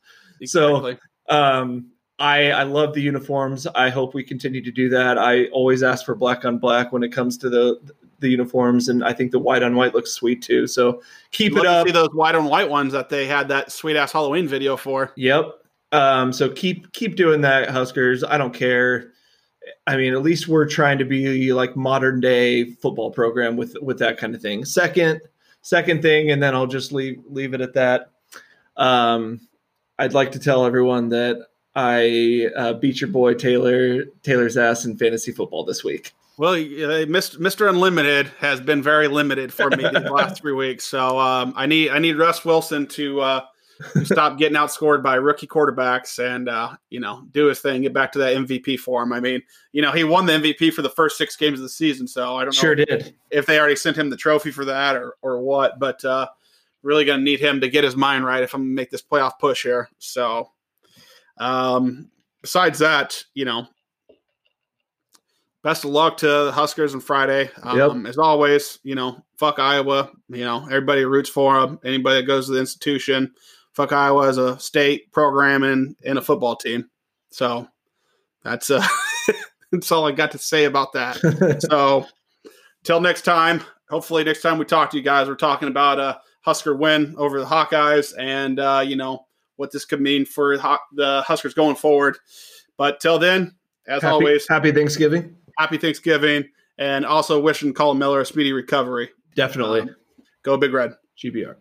So- 0.45 0.77
Exactly. 0.77 0.99
Um, 1.29 1.91
I 2.19 2.51
I 2.51 2.63
love 2.63 2.95
the 2.95 3.03
uniforms. 3.03 3.67
I 3.67 3.91
hope 3.91 4.15
we 4.15 4.25
continue 4.25 4.63
to 4.63 4.71
do 4.71 4.89
that. 4.91 5.19
I 5.19 5.47
always 5.47 5.83
ask 5.83 6.05
for 6.05 6.15
black 6.15 6.45
on 6.45 6.59
black 6.59 6.93
when 6.93 7.03
it 7.03 7.13
comes 7.13 7.37
to 7.39 7.51
the 7.51 7.79
the 8.21 8.29
uniforms, 8.29 8.89
and 8.89 9.05
I 9.05 9.13
think 9.13 9.33
the 9.33 9.39
white 9.39 9.63
on 9.63 9.77
white 9.77 9.95
looks 9.95 10.13
sweet 10.13 10.43
too. 10.43 10.67
So 10.67 11.03
keep 11.33 11.57
it 11.57 11.67
up. 11.67 11.87
see 11.87 11.93
those 11.93 12.09
white 12.15 12.35
on 12.35 12.47
white 12.47 12.71
ones 12.71 12.93
that 12.93 13.09
they 13.09 13.27
had 13.27 13.49
that 13.49 13.71
sweet 13.71 13.97
ass 13.97 14.13
Halloween 14.13 14.49
video 14.49 14.77
for. 14.77 15.13
Yep. 15.17 15.47
Um, 15.93 16.33
so 16.33 16.49
keep 16.49 16.93
keep 16.93 17.17
doing 17.17 17.43
that, 17.43 17.69
Huskers. 17.69 18.25
I 18.25 18.39
don't 18.39 18.55
care. 18.55 19.13
I 19.87 19.97
mean, 19.97 20.15
at 20.15 20.23
least 20.23 20.49
we're 20.49 20.69
trying 20.69 20.99
to 20.99 21.05
be 21.05 21.53
like 21.53 21.77
modern 21.77 22.21
day 22.21 22.73
football 22.73 23.11
program 23.11 23.57
with 23.57 23.77
with 23.83 23.99
that 23.99 24.17
kind 24.17 24.35
of 24.35 24.41
thing. 24.41 24.65
Second, 24.65 25.21
second 25.63 26.03
thing, 26.03 26.31
and 26.31 26.43
then 26.43 26.55
I'll 26.55 26.67
just 26.67 26.93
leave 26.93 27.23
leave 27.29 27.53
it 27.53 27.61
at 27.61 27.75
that. 27.75 28.11
Um, 28.77 29.41
I'd 29.99 30.15
like 30.15 30.33
to 30.33 30.39
tell 30.39 30.67
everyone 30.67 31.09
that 31.11 31.47
I 31.75 32.49
uh, 32.57 32.73
beat 32.75 33.01
your 33.01 33.11
boy 33.11 33.35
Taylor 33.35 34.05
Taylor's 34.23 34.57
ass 34.57 34.85
in 34.85 34.97
fantasy 34.97 35.33
football 35.33 35.65
this 35.65 35.85
week. 35.85 36.13
Well, 36.39 36.53
uh, 36.53 37.07
Mr. 37.07 37.69
Unlimited 37.69 38.27
has 38.39 38.61
been 38.61 38.83
very 38.83 39.09
limited 39.09 39.53
for 39.53 39.71
me 39.71 39.85
the 39.85 40.01
last 40.13 40.39
three 40.41 40.53
weeks. 40.53 40.85
So 40.85 41.19
um, 41.19 41.55
I 41.57 41.67
need 41.67 41.91
I 41.91 41.99
need 41.99 42.19
Russ 42.19 42.45
Wilson 42.45 42.87
to, 42.89 43.21
uh, 43.23 43.41
to 43.95 44.05
stop 44.05 44.37
getting 44.39 44.57
outscored 44.57 45.03
by 45.03 45.15
rookie 45.15 45.47
quarterbacks 45.47 46.19
and 46.19 46.49
uh, 46.51 46.77
you 46.91 47.01
know 47.01 47.27
do 47.33 47.47
his 47.47 47.61
thing, 47.61 47.83
get 47.83 47.95
back 47.95 48.13
to 48.13 48.19
that 48.19 48.37
MVP 48.37 48.79
form. 48.79 49.15
I 49.15 49.21
mean, 49.21 49.43
you 49.73 49.81
know, 49.81 49.93
he 49.93 50.05
won 50.05 50.27
the 50.27 50.35
MVP 50.35 50.75
for 50.75 50.83
the 50.83 50.91
first 50.91 51.17
six 51.17 51.37
games 51.37 51.59
of 51.59 51.63
the 51.63 51.71
season, 51.71 52.07
so 52.07 52.37
I 52.37 52.45
don't 52.45 52.55
know 52.55 52.61
Sure 52.61 52.75
did. 52.75 53.15
if 53.31 53.47
they 53.47 53.59
already 53.59 53.77
sent 53.77 53.97
him 53.97 54.11
the 54.11 54.17
trophy 54.17 54.51
for 54.51 54.67
that 54.67 54.95
or 54.95 55.15
or 55.23 55.41
what. 55.41 55.79
But 55.79 56.05
uh, 56.05 56.27
really 56.87 57.05
going 57.05 57.19
to 57.19 57.25
need 57.25 57.41
him 57.41 57.61
to 57.61 57.69
get 57.69 57.85
his 57.85 57.97
mind 57.97 58.25
right 58.25 58.43
if 58.43 58.55
I'm 58.55 58.61
going 58.63 58.71
to 58.71 58.75
make 58.75 58.91
this 58.91 59.03
playoff 59.03 59.39
push 59.39 59.65
here. 59.65 59.89
So, 59.99 60.51
um, 61.39 62.11
besides 62.41 62.79
that, 62.79 63.23
you 63.35 63.45
know, 63.45 63.67
best 65.63 65.85
of 65.85 65.91
luck 65.91 66.17
to 66.19 66.27
the 66.27 66.53
Huskers 66.53 66.95
on 66.95 67.01
Friday. 67.01 67.51
Um, 67.63 68.07
As 68.07 68.19
always, 68.19 68.79
you 68.85 68.95
know, 68.95 69.21
fuck 69.37 69.59
Iowa. 69.59 70.13
You 70.29 70.45
know, 70.45 70.65
everybody 70.65 71.05
roots 71.05 71.29
for 71.29 71.61
them. 71.61 71.81
Anybody 71.85 72.21
that 72.21 72.27
goes 72.27 72.47
to 72.47 72.53
the 72.53 72.61
institution, 72.61 73.33
fuck 73.73 73.93
Iowa 73.93 74.29
as 74.29 74.39
a 74.39 74.59
state 74.61 75.13
program 75.13 75.65
and, 75.65 75.97
and 76.05 76.19
a 76.19 76.23
football 76.23 76.55
team. 76.55 76.89
So 77.31 77.67
that's 78.45 78.71
uh, 78.71 78.87
that's 79.73 79.91
all 79.91 80.07
I 80.07 80.13
got 80.13 80.31
to 80.33 80.39
say 80.39 80.65
about 80.65 80.93
that. 80.93 81.19
So 81.69 82.07
till 82.85 83.01
next 83.01 83.23
time, 83.23 83.65
hopefully 83.91 84.23
next 84.23 84.43
time 84.43 84.59
we 84.59 84.65
talk 84.65 84.91
to 84.91 84.97
you 84.97 85.03
guys, 85.03 85.27
we're 85.27 85.35
talking 85.35 85.69
about 85.69 85.99
a 85.99 86.21
Husker 86.47 86.77
win 86.77 87.13
over 87.19 87.41
the 87.41 87.45
Hawkeyes 87.45 88.15
and 88.17 88.61
uh, 88.61 88.83
you 88.87 88.95
know 88.95 89.27
what 89.57 89.73
this 89.73 89.85
could 89.85 90.01
mean 90.01 90.25
for 90.25 90.57
the 90.57 91.25
Huskers 91.27 91.55
going 91.55 91.75
forward. 91.75 92.19
But 92.77 93.01
till 93.01 93.19
then, 93.19 93.57
as 93.89 94.03
happy, 94.03 94.13
always, 94.13 94.47
happy 94.49 94.71
Thanksgiving. 94.71 95.37
happy 95.59 95.77
Thanksgiving 95.77 96.45
and 96.79 97.05
also 97.05 97.41
wishing 97.41 97.75
Collin 97.75 97.99
Miller 97.99 98.21
a 98.21 98.27
speedy 98.27 98.53
recovery. 98.53 99.11
Definitely. 99.35 99.81
Um, 99.81 99.97
go 100.45 100.57
Big 100.57 100.73
Red. 100.73 100.93
GBR. 101.19 101.57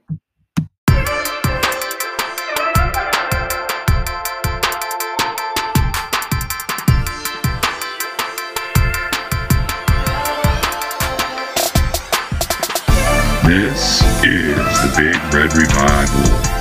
The 14.86 14.98
Big 14.98 15.34
Red 15.34 15.54
Revival. 15.56 16.55